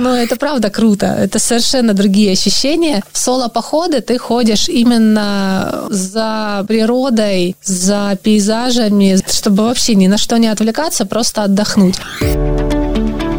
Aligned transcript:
Но 0.00 0.16
это 0.16 0.36
правда 0.36 0.70
круто. 0.70 1.06
Это 1.06 1.38
совершенно 1.38 1.92
другие 1.92 2.32
ощущения. 2.32 3.02
В 3.12 3.18
соло-походы 3.18 4.00
ты 4.00 4.16
ходишь 4.18 4.68
именно 4.68 5.84
за 5.90 6.64
природой, 6.66 7.54
за 7.62 8.18
пейзажами, 8.22 9.18
чтобы 9.30 9.64
вообще 9.64 9.94
ни 9.94 10.06
на 10.06 10.16
что 10.16 10.38
не 10.38 10.48
отвлекаться, 10.48 11.04
просто 11.04 11.42
отдохнуть. 11.42 11.96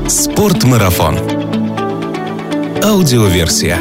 Спортмарафон. 0.07 1.17
Аудиоверсия. 2.83 3.79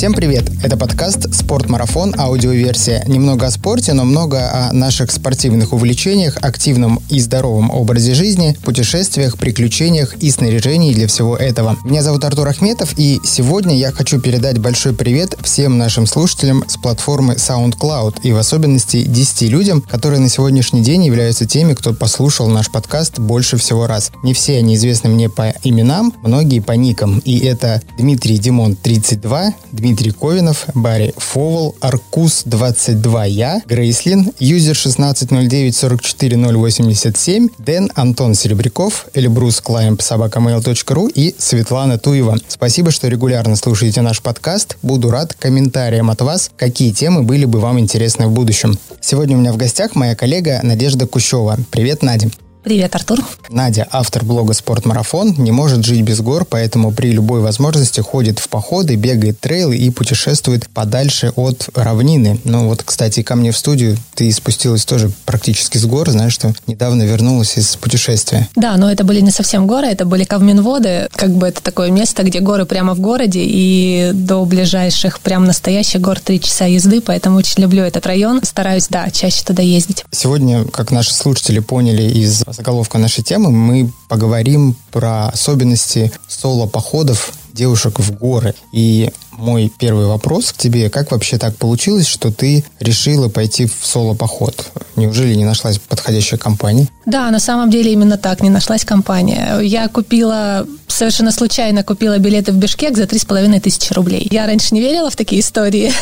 Всем 0.00 0.14
привет! 0.14 0.50
Это 0.62 0.78
подкаст 0.78 1.34
«Спортмарафон. 1.34 2.14
Аудиоверсия». 2.18 3.04
Немного 3.06 3.44
о 3.44 3.50
спорте, 3.50 3.92
но 3.92 4.06
много 4.06 4.50
о 4.50 4.72
наших 4.72 5.10
спортивных 5.10 5.74
увлечениях, 5.74 6.38
активном 6.40 7.02
и 7.10 7.20
здоровом 7.20 7.70
образе 7.70 8.14
жизни, 8.14 8.56
путешествиях, 8.64 9.36
приключениях 9.36 10.14
и 10.14 10.30
снаряжении 10.30 10.94
для 10.94 11.06
всего 11.06 11.36
этого. 11.36 11.76
Меня 11.84 12.02
зовут 12.02 12.24
Артур 12.24 12.48
Ахметов, 12.48 12.94
и 12.96 13.20
сегодня 13.24 13.76
я 13.76 13.92
хочу 13.92 14.18
передать 14.18 14.56
большой 14.56 14.94
привет 14.94 15.34
всем 15.42 15.76
нашим 15.76 16.06
слушателям 16.06 16.64
с 16.66 16.78
платформы 16.78 17.34
SoundCloud, 17.34 18.20
и 18.22 18.32
в 18.32 18.38
особенности 18.38 19.04
10 19.04 19.50
людям, 19.50 19.82
которые 19.82 20.20
на 20.20 20.30
сегодняшний 20.30 20.80
день 20.80 21.04
являются 21.04 21.44
теми, 21.44 21.74
кто 21.74 21.92
послушал 21.92 22.48
наш 22.48 22.70
подкаст 22.70 23.18
больше 23.18 23.58
всего 23.58 23.86
раз. 23.86 24.12
Не 24.22 24.32
все 24.32 24.56
они 24.56 24.76
известны 24.76 25.10
мне 25.10 25.28
по 25.28 25.52
именам, 25.62 26.14
многие 26.22 26.60
по 26.60 26.72
никам, 26.72 27.18
и 27.18 27.40
это 27.40 27.82
Дмитрий 27.98 28.38
Димон 28.38 28.76
32, 28.76 29.52
Дмитрий 29.72 29.89
Дмитрий 29.90 30.12
Ковинов, 30.12 30.66
Барри 30.72 31.12
Фовол, 31.16 31.74
Аркус 31.80 32.42
22 32.44 33.24
Я, 33.24 33.60
Грейслин, 33.66 34.30
Юзер 34.38 34.76
16094487, 34.76 37.50
Дэн 37.58 37.90
Антон 37.96 38.36
Серебряков, 38.36 39.08
Эльбрус 39.14 39.60
Клаймп 39.60 40.00
собакамейл.ру 40.00 41.08
и 41.08 41.34
Светлана 41.38 41.98
Туева. 41.98 42.38
Спасибо, 42.46 42.92
что 42.92 43.08
регулярно 43.08 43.56
слушаете 43.56 44.00
наш 44.00 44.22
подкаст. 44.22 44.76
Буду 44.80 45.10
рад 45.10 45.34
комментариям 45.34 46.08
от 46.08 46.22
вас, 46.22 46.52
какие 46.56 46.92
темы 46.92 47.24
были 47.24 47.44
бы 47.44 47.58
вам 47.58 47.80
интересны 47.80 48.28
в 48.28 48.30
будущем. 48.30 48.78
Сегодня 49.00 49.36
у 49.36 49.40
меня 49.40 49.52
в 49.52 49.56
гостях 49.56 49.96
моя 49.96 50.14
коллега 50.14 50.60
Надежда 50.62 51.08
Кущева. 51.08 51.58
Привет, 51.72 52.04
Надя. 52.04 52.30
Привет, 52.62 52.94
Артур. 52.94 53.20
Надя, 53.48 53.88
автор 53.90 54.22
блога 54.22 54.52
«Спортмарафон», 54.52 55.34
не 55.38 55.50
может 55.50 55.82
жить 55.82 56.02
без 56.02 56.20
гор, 56.20 56.44
поэтому 56.44 56.92
при 56.92 57.10
любой 57.10 57.40
возможности 57.40 58.00
ходит 58.00 58.38
в 58.38 58.50
походы, 58.50 58.96
бегает 58.96 59.40
трейлы 59.40 59.78
и 59.78 59.88
путешествует 59.88 60.68
подальше 60.68 61.32
от 61.36 61.70
равнины. 61.74 62.38
Ну 62.44 62.68
вот, 62.68 62.82
кстати, 62.82 63.22
ко 63.22 63.34
мне 63.34 63.50
в 63.50 63.56
студию 63.56 63.96
ты 64.14 64.30
спустилась 64.30 64.84
тоже 64.84 65.10
практически 65.24 65.78
с 65.78 65.86
гор, 65.86 66.10
знаешь, 66.10 66.34
что 66.34 66.52
недавно 66.66 67.04
вернулась 67.04 67.56
из 67.56 67.76
путешествия. 67.76 68.46
Да, 68.56 68.76
но 68.76 68.92
это 68.92 69.04
были 69.04 69.20
не 69.20 69.30
совсем 69.30 69.66
горы, 69.66 69.86
это 69.86 70.04
были 70.04 70.24
Кавминводы, 70.24 71.08
как 71.12 71.30
бы 71.30 71.48
это 71.48 71.62
такое 71.62 71.90
место, 71.90 72.22
где 72.24 72.40
горы 72.40 72.66
прямо 72.66 72.94
в 72.94 73.00
городе, 73.00 73.40
и 73.42 74.10
до 74.12 74.44
ближайших 74.44 75.20
прям 75.20 75.46
настоящих 75.46 76.02
гор 76.02 76.20
три 76.20 76.38
часа 76.38 76.66
езды, 76.66 77.00
поэтому 77.00 77.38
очень 77.38 77.62
люблю 77.62 77.84
этот 77.84 78.04
район. 78.04 78.42
Стараюсь, 78.44 78.88
да, 78.90 79.10
чаще 79.10 79.42
туда 79.44 79.62
ездить. 79.62 80.04
Сегодня, 80.10 80.64
как 80.66 80.90
наши 80.90 81.14
слушатели 81.14 81.60
поняли 81.60 82.02
из 82.02 82.44
заголовка 82.52 82.98
нашей 82.98 83.22
темы 83.22 83.50
мы 83.50 83.90
поговорим 84.08 84.76
про 84.90 85.28
особенности 85.28 86.12
соло-походов 86.28 87.32
девушек 87.52 87.98
в 87.98 88.12
горы. 88.12 88.54
И 88.72 89.10
мой 89.32 89.72
первый 89.78 90.06
вопрос 90.06 90.52
к 90.52 90.56
тебе, 90.56 90.90
как 90.90 91.10
вообще 91.10 91.38
так 91.38 91.56
получилось, 91.56 92.06
что 92.06 92.30
ты 92.32 92.64
решила 92.78 93.28
пойти 93.28 93.66
в 93.66 93.74
соло-поход? 93.82 94.70
Неужели 94.96 95.34
не 95.34 95.44
нашлась 95.44 95.78
подходящая 95.78 96.38
компания? 96.38 96.88
Да, 97.06 97.30
на 97.30 97.40
самом 97.40 97.70
деле 97.70 97.92
именно 97.92 98.18
так, 98.18 98.42
не 98.42 98.50
нашлась 98.50 98.84
компания. 98.84 99.58
Я 99.60 99.88
купила, 99.88 100.66
совершенно 100.86 101.32
случайно 101.32 101.82
купила 101.82 102.18
билеты 102.18 102.52
в 102.52 102.56
Бишкек 102.56 102.96
за 102.96 103.06
три 103.06 103.18
с 103.18 103.24
половиной 103.24 103.60
тысячи 103.60 103.92
рублей. 103.92 104.26
Я 104.30 104.46
раньше 104.46 104.74
не 104.74 104.80
верила 104.80 105.10
в 105.10 105.16
такие 105.16 105.40
истории. 105.40 105.92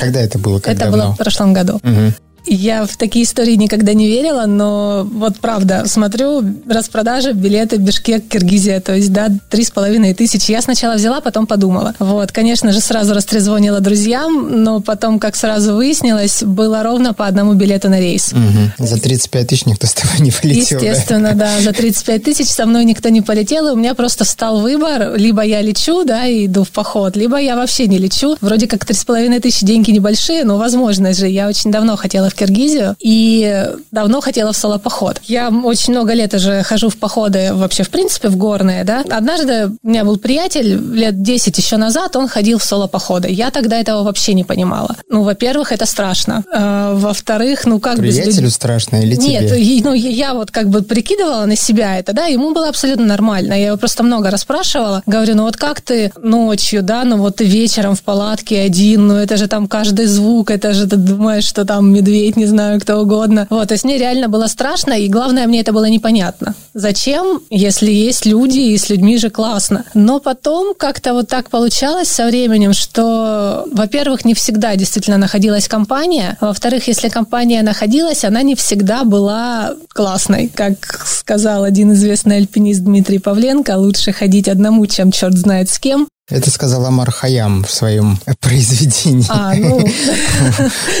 Когда 0.00 0.20
это 0.20 0.38
было? 0.38 0.58
Как 0.60 0.74
это 0.74 0.84
давно? 0.86 1.04
было 1.04 1.12
в 1.14 1.18
прошлом 1.18 1.52
году. 1.52 1.74
Угу. 1.76 2.14
Я 2.46 2.86
в 2.86 2.96
такие 2.96 3.24
истории 3.24 3.54
никогда 3.54 3.92
не 3.92 4.06
верила, 4.06 4.46
но 4.46 5.06
вот 5.10 5.38
правда, 5.38 5.84
смотрю, 5.86 6.42
распродажа, 6.66 7.32
билеты 7.32 7.76
Бишкек, 7.76 8.28
Киргизия, 8.28 8.80
то 8.80 8.94
есть, 8.94 9.12
да, 9.12 9.28
три 9.48 9.64
с 9.64 9.70
половиной 9.70 10.14
тысячи. 10.14 10.50
Я 10.50 10.62
сначала 10.62 10.94
взяла, 10.94 11.20
потом 11.20 11.46
подумала. 11.46 11.94
Вот, 11.98 12.32
конечно 12.32 12.72
же, 12.72 12.80
сразу 12.80 13.14
растрезвонила 13.14 13.80
друзьям, 13.80 14.62
но 14.62 14.80
потом, 14.80 15.18
как 15.18 15.36
сразу 15.36 15.74
выяснилось, 15.74 16.42
было 16.42 16.82
ровно 16.82 17.12
по 17.12 17.26
одному 17.26 17.54
билету 17.54 17.88
на 17.88 18.00
рейс. 18.00 18.32
Угу. 18.32 18.86
За 18.86 19.00
35 19.00 19.46
тысяч 19.46 19.66
никто 19.66 19.86
с 19.86 19.92
тобой 19.92 20.20
не 20.20 20.30
полетел, 20.30 20.80
Естественно, 20.80 21.34
да? 21.34 21.56
да, 21.56 21.60
за 21.60 21.72
35 21.72 22.24
тысяч 22.24 22.48
со 22.48 22.66
мной 22.66 22.84
никто 22.84 23.10
не 23.10 23.20
полетел, 23.20 23.68
и 23.68 23.70
у 23.72 23.76
меня 23.76 23.94
просто 23.94 24.24
стал 24.24 24.60
выбор, 24.60 25.16
либо 25.16 25.42
я 25.42 25.60
лечу, 25.60 26.04
да, 26.04 26.26
и 26.26 26.46
иду 26.46 26.64
в 26.64 26.70
поход, 26.70 27.16
либо 27.16 27.38
я 27.38 27.56
вообще 27.56 27.86
не 27.86 27.98
лечу. 27.98 28.36
Вроде 28.40 28.66
как 28.66 28.84
три 28.84 28.96
с 28.96 29.04
половиной 29.04 29.40
тысячи 29.40 29.64
деньги 29.66 29.90
небольшие, 29.90 30.44
но 30.44 30.56
возможно 30.56 31.12
же. 31.12 31.28
Я 31.28 31.48
очень 31.48 31.70
давно 31.70 31.96
хотела 31.96 32.29
в 32.30 32.34
Киргизию 32.34 32.96
и 33.00 33.66
давно 33.90 34.20
хотела 34.20 34.52
в 34.52 34.56
соло-поход. 34.56 35.20
Я 35.24 35.50
очень 35.50 35.92
много 35.92 36.14
лет 36.14 36.34
уже 36.34 36.62
хожу 36.62 36.88
в 36.88 36.96
походы 36.96 37.50
вообще, 37.52 37.82
в 37.82 37.90
принципе, 37.90 38.28
в 38.28 38.36
горные, 38.36 38.84
да. 38.84 39.04
Однажды 39.10 39.70
у 39.82 39.88
меня 39.88 40.04
был 40.04 40.16
приятель 40.16 40.76
лет 40.94 41.22
10 41.22 41.56
еще 41.58 41.76
назад, 41.76 42.16
он 42.16 42.28
ходил 42.28 42.58
в 42.58 42.64
соло-походы. 42.64 43.28
Я 43.28 43.50
тогда 43.50 43.78
этого 43.78 44.02
вообще 44.02 44.34
не 44.34 44.44
понимала. 44.44 44.96
Ну, 45.08 45.22
во-первых, 45.22 45.72
это 45.72 45.86
страшно. 45.86 46.44
А, 46.52 46.94
во-вторых, 46.94 47.66
ну 47.66 47.80
как 47.80 47.96
Приятелю 47.96 48.46
без... 48.46 48.54
страшно 48.54 48.96
или 48.96 49.16
тебе? 49.16 49.40
Нет, 49.40 49.84
ну 49.84 49.92
я 49.92 50.34
вот 50.34 50.50
как 50.50 50.68
бы 50.68 50.82
прикидывала 50.82 51.46
на 51.46 51.56
себя 51.56 51.98
это, 51.98 52.12
да, 52.12 52.26
ему 52.26 52.52
было 52.52 52.68
абсолютно 52.68 53.06
нормально. 53.06 53.54
Я 53.54 53.66
его 53.68 53.76
просто 53.76 54.02
много 54.02 54.30
расспрашивала. 54.30 55.02
Говорю, 55.06 55.34
ну 55.36 55.44
вот 55.44 55.56
как 55.56 55.80
ты 55.80 56.12
ночью, 56.22 56.82
да, 56.82 57.04
ну 57.04 57.16
вот 57.18 57.36
ты 57.36 57.44
вечером 57.44 57.94
в 57.94 58.02
палатке 58.02 58.60
один, 58.60 59.08
ну 59.08 59.14
это 59.14 59.36
же 59.36 59.48
там 59.48 59.66
каждый 59.66 60.06
звук, 60.06 60.50
это 60.50 60.72
же 60.72 60.86
ты 60.86 60.96
думаешь, 60.96 61.44
что 61.44 61.64
там 61.64 61.92
медведь, 61.92 62.19
не 62.36 62.46
знаю, 62.46 62.80
кто 62.80 63.00
угодно. 63.00 63.46
Вот, 63.50 63.68
то 63.68 63.74
есть 63.74 63.84
мне 63.84 63.98
реально 63.98 64.28
было 64.28 64.46
страшно, 64.46 64.92
и 64.94 65.08
главное, 65.08 65.46
мне 65.46 65.60
это 65.60 65.72
было 65.72 65.86
непонятно. 65.86 66.54
Зачем, 66.74 67.40
если 67.50 67.90
есть 67.90 68.26
люди, 68.26 68.58
и 68.58 68.78
с 68.78 68.90
людьми 68.90 69.18
же 69.18 69.30
классно. 69.30 69.84
Но 69.94 70.20
потом 70.20 70.74
как-то 70.74 71.14
вот 71.14 71.28
так 71.28 71.50
получалось 71.50 72.08
со 72.08 72.26
временем, 72.26 72.72
что, 72.72 73.66
во-первых, 73.72 74.24
не 74.24 74.34
всегда 74.34 74.76
действительно 74.76 75.18
находилась 75.18 75.68
компания, 75.68 76.36
во-вторых, 76.40 76.88
если 76.88 77.08
компания 77.08 77.62
находилась, 77.62 78.24
она 78.24 78.42
не 78.42 78.54
всегда 78.54 79.04
была 79.04 79.74
классной. 79.88 80.50
Как 80.54 81.06
сказал 81.06 81.64
один 81.64 81.92
известный 81.92 82.36
альпинист 82.36 82.82
Дмитрий 82.82 83.18
Павленко, 83.18 83.76
лучше 83.76 84.12
ходить 84.12 84.48
одному, 84.48 84.86
чем 84.86 85.10
черт 85.10 85.34
знает 85.34 85.70
с 85.70 85.78
кем. 85.78 86.08
Это 86.30 86.50
сказал 86.50 86.86
Амар 86.86 87.10
Хаям 87.10 87.64
в 87.64 87.70
своем 87.70 88.18
произведении. 88.40 89.24
А, 89.28 89.54
ну, 89.54 89.84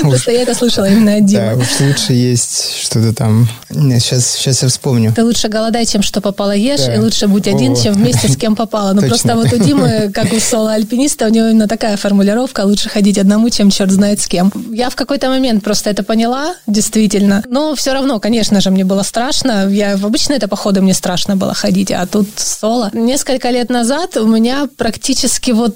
просто 0.02 0.32
я 0.32 0.42
это 0.42 0.54
слышала 0.54 0.88
именно 0.88 1.16
от 1.16 1.24
Димы. 1.24 1.54
Да, 1.54 1.54
уж 1.54 1.80
лучше 1.80 2.12
есть 2.12 2.82
что-то 2.82 3.14
там. 3.14 3.48
Сейчас, 3.70 4.32
сейчас 4.32 4.62
я 4.62 4.68
вспомню. 4.68 5.12
Ты 5.14 5.22
лучше 5.22 5.48
голодай, 5.48 5.86
чем 5.86 6.02
что 6.02 6.20
попало 6.20 6.50
ешь, 6.50 6.88
и 6.92 6.98
лучше 6.98 7.28
будь 7.28 7.46
один, 7.46 7.76
чем 7.76 7.94
вместе 7.94 8.28
с 8.28 8.36
кем 8.36 8.56
попало. 8.56 8.92
Ну, 8.92 9.02
просто 9.02 9.36
вот 9.36 9.52
у 9.52 9.56
Димы, 9.56 10.10
как 10.14 10.32
у 10.32 10.40
соло-альпиниста, 10.40 11.26
у 11.26 11.30
него 11.30 11.46
именно 11.46 11.68
такая 11.68 11.96
формулировка, 11.96 12.62
лучше 12.62 12.88
ходить 12.88 13.18
одному, 13.18 13.50
чем 13.50 13.70
черт 13.70 13.92
знает 13.92 14.20
с 14.20 14.26
кем. 14.26 14.52
Я 14.72 14.90
в 14.90 14.96
какой-то 14.96 15.28
момент 15.28 15.62
просто 15.62 15.90
это 15.90 16.02
поняла, 16.02 16.56
действительно. 16.66 17.44
Но 17.48 17.76
все 17.76 17.92
равно, 17.92 18.18
конечно 18.18 18.60
же, 18.60 18.70
мне 18.70 18.84
было 18.84 19.02
страшно. 19.04 19.68
Я 19.68 19.96
в 19.96 20.04
обычно 20.04 20.32
это 20.32 20.48
походы 20.48 20.80
мне 20.80 20.94
страшно 20.94 21.36
было 21.36 21.54
ходить, 21.54 21.92
а 21.92 22.04
тут 22.06 22.28
соло. 22.34 22.90
Несколько 22.92 23.50
лет 23.50 23.70
назад 23.70 24.16
у 24.16 24.26
меня 24.26 24.68
практически 24.76 25.19
практически 25.20 25.50
вот 25.50 25.74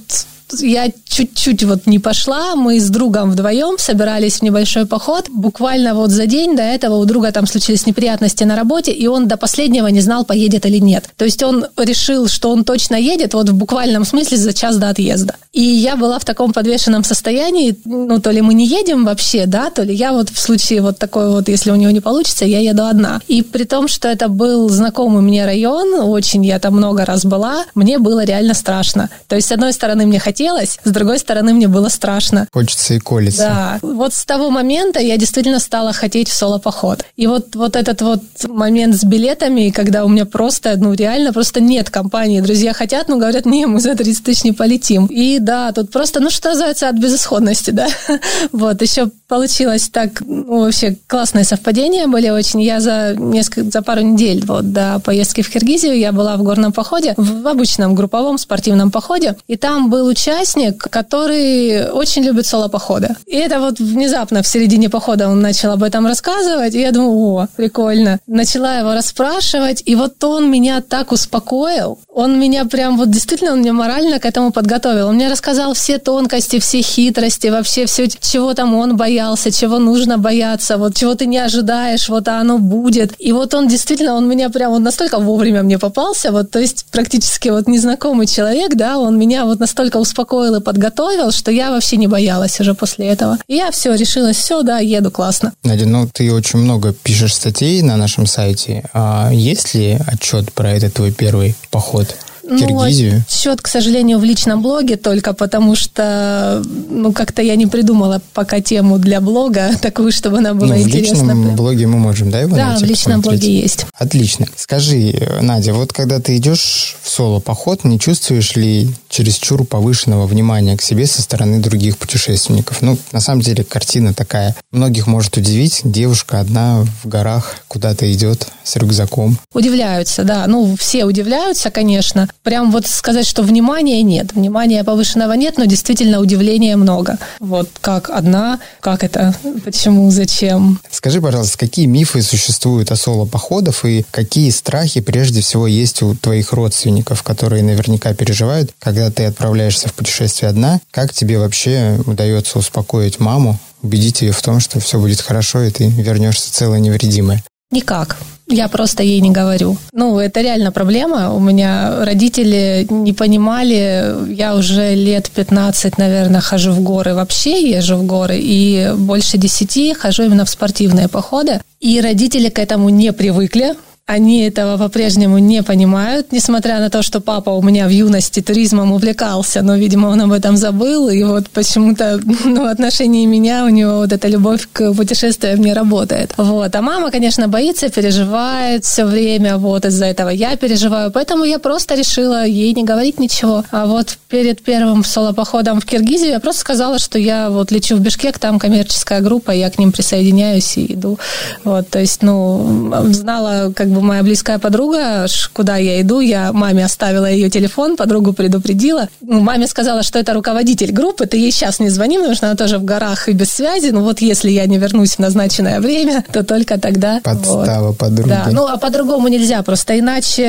я 0.60 0.90
чуть-чуть 1.14 1.62
вот 1.64 1.86
не 1.86 1.98
пошла. 1.98 2.54
Мы 2.56 2.80
с 2.80 2.88
другом 2.90 3.30
вдвоем 3.30 3.78
собирались 3.78 4.38
в 4.38 4.42
небольшой 4.42 4.86
поход. 4.86 5.26
Буквально 5.30 5.94
вот 5.94 6.10
за 6.10 6.26
день 6.26 6.56
до 6.56 6.62
этого 6.62 6.96
у 6.96 7.04
друга 7.04 7.32
там 7.32 7.46
случились 7.46 7.86
неприятности 7.86 8.44
на 8.44 8.56
работе, 8.56 8.92
и 8.92 9.06
он 9.06 9.28
до 9.28 9.36
последнего 9.36 9.86
не 9.86 10.00
знал, 10.00 10.24
поедет 10.24 10.66
или 10.66 10.78
нет. 10.78 11.08
То 11.16 11.24
есть 11.24 11.42
он 11.42 11.66
решил, 11.76 12.28
что 12.28 12.50
он 12.50 12.64
точно 12.64 12.96
едет, 12.96 13.34
вот 13.34 13.48
в 13.48 13.54
буквальном 13.54 14.04
смысле 14.04 14.36
за 14.36 14.52
час 14.52 14.76
до 14.76 14.88
отъезда. 14.88 15.36
И 15.52 15.62
я 15.62 15.96
была 15.96 16.18
в 16.18 16.24
таком 16.24 16.52
подвешенном 16.52 17.04
состоянии, 17.04 17.76
ну, 17.84 18.20
то 18.20 18.30
ли 18.30 18.40
мы 18.40 18.54
не 18.54 18.66
едем 18.66 19.04
вообще, 19.04 19.46
да, 19.46 19.70
то 19.70 19.82
ли 19.82 19.94
я 19.94 20.12
вот 20.12 20.30
в 20.30 20.38
случае 20.38 20.82
вот 20.82 20.98
такой 20.98 21.30
вот, 21.30 21.48
если 21.48 21.70
у 21.70 21.76
него 21.76 21.92
не 21.92 22.00
получится, 22.00 22.44
я 22.44 22.58
еду 22.58 22.84
одна. 22.84 23.20
И 23.28 23.42
при 23.42 23.64
том, 23.64 23.86
что 23.86 24.08
это 24.08 24.28
был 24.28 24.68
знакомый 24.68 25.22
мне 25.22 25.44
район, 25.44 25.94
очень 26.00 26.44
я 26.44 26.58
там 26.58 26.74
много 26.74 27.04
раз 27.04 27.24
была, 27.24 27.64
мне 27.74 27.98
было 27.98 28.24
реально 28.24 28.54
страшно. 28.54 29.10
То 29.28 29.36
есть, 29.36 29.48
с 29.48 29.52
одной 29.52 29.72
стороны, 29.72 30.06
мне 30.06 30.18
хотелось 30.18 30.33
хотелось, 30.34 30.80
с 30.82 30.90
другой 30.90 31.20
стороны, 31.20 31.52
мне 31.54 31.68
было 31.68 31.88
страшно. 31.88 32.48
Хочется 32.52 32.94
и 32.94 32.98
колется. 32.98 33.38
Да. 33.38 33.78
Вот 33.82 34.12
с 34.14 34.24
того 34.24 34.50
момента 34.50 34.98
я 34.98 35.16
действительно 35.16 35.60
стала 35.60 35.92
хотеть 35.92 36.28
в 36.28 36.34
соло-поход. 36.34 37.04
И 37.14 37.28
вот, 37.28 37.54
вот 37.54 37.76
этот 37.76 38.02
вот 38.02 38.20
момент 38.48 38.96
с 38.96 39.04
билетами, 39.04 39.70
когда 39.70 40.04
у 40.04 40.08
меня 40.08 40.26
просто, 40.26 40.74
ну, 40.76 40.92
реально 40.92 41.32
просто 41.32 41.60
нет 41.60 41.88
компании. 41.88 42.40
Друзья 42.40 42.72
хотят, 42.72 43.08
но 43.08 43.16
говорят, 43.16 43.46
не, 43.46 43.66
мы 43.66 43.78
за 43.78 43.94
30 43.94 44.24
тысяч 44.24 44.42
не 44.42 44.50
полетим. 44.50 45.06
И 45.06 45.38
да, 45.38 45.70
тут 45.70 45.92
просто, 45.92 46.18
ну, 46.18 46.30
что 46.30 46.48
называется, 46.48 46.88
от 46.88 46.96
безысходности, 46.96 47.70
да. 47.70 47.86
Вот, 48.52 48.82
еще 48.82 49.10
получилось 49.28 49.88
так, 49.88 50.20
ну, 50.20 50.60
вообще 50.60 50.96
классные 51.06 51.44
совпадения 51.44 52.06
были 52.06 52.30
очень. 52.30 52.60
Я 52.60 52.80
за 52.80 53.14
несколько, 53.16 53.70
за 53.70 53.82
пару 53.82 54.00
недель 54.00 54.44
вот 54.44 54.72
до 54.72 55.00
поездки 55.04 55.42
в 55.42 55.50
Киргизию 55.50 55.98
я 55.98 56.12
была 56.12 56.36
в 56.36 56.42
горном 56.42 56.72
походе, 56.72 57.14
в 57.16 57.46
обычном 57.46 57.94
групповом 57.94 58.38
спортивном 58.38 58.90
походе, 58.90 59.36
и 59.46 59.56
там 59.56 59.90
был 59.90 60.06
участник, 60.24 60.82
который 60.90 61.90
очень 61.90 62.22
любит 62.22 62.46
соло-походы. 62.46 63.14
И 63.26 63.36
это 63.36 63.60
вот 63.60 63.78
внезапно 63.78 64.42
в 64.42 64.46
середине 64.46 64.88
похода 64.88 65.28
он 65.28 65.40
начал 65.40 65.72
об 65.72 65.82
этом 65.82 66.06
рассказывать, 66.06 66.74
и 66.74 66.80
я 66.80 66.92
думаю, 66.92 67.12
о, 67.12 67.48
прикольно. 67.56 68.18
Начала 68.26 68.78
его 68.78 68.94
расспрашивать, 68.94 69.82
и 69.84 69.94
вот 69.94 70.22
он 70.24 70.50
меня 70.50 70.80
так 70.80 71.12
успокоил, 71.12 71.98
он 72.08 72.40
меня 72.40 72.64
прям 72.64 72.96
вот 72.96 73.10
действительно, 73.10 73.52
он 73.52 73.60
меня 73.60 73.72
морально 73.72 74.18
к 74.18 74.24
этому 74.24 74.50
подготовил. 74.50 75.08
Он 75.08 75.16
мне 75.16 75.30
рассказал 75.30 75.74
все 75.74 75.98
тонкости, 75.98 76.58
все 76.58 76.80
хитрости, 76.80 77.48
вообще 77.48 77.84
все, 77.84 78.08
чего 78.08 78.54
там 78.54 78.74
он 78.74 78.96
боялся, 78.96 79.50
чего 79.50 79.78
нужно 79.78 80.16
бояться, 80.16 80.78
вот 80.78 80.96
чего 80.96 81.14
ты 81.14 81.26
не 81.26 81.38
ожидаешь, 81.38 82.08
вот 82.08 82.28
а 82.28 82.40
оно 82.40 82.58
будет. 82.58 83.12
И 83.18 83.32
вот 83.32 83.52
он 83.52 83.68
действительно, 83.68 84.14
он 84.14 84.26
меня 84.26 84.48
прям 84.48 84.72
вот 84.72 84.80
настолько 84.80 85.18
вовремя 85.18 85.62
мне 85.62 85.78
попался, 85.78 86.32
вот, 86.32 86.50
то 86.50 86.58
есть 86.58 86.86
практически 86.90 87.50
вот 87.50 87.68
незнакомый 87.68 88.26
человек, 88.26 88.74
да, 88.74 88.98
он 88.98 89.18
меня 89.18 89.44
вот 89.44 89.60
настолько 89.60 89.98
успокоил 89.98 90.13
и 90.14 90.60
подготовил, 90.60 91.30
что 91.30 91.50
я 91.50 91.70
вообще 91.70 91.96
не 91.96 92.06
боялась 92.06 92.60
уже 92.60 92.74
после 92.74 93.06
этого. 93.06 93.38
И 93.48 93.56
я 93.56 93.70
все, 93.70 93.94
решилась, 93.94 94.36
все, 94.36 94.62
да, 94.62 94.78
еду, 94.78 95.10
классно. 95.10 95.52
Надя, 95.62 95.86
ну 95.86 96.08
ты 96.12 96.32
очень 96.32 96.58
много 96.58 96.92
пишешь 96.92 97.34
статей 97.34 97.82
на 97.82 97.96
нашем 97.96 98.26
сайте. 98.26 98.88
А 98.92 99.30
есть 99.32 99.74
ли 99.74 99.98
отчет 100.06 100.52
про 100.52 100.70
этот 100.70 100.94
твой 100.94 101.12
первый 101.12 101.54
поход? 101.70 102.16
Ну, 102.46 102.58
Киргизию? 102.58 103.14
Ну, 103.14 103.22
счет, 103.28 103.60
к 103.62 103.68
сожалению, 103.68 104.18
в 104.18 104.24
личном 104.24 104.62
блоге 104.62 104.96
только 104.96 105.32
потому, 105.32 105.74
что 105.74 106.62
ну 106.90 107.12
как-то 107.12 107.42
я 107.42 107.56
не 107.56 107.66
придумала 107.66 108.20
пока 108.32 108.60
тему 108.60 108.98
для 108.98 109.20
блога 109.20 109.70
такую, 109.80 110.12
чтобы 110.12 110.38
она 110.38 110.54
была 110.54 110.74
ну, 110.74 110.82
интересна. 110.82 111.16
В 111.16 111.28
личном 111.28 111.56
блоге 111.56 111.86
мы 111.86 111.98
можем, 111.98 112.30
да, 112.30 112.40
его 112.40 112.56
Да, 112.56 112.70
найти, 112.70 112.84
в 112.84 112.88
личном 112.88 113.20
посмотреть? 113.22 113.40
блоге 113.42 113.60
есть. 113.60 113.86
Отлично. 113.98 114.46
Скажи, 114.56 115.38
Надя, 115.40 115.72
вот 115.72 115.92
когда 115.92 116.20
ты 116.20 116.36
идешь 116.36 116.96
в 117.02 117.08
соло-поход, 117.08 117.84
не 117.84 117.98
чувствуешь 117.98 118.56
ли 118.56 118.88
чересчур 119.08 119.64
повышенного 119.64 120.26
внимания 120.26 120.76
к 120.76 120.82
себе 120.82 121.06
со 121.06 121.22
стороны 121.22 121.60
других 121.60 121.96
путешественников? 121.98 122.82
Ну, 122.82 122.98
на 123.12 123.20
самом 123.20 123.40
деле, 123.40 123.64
картина 123.64 124.12
такая. 124.12 124.54
Многих 124.70 125.06
может 125.06 125.36
удивить. 125.36 125.80
Девушка 125.84 126.40
одна 126.40 126.84
в 127.02 127.08
горах 127.08 127.56
куда-то 127.68 128.10
идет 128.12 128.48
с 128.62 128.76
рюкзаком. 128.76 129.38
Удивляются, 129.52 130.24
да. 130.24 130.46
Ну, 130.46 130.76
все 130.78 131.04
удивляются, 131.04 131.70
конечно 131.70 132.28
прям 132.44 132.70
вот 132.70 132.86
сказать, 132.86 133.26
что 133.26 133.42
внимания 133.42 134.02
нет, 134.02 134.34
внимания 134.34 134.84
повышенного 134.84 135.32
нет, 135.32 135.58
но 135.58 135.64
действительно 135.64 136.20
удивления 136.20 136.76
много. 136.76 137.18
Вот 137.40 137.68
как 137.80 138.10
одна, 138.10 138.60
как 138.80 139.02
это, 139.02 139.34
почему, 139.64 140.08
зачем. 140.10 140.78
Скажи, 140.90 141.20
пожалуйста, 141.20 141.58
какие 141.58 141.86
мифы 141.86 142.22
существуют 142.22 142.92
о 142.92 142.96
соло-походах 142.96 143.84
и 143.84 144.04
какие 144.10 144.50
страхи 144.50 145.00
прежде 145.00 145.40
всего 145.40 145.66
есть 145.66 146.02
у 146.02 146.14
твоих 146.14 146.52
родственников, 146.52 147.22
которые 147.22 147.62
наверняка 147.62 148.14
переживают, 148.14 148.70
когда 148.78 149.10
ты 149.10 149.24
отправляешься 149.24 149.88
в 149.88 149.94
путешествие 149.94 150.50
одна? 150.50 150.80
Как 150.90 151.12
тебе 151.12 151.38
вообще 151.38 151.98
удается 152.06 152.58
успокоить 152.58 153.18
маму, 153.18 153.58
убедить 153.82 154.20
ее 154.20 154.32
в 154.32 154.42
том, 154.42 154.60
что 154.60 154.78
все 154.80 155.00
будет 155.00 155.20
хорошо, 155.20 155.62
и 155.62 155.70
ты 155.70 155.88
вернешься 155.88 156.52
целая 156.52 156.78
невредимая? 156.78 157.42
Никак. 157.70 158.18
Я 158.48 158.68
просто 158.68 159.02
ей 159.02 159.20
не 159.20 159.30
говорю. 159.30 159.76
Ну, 159.92 160.18
это 160.18 160.42
реально 160.42 160.70
проблема. 160.70 161.32
У 161.32 161.40
меня 161.40 162.04
родители 162.04 162.86
не 162.90 163.12
понимали. 163.12 164.14
Я 164.34 164.54
уже 164.54 164.94
лет 164.94 165.30
15, 165.30 165.98
наверное, 165.98 166.40
хожу 166.40 166.72
в 166.72 166.80
горы 166.82 167.14
вообще, 167.14 167.70
езжу 167.70 167.96
в 167.96 168.04
горы. 168.04 168.38
И 168.38 168.92
больше 168.96 169.38
10 169.38 169.96
хожу 169.96 170.24
именно 170.24 170.44
в 170.44 170.50
спортивные 170.50 171.08
походы. 171.08 171.60
И 171.80 172.00
родители 172.00 172.50
к 172.50 172.58
этому 172.58 172.90
не 172.90 173.12
привыкли. 173.12 173.74
Они 174.06 174.42
этого 174.42 174.76
по-прежнему 174.76 175.38
не 175.38 175.62
понимают, 175.62 176.30
несмотря 176.30 176.78
на 176.78 176.90
то, 176.90 177.02
что 177.02 177.22
папа 177.22 177.48
у 177.48 177.62
меня 177.62 177.86
в 177.86 177.90
юности 177.90 178.42
туризмом 178.42 178.92
увлекался, 178.92 179.62
но, 179.62 179.76
видимо, 179.76 180.08
он 180.08 180.20
об 180.20 180.32
этом 180.32 180.58
забыл, 180.58 181.08
и 181.08 181.22
вот 181.22 181.48
почему-то 181.48 182.20
ну, 182.44 182.64
в 182.64 182.66
отношении 182.66 183.24
меня 183.24 183.64
у 183.64 183.70
него 183.70 184.00
вот 184.00 184.12
эта 184.12 184.28
любовь 184.28 184.68
к 184.70 184.92
путешествиям 184.92 185.62
не 185.62 185.72
работает. 185.72 186.34
Вот. 186.36 186.76
А 186.76 186.82
мама, 186.82 187.10
конечно, 187.10 187.48
боится, 187.48 187.88
переживает 187.88 188.84
все 188.84 189.06
время, 189.06 189.56
вот 189.56 189.86
из-за 189.86 190.04
этого 190.04 190.28
я 190.28 190.54
переживаю, 190.56 191.10
поэтому 191.10 191.44
я 191.44 191.58
просто 191.58 191.94
решила 191.94 192.44
ей 192.44 192.74
не 192.74 192.84
говорить 192.84 193.18
ничего. 193.18 193.64
А 193.70 193.86
вот 193.86 194.18
перед 194.28 194.62
первым 194.62 195.02
соло-походом 195.02 195.80
в 195.80 195.86
Киргизию 195.86 196.32
я 196.32 196.40
просто 196.40 196.60
сказала, 196.60 196.98
что 196.98 197.18
я 197.18 197.48
вот 197.48 197.70
лечу 197.70 197.96
в 197.96 198.00
Бишкек, 198.00 198.38
там 198.38 198.58
коммерческая 198.58 199.22
группа, 199.22 199.50
я 199.50 199.70
к 199.70 199.78
ним 199.78 199.92
присоединяюсь 199.92 200.76
и 200.76 200.92
иду. 200.92 201.18
Вот, 201.64 201.88
то 201.88 202.00
есть, 202.00 202.20
ну, 202.20 203.02
знала, 203.10 203.72
как 203.74 203.93
бы 203.94 204.02
моя 204.02 204.22
близкая 204.22 204.58
подруга, 204.58 205.26
куда 205.52 205.76
я 205.76 206.00
иду, 206.00 206.20
я 206.20 206.52
маме 206.52 206.84
оставила 206.84 207.30
ее 207.30 207.50
телефон, 207.50 207.96
подругу 207.96 208.32
предупредила. 208.32 209.08
Ну, 209.20 209.40
маме 209.40 209.66
сказала, 209.66 210.02
что 210.02 210.18
это 210.18 210.32
руководитель 210.32 210.92
группы, 210.92 211.26
ты 211.26 211.36
ей 211.36 211.50
сейчас 211.50 211.80
не 211.80 211.88
звони, 211.88 212.18
потому 212.18 212.34
что 212.34 212.46
она 212.46 212.56
тоже 212.56 212.78
в 212.78 212.84
горах 212.84 213.28
и 213.28 213.32
без 213.32 213.50
связи. 213.50 213.90
Ну 213.90 214.02
вот 214.02 214.20
если 214.20 214.50
я 214.50 214.66
не 214.66 214.78
вернусь 214.78 215.16
в 215.16 215.18
назначенное 215.18 215.80
время, 215.80 216.24
то 216.32 216.42
только 216.42 216.78
тогда. 216.78 217.20
Подстава 217.22 217.88
вот. 217.88 217.98
подруги. 217.98 218.28
Да, 218.28 218.48
ну 218.50 218.66
а 218.66 218.76
по-другому 218.76 219.28
нельзя, 219.28 219.62
просто 219.62 219.98
иначе 219.98 220.42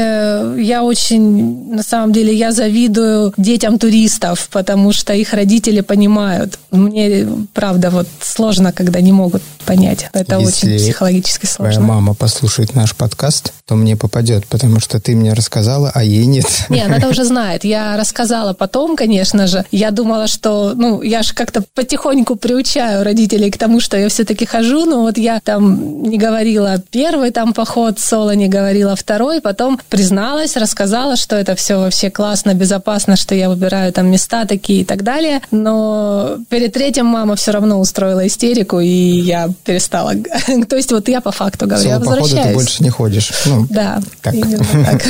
я 0.58 0.84
очень, 0.84 1.74
на 1.74 1.84
самом 1.84 2.12
деле, 2.12 2.34
я 2.34 2.52
завидую 2.52 3.34
детям 3.38 3.80
туристов, 3.80 4.50
потому 4.52 4.94
что 4.94 5.14
их 5.14 5.34
родители 5.34 5.82
понимают. 5.82 6.60
Мне, 6.72 7.28
правда, 7.54 7.90
вот 7.90 8.08
сложно, 8.22 8.72
когда 8.72 9.02
не 9.02 9.12
могут 9.12 9.42
понять. 9.66 10.10
Это 10.14 10.38
Если 10.40 10.68
очень 10.68 10.80
психологически 10.80 11.46
сложно. 11.46 11.74
Твоя 11.74 11.88
мама 11.88 12.14
послушает 12.14 12.76
наш 12.76 12.96
подкаст, 12.96 13.35
подкаст, 13.36 13.54
то 13.66 13.76
мне 13.76 13.96
попадет, 13.96 14.46
потому 14.48 14.80
что 14.80 15.00
ты 15.00 15.16
мне 15.16 15.34
рассказала, 15.34 15.92
а 15.94 16.04
ей 16.04 16.26
нет. 16.26 16.46
Не, 16.70 16.82
она 16.82 17.08
уже 17.08 17.24
знает. 17.24 17.64
Я 17.64 17.98
рассказала 17.98 18.54
потом, 18.54 18.96
конечно 18.96 19.48
же. 19.48 19.66
Я 19.72 19.92
думала, 19.92 20.28
что, 20.28 20.74
ну, 20.76 21.02
я 21.02 21.24
же 21.24 21.34
как-то 21.34 21.64
потихоньку 21.74 22.36
приучаю 22.36 23.04
родителей 23.04 23.52
к 23.52 23.58
тому, 23.58 23.80
что 23.80 23.98
я 23.98 24.08
все-таки 24.10 24.46
хожу, 24.46 24.86
но 24.86 25.02
вот 25.02 25.18
я 25.18 25.40
там 25.40 26.04
не 26.04 26.18
говорила 26.18 26.78
первый 26.92 27.32
там 27.32 27.54
поход 27.54 28.00
соло, 28.00 28.36
не 28.36 28.48
говорила 28.48 28.96
второй, 28.96 29.42
потом 29.42 29.80
призналась, 29.90 30.58
рассказала, 30.58 31.16
что 31.16 31.36
это 31.36 31.56
все 31.56 31.78
вообще 31.78 32.10
классно, 32.10 32.54
безопасно, 32.54 33.16
что 33.16 33.36
я 33.36 33.50
выбираю 33.50 33.92
там 33.92 34.08
места 34.12 34.46
такие 34.46 34.82
и 34.82 34.86
так 34.86 35.04
далее. 35.04 35.42
Но 35.52 36.38
перед 36.50 36.74
третьим 36.74 37.06
мама 37.08 37.36
все 37.36 37.52
равно 37.52 37.80
устроила 37.80 38.26
истерику, 38.28 38.80
и 38.80 38.88
я 38.88 39.50
перестала. 39.64 40.14
То 40.70 40.76
есть 40.76 40.92
вот 40.92 41.08
я 41.08 41.22
по 41.22 41.32
факту 41.32 41.66
говорю, 41.66 41.90
я 41.90 42.00
возвращаюсь. 42.00 42.48
ты 42.48 42.54
больше 42.54 42.84
не 42.84 42.90
ходишь 42.90 43.25
ходишь. 43.30 43.46
Ну, 43.46 43.68
да, 43.70 44.02
так. 44.22 44.36
так. 44.72 45.04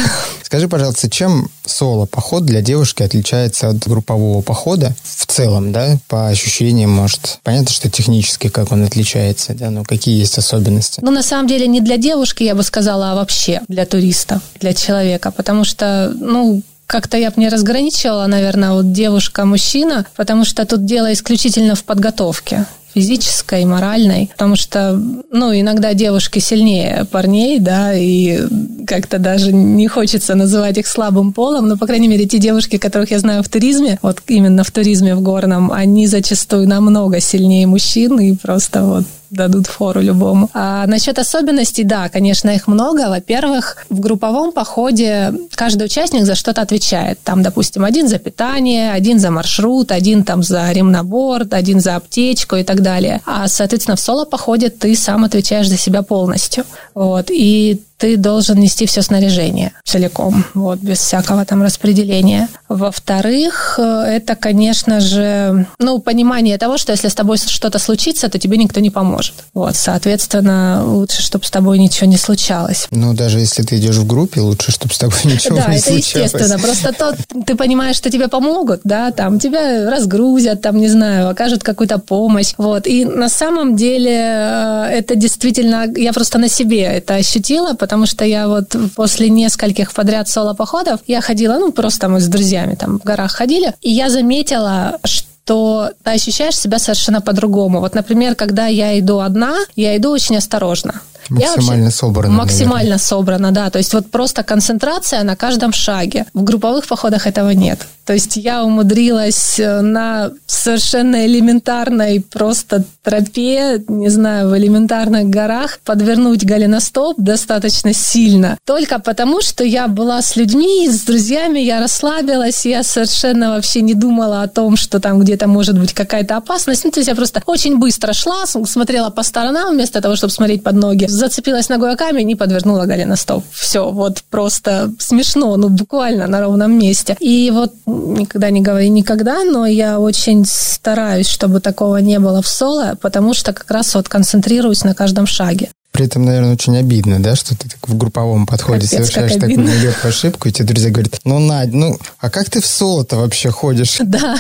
Скажи, 0.44 0.68
пожалуйста, 0.68 1.10
чем 1.10 1.50
соло-поход 1.66 2.46
для 2.46 2.62
девушки 2.62 3.04
отличается 3.04 3.70
от 3.70 3.88
группового 3.88 4.42
похода 4.42 4.94
в 5.04 5.26
целом, 5.26 5.72
да, 5.72 5.98
по 6.08 6.28
ощущениям, 6.28 6.92
может? 6.92 7.40
Понятно, 7.44 7.72
что 7.72 7.90
технически 7.90 8.50
как 8.50 8.72
он 8.72 8.84
отличается, 8.84 9.54
да, 9.54 9.70
но 9.70 9.84
какие 9.84 10.18
есть 10.20 10.38
особенности? 10.38 11.00
Ну, 11.04 11.12
на 11.12 11.24
самом 11.24 11.48
деле, 11.48 11.68
не 11.68 11.82
для 11.82 11.98
девушки, 11.98 12.44
я 12.44 12.56
бы 12.56 12.64
сказала, 12.64 13.12
а 13.12 13.16
вообще 13.16 13.62
для 13.68 13.86
туриста, 13.86 14.42
для 14.60 14.74
человека, 14.74 15.32
потому 15.32 15.64
что, 15.64 16.14
ну, 16.16 16.62
как-то 16.88 17.18
я 17.18 17.32
бы 17.32 17.42
не 17.42 17.50
разграничивала, 17.50 18.28
наверное, 18.28 18.74
вот 18.74 18.92
девушка-мужчина, 18.92 20.06
потому 20.16 20.46
что 20.46 20.66
тут 20.66 20.86
дело 20.86 21.12
исключительно 21.12 21.76
в 21.76 21.84
подготовке 21.84 22.66
физической, 22.96 23.66
моральной, 23.66 24.30
потому 24.32 24.56
что, 24.56 25.00
ну, 25.32 25.54
иногда 25.54 25.94
девушки 25.94 26.40
сильнее 26.40 27.06
парней, 27.12 27.60
да, 27.60 27.94
и 27.94 28.40
как-то 28.88 29.20
даже 29.20 29.52
не 29.54 29.88
хочется 29.88 30.34
называть 30.34 30.78
их 30.78 30.88
слабым 30.88 31.34
полом, 31.34 31.68
но, 31.68 31.78
по 31.78 31.86
крайней 31.86 32.08
мере, 32.08 32.26
те 32.26 32.38
девушки, 32.38 32.78
которых 32.78 33.12
я 33.12 33.20
знаю 33.20 33.44
в 33.44 33.50
туризме, 33.50 34.00
вот 34.02 34.22
именно 34.28 34.64
в 34.64 34.72
туризме 34.72 35.14
в 35.14 35.22
горном, 35.22 35.72
они 35.72 36.08
зачастую 36.08 36.68
намного 36.68 37.20
сильнее 37.20 37.68
мужчин 37.68 38.18
и 38.20 38.36
просто 38.36 38.84
вот 38.84 39.04
дадут 39.36 39.68
фору 39.68 40.02
любому. 40.02 40.50
А 40.54 40.88
насчет 40.88 41.20
особенностей, 41.20 41.84
да, 41.84 42.10
конечно, 42.10 42.50
их 42.50 42.68
много. 42.68 43.10
Во-первых, 43.10 43.86
в 43.90 44.00
групповом 44.00 44.52
походе 44.52 45.34
каждый 45.56 45.86
участник 45.86 46.26
за 46.26 46.36
что-то 46.36 46.62
отвечает. 46.62 47.20
Там, 47.24 47.44
допустим, 47.44 47.84
один 47.86 48.08
за 48.08 48.18
питание, 48.18 48.92
один 48.92 49.20
за 49.20 49.32
маршрут, 49.32 49.92
один 49.92 50.24
там 50.24 50.44
за 50.44 50.72
ремнаборд, 50.72 51.54
один 51.54 51.80
за 51.80 51.96
аптечку 51.96 52.56
и 52.56 52.64
так 52.64 52.82
далее. 52.82 53.22
А, 53.26 53.48
соответственно, 53.48 53.96
в 53.96 54.00
соло-походе 54.00 54.70
ты 54.70 54.96
сам 54.96 55.24
отвечаешь 55.24 55.70
за 55.70 55.78
себя 55.78 56.02
полностью. 56.02 56.64
Вот. 56.94 57.30
И 57.30 57.82
ты 57.98 58.18
должен 58.18 58.60
нести 58.60 58.86
все 58.86 59.02
снаряжение 59.02 59.72
целиком, 59.84 60.44
вот, 60.54 60.80
без 60.80 61.00
всякого 61.00 61.46
там 61.46 61.64
распределения. 61.64 62.50
Во-вторых, 62.68 63.80
это, 63.80 64.36
конечно 64.36 65.00
же, 65.00 65.68
ну, 65.80 66.00
понимание 66.00 66.58
того, 66.58 66.78
что 66.78 66.92
если 66.92 67.08
с 67.08 67.16
тобой 67.16 67.38
что-то 67.38 67.80
случится, 67.80 68.30
то 68.30 68.38
тебе 68.40 68.58
никто 68.58 68.80
не 68.80 68.90
поможет. 68.90 69.36
Вот, 69.54 69.76
соответственно, 69.76 70.84
лучше, 70.86 71.22
чтобы 71.22 71.46
с 71.46 71.52
тобой 71.52 71.80
ничего 71.80 72.08
не 72.08 72.18
случалось. 72.18 72.88
Ну, 72.92 73.14
даже 73.14 73.40
если 73.40 73.64
ты 73.64 73.78
идешь 73.78 73.96
в 73.96 74.08
группе, 74.08 74.42
лучше, 74.42 74.72
чтобы 74.72 74.94
с 74.94 74.98
тобой 74.98 75.18
ничего 75.24 75.58
да, 75.58 75.68
не 75.68 75.80
случалось. 75.80 76.12
Да, 76.14 76.20
это 76.20 76.28
естественно. 76.28 76.60
Просто 76.60 76.94
то, 76.94 77.16
ты 77.46 77.56
понимаешь, 77.56 77.96
что 77.96 78.10
тебе 78.10 78.28
помогут, 78.28 78.82
да, 78.84 79.12
там, 79.12 79.40
тебя 79.40 79.90
разгрузят, 79.90 80.62
там, 80.62 80.78
не 80.78 80.90
знаю, 80.90 81.30
окажут 81.30 81.64
какую-то 81.64 82.00
помощь, 82.00 82.54
вот. 82.58 82.88
И 82.88 83.06
на 83.06 83.30
самом 83.30 83.76
деле 83.76 84.12
э, 84.12 84.88
это 84.92 85.16
действительно, 85.16 85.86
я 85.96 86.12
просто 86.12 86.38
на 86.38 86.50
себе 86.50 86.82
это 86.82 87.16
ощутила, 87.16 87.74
потому 87.86 88.08
что 88.08 88.26
я 88.26 88.48
вот 88.48 88.76
после 88.96 89.30
нескольких 89.30 89.94
подряд 89.94 90.28
соло-походов, 90.28 91.00
я 91.08 91.22
ходила, 91.22 91.60
ну, 91.60 91.72
просто 91.72 92.08
мы 92.08 92.20
с 92.20 92.28
друзьями 92.28 92.76
там 92.76 93.00
в 93.00 93.04
горах 93.04 93.32
ходили, 93.32 93.74
и 93.82 93.92
я 93.92 94.10
заметила, 94.10 94.98
что 95.04 95.28
то 95.46 95.92
ты 96.04 96.12
ощущаешь 96.12 96.58
себя 96.58 96.80
совершенно 96.80 97.22
по-другому. 97.22 97.80
Вот, 97.80 97.94
например, 97.94 98.34
когда 98.34 98.66
я 98.66 99.00
иду 99.00 99.20
одна, 99.20 99.56
я 99.76 99.96
иду 99.96 100.10
очень 100.10 100.38
осторожно. 100.38 101.02
Максимально 101.30 101.92
собрано. 101.92 102.34
Максимально 102.34 102.76
наверное. 102.76 102.98
собрано, 102.98 103.52
да. 103.52 103.70
То 103.70 103.80
есть 103.80 103.94
вот 103.94 104.12
просто 104.12 104.44
концентрация 104.44 105.24
на 105.24 105.36
каждом 105.36 105.74
шаге. 105.74 106.26
В 106.34 106.44
групповых 106.44 106.88
походах 106.88 107.28
этого 107.28 107.52
нет. 107.52 107.80
То 108.06 108.14
есть 108.14 108.36
я 108.38 108.64
умудрилась 108.64 109.60
э, 109.60 109.82
на 109.82 110.32
совершенно 110.46 111.26
элементарной 111.26 112.22
просто 112.22 112.84
тропе, 113.04 113.84
не 113.88 114.10
знаю, 114.10 114.50
в 114.50 114.58
элементарных 114.58 115.28
горах 115.28 115.80
подвернуть 115.84 116.46
голеностоп 116.46 117.16
достаточно 117.18 117.94
сильно. 117.94 118.58
Только 118.64 119.00
потому, 119.00 119.42
что 119.42 119.64
я 119.64 119.88
была 119.88 120.22
с 120.22 120.36
людьми, 120.36 120.88
с 120.88 121.02
друзьями, 121.02 121.60
я 121.60 121.80
расслабилась, 121.80 122.66
я 122.66 122.84
совершенно 122.84 123.56
вообще 123.56 123.82
не 123.82 123.96
думала 123.96 124.44
о 124.44 124.48
том, 124.48 124.78
что 124.78 125.00
там 125.00 125.20
где-то 125.20 125.48
может 125.48 125.80
быть 125.80 125.94
какая-то 125.94 126.38
опасность. 126.38 126.86
Ну, 126.86 126.92
то 126.92 127.00
есть 127.00 127.08
я 127.08 127.16
просто 127.16 127.42
очень 127.48 127.78
быстро 127.80 128.14
шла, 128.14 128.46
смотрела 128.46 129.10
по 129.10 129.24
сторонам 129.24 129.74
вместо 129.74 130.00
того, 130.00 130.16
чтобы 130.16 130.32
смотреть 130.32 130.64
под 130.64 130.76
ноги. 130.76 131.08
Зацепилась 131.16 131.70
ногой 131.70 131.94
о 131.94 131.96
камень 131.96 132.32
и 132.32 132.36
подвернула 132.36 132.86
голеностоп. 132.86 133.46
Все, 133.52 133.90
вот 133.90 134.22
просто 134.30 134.92
смешно, 135.00 135.56
ну 135.56 135.70
буквально 135.70 136.28
на 136.28 136.42
ровном 136.42 136.78
месте. 136.78 137.16
И 137.22 137.52
вот 137.54 137.72
никогда 137.86 138.50
не 138.50 138.62
говори 138.62 138.90
никогда, 138.90 139.46
но 139.46 139.66
я 139.66 140.00
очень 140.00 140.44
стараюсь, 140.46 141.30
чтобы 141.30 141.62
такого 141.62 141.98
не 141.98 142.20
было 142.20 142.42
в 142.42 142.48
соло, 142.48 142.98
потому 143.02 143.34
что 143.34 143.54
как 143.54 143.72
раз 143.72 143.96
вот 143.96 144.10
концентрируюсь 144.10 144.84
на 144.84 144.94
каждом 144.94 145.26
шаге. 145.26 145.70
При 145.96 146.08
этом, 146.08 146.26
наверное, 146.26 146.52
очень 146.52 146.76
обидно, 146.76 147.24
да, 147.24 147.38
что 147.38 147.56
ты 147.56 147.70
так 147.70 147.88
в 147.88 147.96
групповом 147.96 148.46
подходе 148.46 148.82
Капец, 148.82 148.90
совершаешь 148.90 149.32
такую 149.36 149.62
нелепую 149.62 150.10
ошибку, 150.10 150.50
и 150.50 150.52
тебе 150.52 150.66
друзья 150.66 150.92
говорят, 150.92 151.22
ну, 151.24 151.40
Надь, 151.40 151.72
ну, 151.72 151.98
а 152.20 152.30
как 152.30 152.50
ты 152.50 152.60
в 152.60 152.66
соло-то 152.66 153.16
вообще 153.16 153.50
ходишь? 153.50 154.00
Да, 154.06 154.38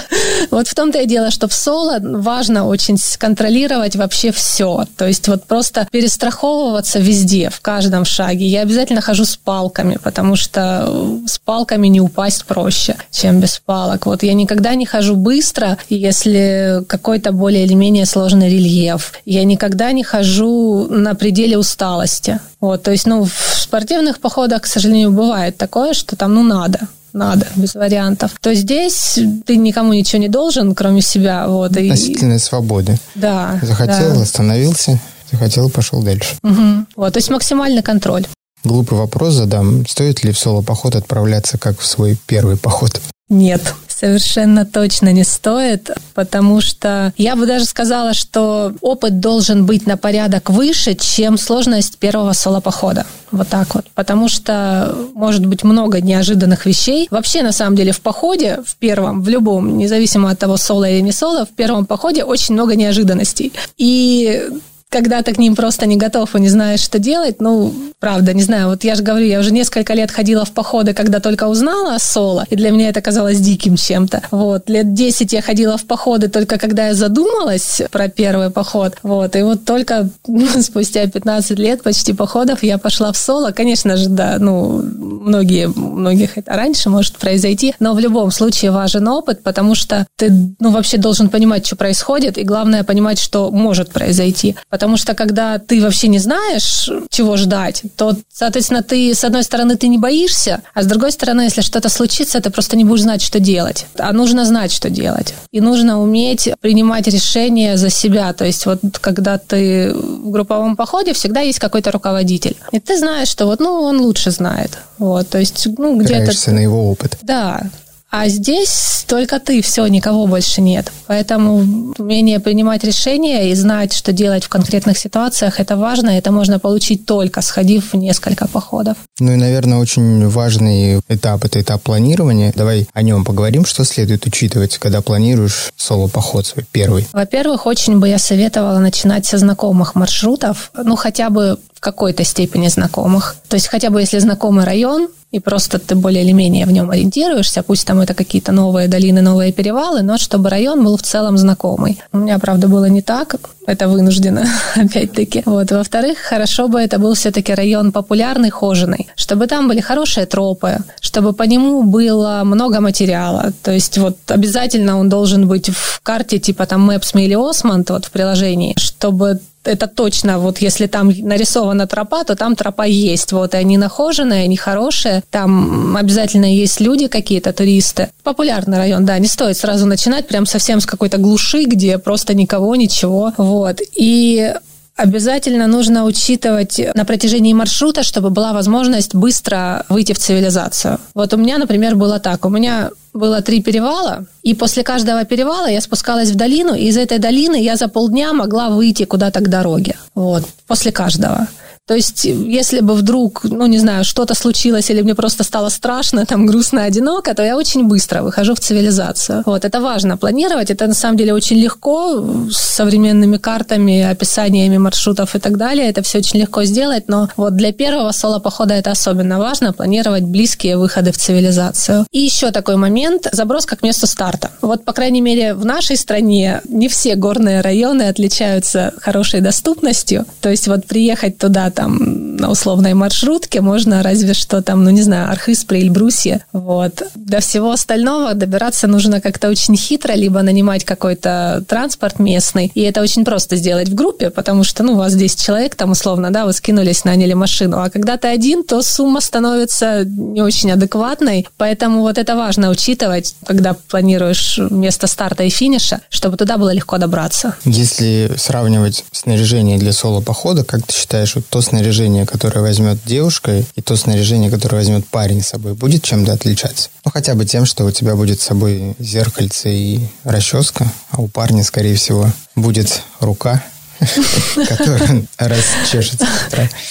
вот 0.52 0.68
в 0.68 0.76
том-то 0.76 1.02
и 1.02 1.08
дело, 1.08 1.32
что 1.32 1.48
в 1.48 1.54
соло 1.54 2.00
важно 2.02 2.66
очень 2.66 2.98
контролировать 3.18 3.96
вообще 3.96 4.32
все. 4.32 4.86
То 4.98 5.08
есть 5.08 5.28
вот 5.28 5.46
просто 5.46 5.88
перестраховываться 5.92 7.00
везде, 7.00 7.50
в 7.50 7.62
каждом 7.62 8.06
шаге. 8.06 8.46
Я 8.46 8.62
обязательно 8.62 9.02
хожу 9.02 9.26
с 9.26 9.38
палками, 9.38 9.98
потому 10.02 10.36
что 10.36 11.20
с 11.26 11.40
палками 11.40 11.88
не 11.88 12.00
упасть 12.00 12.46
проще, 12.46 12.96
чем 13.12 13.40
без 13.40 13.62
палок. 13.66 14.06
Вот 14.06 14.24
я 14.24 14.34
никогда 14.34 14.76
не 14.76 14.86
хожу 14.86 15.16
быстро, 15.16 15.78
если 15.90 16.84
какой-то 16.88 17.32
более 17.32 17.66
или 17.66 17.74
менее 17.74 18.06
сложный 18.06 18.50
рельеф. 18.50 19.14
Я 19.26 19.44
никогда 19.44 19.92
не 19.92 20.04
хожу 20.04 20.88
на 20.90 21.16
пределе 21.16 21.45
пределе 21.46 21.58
усталости. 21.58 22.40
Вот, 22.60 22.84
то 22.84 22.92
есть, 22.92 23.06
ну, 23.06 23.24
в 23.24 23.32
спортивных 23.32 24.20
походах, 24.20 24.64
к 24.64 24.66
сожалению, 24.66 25.12
бывает 25.12 25.58
такое, 25.58 25.94
что 25.94 26.16
там, 26.16 26.34
ну, 26.34 26.44
надо 26.44 26.80
надо, 27.14 27.48
без 27.56 27.76
вариантов. 27.76 28.32
То 28.42 28.54
здесь 28.54 29.18
ты 29.46 29.56
никому 29.56 29.94
ничего 29.94 30.22
не 30.22 30.28
должен, 30.28 30.76
кроме 30.76 31.02
себя. 31.02 31.48
Вот, 31.48 31.72
Относительной 31.72 32.36
и... 32.36 32.40
свободы. 32.40 32.98
Да. 33.16 33.58
Захотел, 33.62 34.16
да. 34.16 34.22
остановился, 34.22 35.00
захотел, 35.32 35.70
пошел 35.70 36.04
дальше. 36.04 36.36
Угу. 36.44 36.86
Вот, 36.98 37.14
то 37.14 37.18
есть 37.18 37.30
максимальный 37.30 37.82
контроль. 37.82 38.26
Глупый 38.66 38.98
вопрос 38.98 39.36
задам. 39.36 39.86
Стоит 39.88 40.24
ли 40.24 40.32
в 40.32 40.40
соло-поход 40.40 40.96
отправляться 40.96 41.60
как 41.60 41.80
в 41.80 41.86
свой 41.86 42.18
первый 42.26 42.58
поход? 42.58 43.00
Нет, 43.30 43.62
совершенно 43.88 44.66
точно 44.66 45.12
не 45.12 45.24
стоит, 45.24 45.90
потому 46.14 46.62
что 46.62 47.14
я 47.18 47.36
бы 47.36 47.46
даже 47.46 47.66
сказала, 47.66 48.14
что 48.14 48.74
опыт 48.82 49.20
должен 49.20 49.66
быть 49.66 49.88
на 49.88 49.98
порядок 49.98 50.50
выше, 50.50 50.96
чем 50.96 51.38
сложность 51.38 51.98
первого 51.98 52.34
соло-похода. 52.34 53.06
Вот 53.32 53.48
так 53.48 53.74
вот. 53.76 53.86
Потому 53.94 54.30
что 54.30 54.96
может 55.14 55.46
быть 55.46 55.64
много 55.64 56.02
неожиданных 56.02 56.66
вещей. 56.66 57.08
Вообще, 57.12 57.44
на 57.44 57.52
самом 57.52 57.76
деле, 57.76 57.92
в 57.92 58.02
походе, 58.02 58.62
в 58.66 58.76
первом, 58.78 59.22
в 59.22 59.30
любом, 59.30 59.78
независимо 59.78 60.32
от 60.32 60.40
того, 60.40 60.58
соло 60.58 60.90
или 60.90 61.02
не 61.02 61.12
соло, 61.12 61.46
в 61.46 61.56
первом 61.56 61.86
походе 61.86 62.24
очень 62.24 62.54
много 62.54 62.76
неожиданностей. 62.76 63.54
И 63.78 64.50
когда 64.96 65.22
ты 65.24 65.34
к 65.34 65.38
ним 65.38 65.56
просто 65.58 65.86
не 65.88 65.98
готов 65.98 66.36
и 66.36 66.40
не 66.40 66.48
знаешь, 66.48 66.80
что 66.80 67.00
делать, 67.00 67.42
ну, 67.42 67.74
правда, 68.00 68.34
не 68.34 68.44
знаю, 68.44 68.70
вот 68.70 68.86
я 68.86 68.96
же 68.96 69.04
говорю, 69.04 69.26
я 69.26 69.40
уже 69.40 69.52
несколько 69.52 69.94
лет 69.94 70.10
ходила 70.10 70.46
в 70.46 70.52
походы, 70.52 70.94
когда 70.94 71.20
только 71.20 71.50
узнала 71.50 71.96
о 71.96 72.00
соло, 72.00 72.46
и 72.50 72.56
для 72.56 72.72
меня 72.72 72.88
это 72.88 73.02
казалось 73.02 73.42
диким 73.42 73.76
чем-то. 73.76 74.22
Вот, 74.32 74.70
лет 74.70 74.94
10 74.94 75.34
я 75.34 75.42
ходила 75.42 75.78
в 75.78 75.84
походы 75.84 76.30
только 76.30 76.58
когда 76.58 76.88
я 76.88 76.94
задумалась 76.94 77.82
про 77.92 78.08
первый 78.08 78.52
поход, 78.52 78.94
вот, 79.04 79.36
и 79.36 79.42
вот 79.42 79.66
только 79.66 80.10
ну, 80.28 80.62
спустя 80.62 81.06
15 81.08 81.60
лет 81.60 81.84
почти 81.84 82.14
походов 82.14 82.64
я 82.64 82.78
пошла 82.78 83.12
в 83.12 83.18
соло. 83.18 83.52
Конечно 83.52 83.98
же, 83.98 84.08
да, 84.08 84.38
ну, 84.40 84.82
многие, 84.82 85.68
многих 85.68 86.38
это 86.38 86.54
раньше 86.54 86.90
может 86.90 87.18
произойти, 87.18 87.76
но 87.82 87.96
в 87.96 88.00
любом 88.00 88.32
случае 88.32 88.72
важен 88.72 89.10
опыт, 89.10 89.44
потому 89.44 89.76
что 89.76 90.08
ты, 90.16 90.32
ну, 90.62 90.72
вообще 90.72 90.98
должен 90.98 91.28
понимать, 91.28 91.68
что 91.68 91.76
происходит, 91.76 92.38
и 92.38 92.44
главное 92.44 92.86
понимать, 92.86 93.20
что 93.20 93.52
может 93.52 93.90
произойти. 93.92 94.56
Потому 94.70 94.85
что 94.98 95.16
когда 95.16 95.60
ты 95.60 95.82
вообще 95.82 96.08
не 96.08 96.20
знаешь, 96.20 96.90
чего 97.10 97.38
ждать, 97.38 97.84
то, 97.96 98.14
соответственно, 98.32 98.84
ты, 98.84 99.14
с 99.14 99.24
одной 99.24 99.44
стороны, 99.44 99.76
ты 99.76 99.88
не 99.88 99.98
боишься, 99.98 100.62
а 100.74 100.84
с 100.84 100.86
другой 100.86 101.12
стороны, 101.12 101.42
если 101.42 101.62
что-то 101.62 101.90
случится, 101.90 102.40
ты 102.42 102.50
просто 102.50 102.78
не 102.78 102.84
будешь 102.84 103.02
знать, 103.02 103.22
что 103.22 103.40
делать. 103.40 103.88
А 103.98 104.14
нужно 104.14 104.46
знать, 104.46 104.72
что 104.72 104.90
делать. 104.90 105.34
И 105.52 105.62
нужно 105.62 106.02
уметь 106.02 106.50
принимать 106.62 107.08
решения 107.08 107.78
за 107.78 107.90
себя. 107.90 108.34
То 108.34 108.46
есть 108.46 108.66
вот 108.66 108.80
когда 109.02 109.38
ты 109.38 109.94
в 109.94 110.30
групповом 110.30 110.76
походе, 110.76 111.14
всегда 111.14 111.42
есть 111.42 111.60
какой-то 111.60 111.92
руководитель. 111.92 112.56
И 112.72 112.80
ты 112.80 112.98
знаешь, 112.98 113.30
что 113.30 113.46
вот, 113.46 113.60
ну, 113.60 113.82
он 113.82 114.00
лучше 114.00 114.32
знает. 114.32 114.78
Вот, 114.98 115.30
то 115.30 115.40
есть, 115.40 115.68
ну, 115.78 115.98
где-то... 115.98 116.32
на 116.52 116.60
его 116.60 116.90
опыт. 116.90 117.18
Да, 117.22 117.70
а 118.18 118.30
здесь 118.30 119.04
только 119.08 119.42
ты, 119.42 119.62
все, 119.62 119.86
никого 119.88 120.26
больше 120.26 120.62
нет. 120.62 120.90
Поэтому 121.08 121.94
умение 121.98 122.40
принимать 122.40 122.86
решения 122.86 123.52
и 123.52 123.56
знать, 123.56 123.92
что 123.92 124.14
делать 124.14 124.46
в 124.46 124.50
конкретных 124.50 124.98
ситуациях, 124.98 125.60
это 125.60 125.76
важно. 125.76 126.12
Это 126.12 126.32
можно 126.32 126.58
получить 126.58 127.06
только 127.06 127.42
сходив 127.42 127.92
в 127.92 127.98
несколько 127.98 128.48
походов. 128.48 128.96
Ну 129.20 129.34
и, 129.34 129.36
наверное, 129.36 129.80
очень 129.80 130.30
важный 130.30 131.02
этап– 131.10 131.44
это 131.46 131.60
этап 131.60 131.82
планирования. 131.82 132.54
Давай 132.56 132.88
о 132.94 133.02
нем 133.02 133.26
поговорим, 133.26 133.66
что 133.66 133.84
следует 133.84 134.26
учитывать, 134.26 134.78
когда 134.78 135.02
планируешь 135.02 135.74
соло-поход 135.76 136.48
свой 136.48 136.66
первый. 136.72 137.06
Во-первых, 137.12 137.66
очень 137.66 138.00
бы 138.00 138.08
я 138.08 138.18
советовала 138.18 138.80
начинать 138.80 139.26
со 139.26 139.38
знакомых 139.38 139.94
маршрутов, 139.96 140.72
ну 140.74 140.96
хотя 140.96 141.30
бы 141.30 141.60
в 141.74 141.82
какой-то 141.82 142.24
степени 142.24 142.70
знакомых. 142.70 143.36
То 143.50 143.56
есть 143.56 143.68
хотя 143.68 143.90
бы 143.90 144.00
если 144.00 144.20
знакомый 144.20 144.64
район, 144.64 145.10
и 145.36 145.40
просто 145.40 145.80
ты 145.80 145.96
более 145.96 146.24
или 146.24 146.32
менее 146.34 146.66
в 146.66 146.72
нем 146.72 146.90
ориентируешься, 146.92 147.62
пусть 147.62 147.86
там 147.86 148.00
это 148.00 148.14
какие-то 148.14 148.54
новые 148.54 148.88
долины, 148.88 149.22
новые 149.22 149.52
перевалы, 149.52 150.02
но 150.02 150.18
чтобы 150.18 150.50
район 150.50 150.84
был 150.84 150.96
в 150.96 151.02
целом 151.02 151.38
знакомый. 151.38 152.00
У 152.14 152.18
меня, 152.18 152.40
правда, 152.40 152.68
было 152.68 152.86
не 152.86 153.02
так, 153.02 153.36
это 153.68 153.90
вынуждено, 153.90 154.46
опять-таки. 154.76 155.44
Вот. 155.46 155.72
Во-вторых, 155.72 156.18
хорошо 156.20 156.68
бы 156.68 156.80
это 156.80 157.00
был 157.00 157.14
все-таки 157.14 157.54
район 157.54 157.92
популярный, 157.92 158.50
хоженый, 158.50 159.08
чтобы 159.18 159.48
там 159.48 159.68
были 159.68 159.82
хорошие 159.82 160.26
тропы, 160.26 160.78
чтобы 161.02 161.34
по 161.34 161.44
нему 161.44 161.84
было 161.84 162.44
много 162.46 162.80
материала. 162.80 163.52
То 163.62 163.72
есть 163.72 163.98
вот 163.98 164.18
обязательно 164.30 164.98
он 164.98 165.10
должен 165.10 165.48
быть 165.48 165.70
в 165.70 166.00
карте 166.02 166.40
типа 166.40 166.66
там 166.66 166.90
Maps 166.90 167.12
или 167.22 167.36
Osmond 167.36 167.86
вот 167.90 168.06
в 168.06 168.12
приложении, 168.12 168.74
чтобы 168.78 169.40
это 169.68 169.88
точно, 169.88 170.40
вот 170.40 170.60
если 170.60 170.88
там 170.88 171.10
нарисована 171.10 171.88
тропа, 171.88 172.24
то 172.24 172.36
там 172.36 172.56
тропа 172.56 172.86
есть. 172.86 173.32
Вот, 173.32 173.54
и 173.54 173.58
они 173.58 173.78
нахоженные, 173.78 174.44
они 174.44 174.58
хорошие. 174.58 175.24
Там 175.30 175.98
обязательно 175.98 176.46
есть 176.46 176.80
люди 176.80 177.08
какие-то, 177.08 177.54
туристы. 177.54 178.10
Популярный 178.24 178.78
район, 178.78 179.06
да, 179.06 179.18
не 179.20 179.28
стоит 179.28 179.58
сразу 179.58 179.86
начинать 179.86 180.28
прям 180.28 180.46
совсем 180.46 180.80
с 180.80 180.86
какой-то 180.86 181.18
глуши, 181.18 181.66
где 181.66 181.98
просто 181.98 182.34
никого, 182.34 182.76
ничего. 182.76 183.34
Вот. 183.38 183.82
И 183.96 184.54
Обязательно 184.98 185.68
нужно 185.68 186.06
учитывать 186.06 186.80
на 186.94 187.04
протяжении 187.04 187.52
маршрута, 187.52 188.02
чтобы 188.02 188.30
была 188.30 188.54
возможность 188.54 189.14
быстро 189.14 189.86
выйти 189.90 190.14
в 190.14 190.20
цивилизацию. 190.20 191.00
Вот 191.14 191.34
у 191.34 191.38
меня, 191.38 191.58
например, 191.58 191.98
было 191.98 192.20
так. 192.20 192.46
У 192.46 192.50
меня 192.50 192.92
было 193.16 193.42
три 193.42 193.62
перевала, 193.62 194.26
и 194.44 194.54
после 194.54 194.84
каждого 194.84 195.24
перевала 195.24 195.68
я 195.68 195.82
спускалась 195.82 196.32
в 196.32 196.36
долину, 196.36 196.76
и 196.76 196.88
из 196.88 196.98
этой 196.98 197.18
долины 197.18 197.56
я 197.56 197.76
за 197.78 197.88
полдня 197.88 198.34
могла 198.34 198.70
выйти 198.70 199.06
куда-то 199.06 199.40
к 199.40 199.50
дороге. 199.50 199.96
Вот, 200.14 200.44
после 200.68 200.92
каждого. 200.92 201.48
То 201.88 201.94
есть, 201.94 202.26
если 202.26 202.80
бы 202.80 202.96
вдруг, 202.96 203.44
ну, 203.44 203.68
не 203.68 203.78
знаю, 203.78 204.04
что-то 204.04 204.34
случилось 204.34 204.90
или 204.90 205.04
мне 205.04 205.14
просто 205.14 205.44
стало 205.44 205.70
страшно, 205.70 206.26
там, 206.26 206.48
грустно, 206.48 206.84
одиноко, 206.84 207.36
то 207.36 207.44
я 207.44 207.56
очень 207.56 207.88
быстро 207.88 208.24
выхожу 208.24 208.56
в 208.56 208.60
цивилизацию. 208.60 209.44
Вот, 209.46 209.66
это 209.66 209.80
важно 209.80 210.18
планировать, 210.18 210.72
это 210.72 210.88
на 210.88 210.96
самом 210.96 211.16
деле 211.16 211.34
очень 211.34 211.58
легко 211.58 212.26
с 212.50 212.58
современными 212.58 213.38
картами, 213.38 214.02
описаниями 214.02 214.80
маршрутов 214.80 215.36
и 215.36 215.40
так 215.40 215.58
далее, 215.58 215.88
это 215.88 216.02
все 216.02 216.18
очень 216.18 216.40
легко 216.40 216.64
сделать, 216.64 217.08
но 217.08 217.30
вот 217.38 217.56
для 217.56 217.72
первого 217.72 218.12
соло-похода 218.12 218.74
это 218.74 218.90
особенно 218.90 219.38
важно, 219.38 219.72
планировать 219.72 220.24
близкие 220.24 220.78
выходы 220.78 221.12
в 221.12 221.18
цивилизацию. 221.18 222.08
И 222.12 222.20
еще 222.20 222.50
такой 222.50 222.78
момент, 222.78 223.28
заброска 223.32 223.76
к 223.76 223.84
месту 223.84 224.08
старта. 224.08 224.50
Вот, 224.62 224.86
по 224.86 224.94
крайней 224.94 225.22
мере, 225.22 225.54
в 225.54 225.66
нашей 225.66 225.98
стране 225.98 226.62
не 226.68 226.88
все 226.88 227.16
горные 227.16 227.62
районы 227.62 228.04
отличаются 228.10 228.92
хорошей 229.00 229.42
доступностью, 229.42 230.26
то 230.42 230.50
есть 230.50 230.68
вот 230.68 230.88
приехать 230.88 231.38
туда 231.38 231.70
там 231.76 232.38
на 232.38 232.50
условной 232.50 232.94
маршрутке 232.94 233.62
можно 233.62 234.02
разве 234.02 234.34
что 234.34 234.62
там, 234.62 234.84
ну 234.84 234.90
не 234.90 235.02
знаю, 235.02 235.30
Архыз 235.30 235.64
при 235.64 235.82
Эльбрусе. 235.82 236.44
Вот. 236.54 237.04
До 237.16 237.40
всего 237.40 237.72
остального 237.72 238.34
добираться 238.34 238.88
нужно 238.88 239.22
как-то 239.22 239.50
очень 239.50 239.76
хитро, 239.78 240.14
либо 240.14 240.42
нанимать 240.42 240.84
какой-то 240.84 241.64
транспорт 241.68 242.20
местный. 242.20 242.72
И 242.74 242.82
это 242.82 243.02
очень 243.02 243.26
просто 243.26 243.56
сделать 243.58 243.90
в 243.90 243.96
группе, 243.96 244.30
потому 244.30 244.64
что, 244.64 244.84
ну, 244.84 244.94
у 244.94 244.98
вас 244.98 245.14
10 245.14 245.44
человек 245.44 245.76
там 245.76 245.92
условно, 245.92 246.32
да, 246.32 246.46
вы 246.46 246.54
скинулись, 246.54 247.04
наняли 247.04 247.34
машину. 247.34 247.80
А 247.82 247.90
когда 247.90 248.18
ты 248.18 248.28
один, 248.30 248.64
то 248.64 248.82
сумма 248.82 249.22
становится 249.22 250.06
не 250.06 250.42
очень 250.42 250.72
адекватной. 250.72 251.48
Поэтому 251.58 252.02
вот 252.02 252.18
это 252.18 252.36
важно 252.36 252.70
учитывать, 252.70 253.36
когда 253.46 253.74
планируешь 253.74 254.60
место 254.70 255.08
старта 255.08 255.44
и 255.44 255.50
финиша, 255.50 256.02
чтобы 256.10 256.38
туда 256.38 256.58
было 256.58 256.74
легко 256.74 256.98
добраться. 256.98 257.56
Если 257.66 258.32
сравнивать 258.38 259.04
снаряжение 259.12 259.78
для 259.78 259.92
соло-похода, 259.92 260.64
как 260.64 260.86
ты 260.86 260.94
считаешь, 260.94 261.36
то 261.50 261.62
снаряжение, 261.66 262.26
которое 262.26 262.62
возьмет 262.62 263.00
девушка, 263.06 263.64
и 263.76 263.82
то 263.82 263.96
снаряжение, 263.96 264.50
которое 264.50 264.78
возьмет 264.78 265.08
парень 265.08 265.42
с 265.42 265.50
собой, 265.50 265.74
будет 265.74 266.04
чем-то 266.04 266.34
отличаться? 266.34 266.90
Ну, 267.04 267.12
хотя 267.12 267.36
бы 267.36 267.46
тем, 267.46 267.66
что 267.66 267.86
у 267.86 267.92
тебя 267.92 268.16
будет 268.16 268.40
с 268.40 268.46
собой 268.46 268.96
зеркальце 269.00 269.70
и 269.72 270.08
расческа, 270.24 270.92
а 271.12 271.22
у 271.22 271.28
парня, 271.28 271.64
скорее 271.64 271.96
всего, 271.96 272.32
будет 272.56 273.02
рука, 273.20 273.64
который 274.56 275.26
расчешется. 275.38 276.28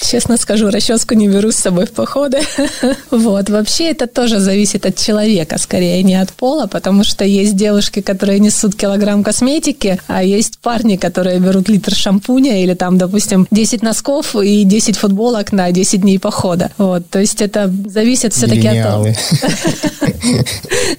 Честно 0.01 0.37
скажу, 0.37 0.69
расческу 0.69 1.13
не 1.13 1.27
беру 1.27 1.51
с 1.51 1.55
собой 1.55 1.85
в 1.85 1.91
походы. 1.91 2.39
Вот. 3.11 3.49
Вообще 3.49 3.91
это 3.91 4.07
тоже 4.07 4.39
зависит 4.39 4.85
от 4.85 4.97
человека, 4.97 5.57
скорее, 5.57 6.03
не 6.03 6.15
от 6.15 6.31
пола, 6.31 6.67
потому 6.67 7.03
что 7.03 7.23
есть 7.23 7.55
девушки, 7.55 8.01
которые 8.01 8.39
несут 8.39 8.75
килограмм 8.75 9.23
косметики, 9.23 9.99
а 10.07 10.23
есть 10.23 10.59
парни, 10.59 10.95
которые 10.95 11.39
берут 11.39 11.69
литр 11.69 11.93
шампуня 11.93 12.61
или 12.61 12.73
там, 12.73 12.97
допустим, 12.97 13.47
10 13.51 13.83
носков 13.83 14.35
и 14.35 14.63
10 14.63 14.97
футболок 14.97 15.51
на 15.51 15.71
10 15.71 16.01
дней 16.01 16.19
похода. 16.19 16.71
Вот. 16.77 17.09
То 17.09 17.19
есть 17.19 17.41
это 17.41 17.73
зависит 17.87 18.33
все-таки 18.33 18.67
от 18.67 18.83
того. 18.83 19.07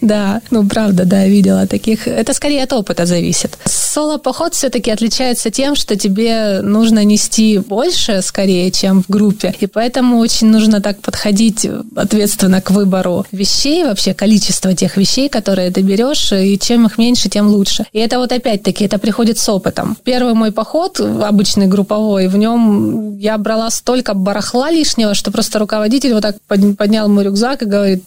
Да, 0.01 0.41
ну 0.51 0.67
правда, 0.69 1.05
да, 1.05 1.27
видела 1.27 1.67
таких. 1.67 2.07
Это 2.07 2.33
скорее 2.35 2.65
от 2.65 2.73
опыта 2.73 3.07
зависит. 3.07 3.59
Соло-поход 3.65 4.55
все-таки 4.55 4.91
отличается 4.91 5.51
тем, 5.51 5.75
что 5.75 5.96
тебе 5.97 6.61
нужно 6.63 7.05
нести 7.05 7.59
больше, 7.59 8.23
скорее, 8.23 8.71
чем 8.71 9.03
в 9.03 9.09
группе. 9.09 9.55
И 9.61 9.67
поэтому 9.67 10.19
очень 10.19 10.49
нужно 10.49 10.81
так 10.81 11.01
подходить 11.01 11.67
ответственно 11.95 12.61
к 12.61 12.71
выбору 12.71 13.27
вещей, 13.33 13.85
вообще 13.85 14.15
количество 14.15 14.75
тех 14.75 14.97
вещей, 14.97 15.29
которые 15.29 15.71
ты 15.71 15.83
берешь, 15.83 16.33
и 16.33 16.59
чем 16.59 16.87
их 16.87 16.99
меньше, 16.99 17.29
тем 17.29 17.49
лучше. 17.49 17.87
И 17.93 17.99
это 17.99 18.19
вот 18.19 18.33
опять-таки, 18.33 18.85
это 18.85 18.99
приходит 18.99 19.39
с 19.39 19.49
опытом. 19.49 19.97
Первый 20.05 20.35
мой 20.35 20.53
поход, 20.53 21.01
обычный 21.01 21.67
групповой, 21.67 22.29
в 22.29 22.37
нем 22.37 23.19
я 23.19 23.39
брала 23.39 23.71
столько 23.71 24.15
барахла 24.15 24.71
лишнего, 24.71 25.15
что 25.15 25.31
просто 25.31 25.59
руководитель 25.59 26.15
вот 26.15 26.23
так 26.23 26.37
поднял 26.47 27.09
мой 27.09 27.25
рюкзак 27.25 27.63
и 27.63 27.67
говорит, 27.67 28.05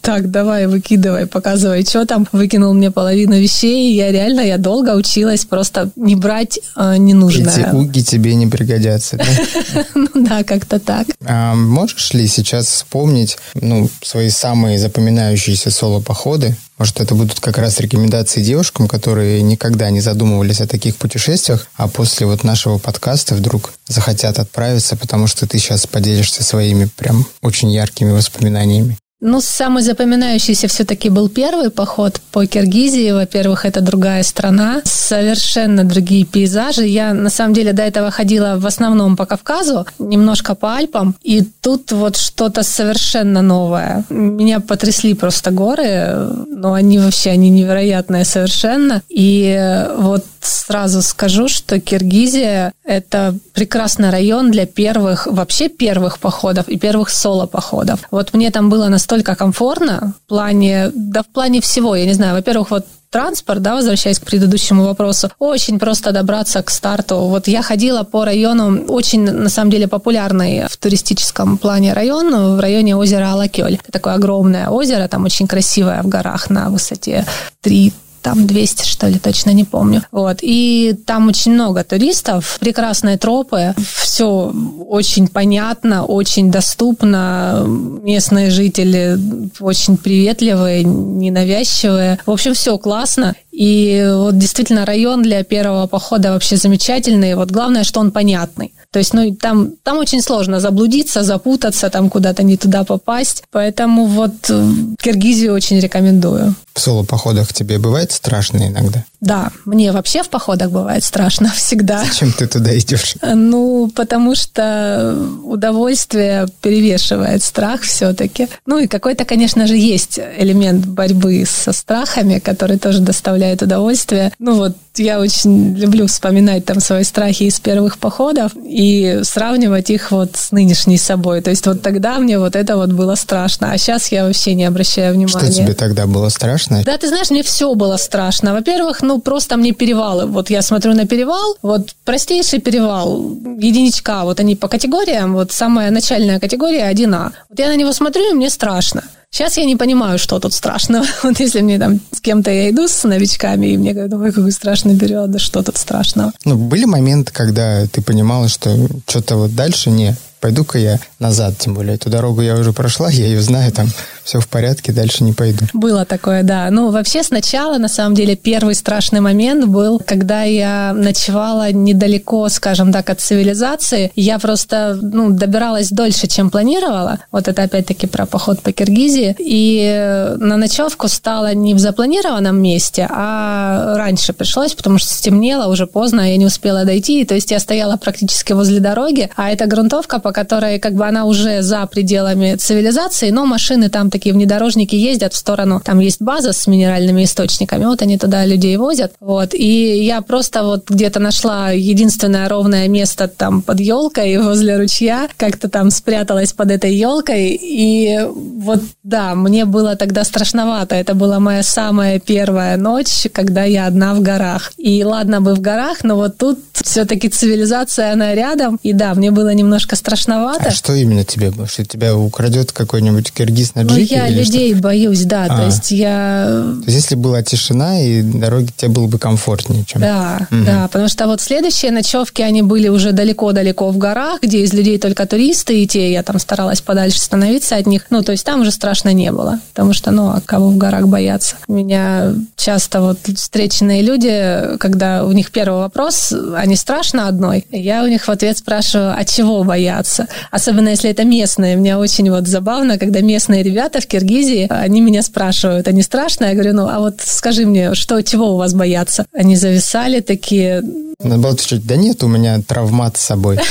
так, 0.00 0.30
давай, 0.30 0.66
выкидывай, 0.66 1.26
показывай, 1.26 1.84
что 1.84 2.06
там. 2.06 2.26
Выкинул 2.32 2.72
мне 2.74 2.90
половину 2.90 3.34
вещей, 3.34 3.90
и 3.90 3.96
я 3.96 4.10
реально, 4.10 4.40
я 4.40 4.58
долго 4.58 4.94
училась 4.94 5.44
просто 5.44 5.90
не 5.96 6.16
брать 6.16 6.60
э, 6.76 6.96
не 6.96 7.14
нужно. 7.40 7.60
Эти 7.60 7.74
уги 7.74 8.00
тебе 8.02 8.34
не 8.34 8.46
пригодятся, 8.46 9.16
да? 9.16 9.84
Ну 9.94 10.08
да, 10.14 10.44
как-то 10.44 10.78
так. 10.78 11.06
А 11.24 11.54
можешь 11.54 12.12
ли 12.12 12.26
сейчас 12.26 12.66
вспомнить 12.66 13.38
ну, 13.54 13.88
свои 14.02 14.30
самые 14.30 14.78
запоминающиеся 14.78 15.70
соло-походы? 15.70 16.56
Может, 16.78 17.00
это 17.00 17.14
будут 17.14 17.38
как 17.38 17.58
раз 17.58 17.78
рекомендации 17.80 18.42
девушкам, 18.42 18.88
которые 18.88 19.42
никогда 19.42 19.90
не 19.90 20.00
задумывались 20.00 20.60
о 20.60 20.66
таких 20.66 20.96
путешествиях, 20.96 21.68
а 21.76 21.86
после 21.86 22.26
вот 22.26 22.42
нашего 22.42 22.78
подкаста 22.78 23.34
вдруг 23.34 23.72
захотят 23.86 24.38
отправиться, 24.38 24.96
потому 24.96 25.26
что 25.28 25.46
ты 25.46 25.58
сейчас 25.58 25.86
поделишься 25.86 26.42
своими 26.42 26.88
прям 26.96 27.26
очень 27.40 27.70
яркими 27.70 28.10
воспоминаниями. 28.10 28.98
Ну, 29.24 29.40
самый 29.40 29.84
запоминающийся 29.84 30.66
все-таки 30.66 31.08
был 31.08 31.28
первый 31.28 31.70
поход 31.70 32.20
по 32.32 32.44
Киргизии. 32.44 33.12
Во-первых, 33.12 33.64
это 33.64 33.80
другая 33.80 34.24
страна, 34.24 34.82
совершенно 34.84 35.84
другие 35.84 36.24
пейзажи. 36.24 36.84
Я, 36.86 37.14
на 37.14 37.30
самом 37.30 37.54
деле, 37.54 37.72
до 37.72 37.82
этого 37.82 38.10
ходила 38.10 38.56
в 38.58 38.66
основном 38.66 39.16
по 39.16 39.24
Кавказу, 39.24 39.86
немножко 40.00 40.56
по 40.56 40.74
Альпам, 40.74 41.14
и 41.22 41.42
тут 41.60 41.92
вот 41.92 42.16
что-то 42.16 42.64
совершенно 42.64 43.42
новое. 43.42 44.04
Меня 44.10 44.58
потрясли 44.58 45.14
просто 45.14 45.52
горы, 45.52 46.16
но 46.48 46.72
они 46.72 46.98
вообще, 46.98 47.30
они 47.30 47.48
невероятные 47.48 48.24
совершенно. 48.24 49.02
И 49.08 49.86
вот 49.98 50.24
сразу 50.40 51.00
скажу, 51.00 51.46
что 51.46 51.78
Киргизия– 51.78 52.72
это 52.84 53.36
прекрасный 53.52 54.10
район 54.10 54.50
для 54.50 54.66
первых, 54.66 55.28
вообще 55.30 55.68
первых 55.68 56.18
походов 56.18 56.68
и 56.68 56.76
первых 56.76 57.10
соло-походов. 57.10 58.00
Вот 58.10 58.34
мне 58.34 58.50
там 58.50 58.68
было 58.68 58.88
настолько 58.88 59.11
настолько 59.12 59.34
комфортно 59.34 60.14
в 60.24 60.28
плане, 60.28 60.90
да 60.94 61.22
в 61.22 61.26
плане 61.26 61.60
всего, 61.60 61.94
я 61.94 62.06
не 62.06 62.14
знаю, 62.14 62.34
во-первых, 62.34 62.70
вот 62.70 62.86
транспорт, 63.10 63.60
да, 63.60 63.74
возвращаясь 63.74 64.18
к 64.18 64.24
предыдущему 64.24 64.84
вопросу, 64.84 65.30
очень 65.38 65.78
просто 65.78 66.12
добраться 66.12 66.62
к 66.62 66.70
старту. 66.70 67.16
Вот 67.16 67.46
я 67.46 67.60
ходила 67.60 68.04
по 68.04 68.24
району, 68.24 68.86
очень, 68.86 69.20
на 69.20 69.50
самом 69.50 69.70
деле, 69.70 69.86
популярный 69.86 70.66
в 70.66 70.76
туристическом 70.78 71.58
плане 71.58 71.92
район, 71.92 72.56
в 72.56 72.60
районе 72.60 72.96
озера 72.96 73.32
Алакёль. 73.32 73.74
Это 73.74 73.92
такое 73.92 74.14
огромное 74.14 74.70
озеро, 74.70 75.06
там 75.08 75.24
очень 75.24 75.46
красивое 75.46 76.02
в 76.02 76.08
горах 76.08 76.48
на 76.48 76.70
высоте 76.70 77.26
3 77.60 77.92
там 78.22 78.46
200, 78.46 78.84
что 78.86 79.08
ли, 79.08 79.18
точно 79.18 79.50
не 79.50 79.64
помню. 79.64 80.02
Вот. 80.12 80.38
И 80.42 80.96
там 81.06 81.28
очень 81.28 81.52
много 81.52 81.84
туристов, 81.84 82.56
прекрасные 82.60 83.18
тропы, 83.18 83.74
все 83.96 84.52
очень 84.88 85.28
понятно, 85.28 86.04
очень 86.04 86.50
доступно, 86.50 87.64
местные 87.66 88.50
жители 88.50 89.18
очень 89.60 89.96
приветливые, 89.96 90.84
ненавязчивые. 90.84 92.18
В 92.24 92.30
общем, 92.30 92.54
все 92.54 92.78
классно. 92.78 93.34
И 93.52 94.10
вот 94.14 94.38
действительно 94.38 94.86
район 94.86 95.22
для 95.22 95.44
первого 95.44 95.86
похода 95.86 96.32
вообще 96.32 96.56
замечательный. 96.56 97.34
Вот 97.34 97.50
главное, 97.50 97.84
что 97.84 98.00
он 98.00 98.10
понятный. 98.10 98.72
То 98.90 98.98
есть, 98.98 99.14
ну, 99.14 99.34
там, 99.34 99.72
там 99.82 99.98
очень 99.98 100.22
сложно 100.22 100.60
заблудиться, 100.60 101.22
запутаться, 101.22 101.90
там 101.90 102.10
куда-то 102.10 102.42
не 102.42 102.56
туда 102.56 102.84
попасть. 102.84 103.44
Поэтому 103.50 104.06
вот 104.06 104.32
э, 104.48 104.70
Киргизию 105.00 105.54
очень 105.54 105.80
рекомендую. 105.80 106.54
В 106.74 106.80
соло-походах 106.80 107.52
тебе 107.52 107.78
бывает 107.78 108.12
страшно 108.12 108.66
иногда? 108.68 109.04
Да, 109.20 109.50
мне 109.66 109.92
вообще 109.92 110.22
в 110.22 110.30
походах 110.30 110.70
бывает 110.70 111.04
страшно 111.04 111.50
всегда. 111.54 112.04
Зачем 112.04 112.32
ты 112.32 112.46
туда 112.46 112.76
идешь? 112.78 113.16
Ну, 113.22 113.90
потому 113.94 114.34
что 114.34 115.16
удовольствие 115.44 116.46
перевешивает 116.60 117.42
страх 117.42 117.82
все-таки. 117.82 118.48
Ну 118.66 118.78
и 118.78 118.86
какой-то, 118.86 119.24
конечно 119.24 119.66
же, 119.66 119.76
есть 119.76 120.18
элемент 120.18 120.86
борьбы 120.86 121.44
со 121.46 121.72
страхами, 121.72 122.38
который 122.38 122.78
тоже 122.78 123.00
доставляет 123.00 123.41
удовольствие. 123.62 124.32
Ну 124.38 124.56
вот 124.56 124.76
я 124.96 125.20
очень 125.20 125.76
люблю 125.76 126.06
вспоминать 126.06 126.64
там 126.64 126.80
свои 126.80 127.04
страхи 127.04 127.44
из 127.44 127.60
первых 127.60 127.98
походов 127.98 128.52
и 128.64 129.20
сравнивать 129.22 129.90
их 129.90 130.10
вот 130.10 130.36
с 130.36 130.52
нынешней 130.52 130.98
собой. 130.98 131.40
То 131.40 131.50
есть 131.50 131.66
вот 131.66 131.82
тогда 131.82 132.18
мне 132.18 132.38
вот 132.38 132.56
это 132.56 132.76
вот 132.76 132.92
было 132.92 133.14
страшно, 133.14 133.72
а 133.72 133.78
сейчас 133.78 134.12
я 134.12 134.24
вообще 134.24 134.54
не 134.54 134.64
обращаю 134.64 135.14
внимания. 135.14 135.50
Что 135.50 135.62
тебе 135.64 135.74
тогда 135.74 136.06
было 136.06 136.28
страшно? 136.28 136.82
Да, 136.84 136.98
ты 136.98 137.08
знаешь, 137.08 137.30
мне 137.30 137.42
все 137.42 137.74
было 137.74 137.96
страшно. 137.96 138.52
Во-первых, 138.52 139.02
ну 139.02 139.20
просто 139.20 139.56
мне 139.56 139.72
перевалы. 139.72 140.26
Вот 140.26 140.50
я 140.50 140.62
смотрю 140.62 140.94
на 140.94 141.06
перевал, 141.06 141.56
вот 141.62 141.94
простейший 142.04 142.60
перевал, 142.60 143.36
единичка, 143.58 144.22
вот 144.24 144.40
они 144.40 144.56
по 144.56 144.68
категориям, 144.68 145.34
вот 145.34 145.52
самая 145.52 145.90
начальная 145.90 146.40
категория 146.40 146.90
1А. 146.90 147.32
Вот 147.48 147.58
я 147.58 147.68
на 147.68 147.76
него 147.76 147.92
смотрю, 147.92 148.30
и 148.30 148.34
мне 148.34 148.50
страшно. 148.50 149.02
Сейчас 149.34 149.56
я 149.56 149.64
не 149.64 149.76
понимаю, 149.76 150.18
что 150.18 150.38
тут 150.38 150.52
страшного. 150.52 151.06
Вот 151.22 151.40
если 151.40 151.62
мне 151.62 151.78
там 151.78 152.00
с 152.10 152.20
кем-то 152.20 152.50
я 152.50 152.68
иду 152.68 152.86
с 152.86 153.02
новичками, 153.04 153.68
и 153.68 153.78
мне 153.78 153.94
говорят, 153.94 154.12
ой, 154.12 154.30
какой 154.30 154.52
страшный 154.52 154.81
период, 154.98 155.30
да 155.30 155.38
что 155.38 155.62
тут 155.62 155.76
страшного? 155.76 156.32
Ну, 156.44 156.56
были 156.56 156.84
моменты, 156.84 157.32
когда 157.32 157.86
ты 157.86 158.02
понимала, 158.02 158.48
что 158.48 158.88
что-то 159.06 159.36
вот 159.36 159.54
дальше 159.54 159.90
не, 159.90 160.16
пойду-ка 160.42 160.78
я 160.78 160.98
назад, 161.20 161.56
тем 161.58 161.72
более 161.72 161.94
эту 161.94 162.10
дорогу 162.10 162.42
я 162.42 162.56
уже 162.56 162.72
прошла, 162.72 163.08
я 163.08 163.26
ее 163.26 163.40
знаю, 163.40 163.70
там 163.72 163.88
все 164.24 164.40
в 164.40 164.48
порядке, 164.48 164.92
дальше 164.92 165.24
не 165.24 165.32
пойду. 165.32 165.64
Было 165.72 166.04
такое, 166.04 166.42
да. 166.42 166.68
Ну, 166.70 166.90
вообще 166.90 167.22
сначала, 167.22 167.78
на 167.78 167.88
самом 167.88 168.14
деле, 168.14 168.36
первый 168.36 168.74
страшный 168.74 169.20
момент 169.20 169.66
был, 169.66 170.00
когда 170.04 170.42
я 170.42 170.92
ночевала 170.94 171.72
недалеко, 171.72 172.48
скажем 172.48 172.92
так, 172.92 173.10
от 173.10 173.20
цивилизации. 173.20 174.12
Я 174.14 174.38
просто, 174.38 174.98
ну, 175.00 175.30
добиралась 175.30 175.90
дольше, 175.90 176.26
чем 176.26 176.50
планировала. 176.50 177.18
Вот 177.30 177.48
это 177.48 177.62
опять-таки 177.62 178.06
про 178.06 178.26
поход 178.26 178.60
по 178.60 178.72
Киргизии. 178.72 179.34
И 179.38 180.34
на 180.38 180.56
ночевку 180.56 181.08
стало 181.08 181.54
не 181.54 181.74
в 181.74 181.78
запланированном 181.78 182.60
месте, 182.60 183.08
а 183.10 183.96
раньше 183.96 184.32
пришлось, 184.32 184.74
потому 184.74 184.98
что 184.98 185.12
стемнело 185.12 185.70
уже 185.70 185.86
поздно, 185.86 186.30
я 186.30 186.36
не 186.36 186.46
успела 186.46 186.84
дойти. 186.84 187.24
То 187.24 187.34
есть 187.34 187.50
я 187.50 187.58
стояла 187.58 187.96
практически 187.96 188.52
возле 188.52 188.80
дороги, 188.80 189.30
а 189.36 189.50
это 189.50 189.66
грунтовка, 189.66 190.20
по 190.20 190.31
которой 190.32 190.78
как 190.78 190.94
бы 190.94 191.06
она 191.06 191.24
уже 191.24 191.62
за 191.62 191.86
пределами 191.86 192.56
цивилизации, 192.56 193.30
но 193.30 193.46
машины 193.46 193.88
там 193.88 194.10
такие 194.10 194.34
внедорожники 194.34 194.94
ездят 194.94 195.34
в 195.34 195.36
сторону, 195.36 195.80
там 195.84 195.98
есть 196.00 196.20
база 196.20 196.52
с 196.52 196.66
минеральными 196.66 197.24
источниками, 197.24 197.84
вот 197.84 198.02
они 198.02 198.18
туда 198.18 198.44
людей 198.44 198.76
возят, 198.76 199.12
вот, 199.20 199.54
и 199.54 200.04
я 200.04 200.20
просто 200.22 200.62
вот 200.62 200.90
где-то 200.90 201.20
нашла 201.20 201.70
единственное 201.70 202.48
ровное 202.48 202.88
место 202.88 203.28
там 203.28 203.62
под 203.62 203.80
елкой 203.80 204.38
возле 204.42 204.78
ручья, 204.78 205.28
как-то 205.36 205.68
там 205.68 205.90
спряталась 205.90 206.52
под 206.52 206.70
этой 206.70 206.94
елкой, 206.94 207.58
и 207.60 208.20
вот, 208.32 208.80
да, 209.02 209.34
мне 209.34 209.64
было 209.64 209.96
тогда 209.96 210.24
страшновато, 210.24 210.94
это 210.94 211.14
была 211.14 211.40
моя 211.40 211.62
самая 211.62 212.18
первая 212.18 212.76
ночь, 212.76 213.26
когда 213.32 213.64
я 213.64 213.86
одна 213.86 214.14
в 214.14 214.20
горах, 214.20 214.72
и 214.76 215.04
ладно 215.04 215.40
бы 215.40 215.54
в 215.54 215.60
горах, 215.60 216.04
но 216.04 216.16
вот 216.16 216.38
тут 216.38 216.58
все-таки 216.82 217.28
цивилизация, 217.28 218.12
она 218.12 218.34
рядом, 218.34 218.78
и 218.82 218.92
да, 218.92 219.14
мне 219.14 219.30
было 219.30 219.52
немножко 219.54 219.96
страшновато. 219.96 220.68
А 220.68 220.70
что 220.70 220.94
именно 220.94 221.24
тебе, 221.24 221.52
что 221.66 221.84
тебя 221.84 222.16
украдет 222.16 222.72
какой-нибудь 222.72 223.32
киргиз 223.32 223.74
на 223.74 223.82
джипе? 223.82 223.94
Ну, 223.94 224.00
я 224.00 224.28
людей 224.28 224.72
что? 224.72 224.82
боюсь, 224.82 225.22
да. 225.24 225.46
А. 225.48 225.56
То 225.56 225.66
есть 225.66 225.90
я... 225.90 226.44
То 226.84 226.90
есть 226.90 226.98
если 226.98 227.14
была 227.14 227.42
тишина, 227.42 228.00
и 228.00 228.22
дороги 228.22 228.70
тебе 228.76 228.90
было 228.90 229.06
бы 229.06 229.18
комфортнее, 229.18 229.84
чем... 229.84 230.00
Да, 230.00 230.46
угу. 230.50 230.64
да. 230.64 230.88
Потому 230.88 231.08
что 231.08 231.26
вот 231.26 231.40
следующие 231.40 231.92
ночевки, 231.92 232.42
они 232.42 232.62
были 232.62 232.88
уже 232.88 233.12
далеко-далеко 233.12 233.90
в 233.90 233.98
горах, 233.98 234.42
где 234.42 234.60
из 234.60 234.72
людей 234.72 234.98
только 234.98 235.26
туристы, 235.26 235.82
и 235.82 235.86
те 235.86 236.12
я 236.12 236.22
там 236.22 236.38
старалась 236.38 236.80
подальше 236.80 237.20
становиться 237.20 237.76
от 237.76 237.86
них. 237.86 238.06
Ну, 238.10 238.22
то 238.22 238.32
есть 238.32 238.44
там 238.44 238.60
уже 238.60 238.70
страшно 238.70 239.12
не 239.12 239.32
было. 239.32 239.60
Потому 239.72 239.92
что, 239.92 240.10
ну, 240.10 240.28
а 240.28 240.40
кого 240.44 240.70
в 240.70 240.76
горах 240.76 241.08
бояться? 241.08 241.56
Меня 241.68 242.34
часто 242.56 243.00
вот 243.00 243.18
встреченные 243.36 244.02
люди, 244.02 244.76
когда 244.78 245.24
у 245.24 245.32
них 245.32 245.50
первый 245.50 245.78
вопрос, 245.78 246.32
они 246.56 246.71
страшно 246.76 247.28
одной, 247.28 247.66
я 247.70 248.04
у 248.04 248.06
них 248.06 248.26
в 248.26 248.30
ответ 248.30 248.58
спрашиваю, 248.58 249.14
а 249.16 249.24
чего 249.24 249.64
бояться? 249.64 250.26
Особенно 250.50 250.88
если 250.88 251.10
это 251.10 251.24
местные. 251.24 251.76
Мне 251.76 251.96
очень 251.96 252.30
вот 252.30 252.46
забавно, 252.46 252.98
когда 252.98 253.20
местные 253.20 253.62
ребята 253.62 253.82
ребята 253.82 254.00
в 254.00 254.06
Киргизии, 254.06 254.66
они 254.70 255.00
меня 255.00 255.22
спрашивают, 255.22 255.88
а 255.88 255.92
не 255.92 256.02
страшно? 256.02 256.46
Я 256.46 256.54
говорю, 256.54 256.74
ну, 256.74 256.88
а 256.88 256.98
вот 256.98 257.20
скажи 257.20 257.66
мне, 257.66 257.94
что, 257.94 258.20
чего 258.22 258.54
у 258.54 258.56
вас 258.56 258.74
бояться? 258.74 259.26
Они 259.34 259.56
зависали 259.56 260.20
такие... 260.20 260.82
Надо 261.22 261.42
было 261.42 261.52
отвечать, 261.52 261.86
да 261.86 261.96
нет, 261.96 262.22
у 262.22 262.28
меня 262.28 262.60
травмат 262.62 263.16
с 263.16 263.22
собой. 263.22 263.58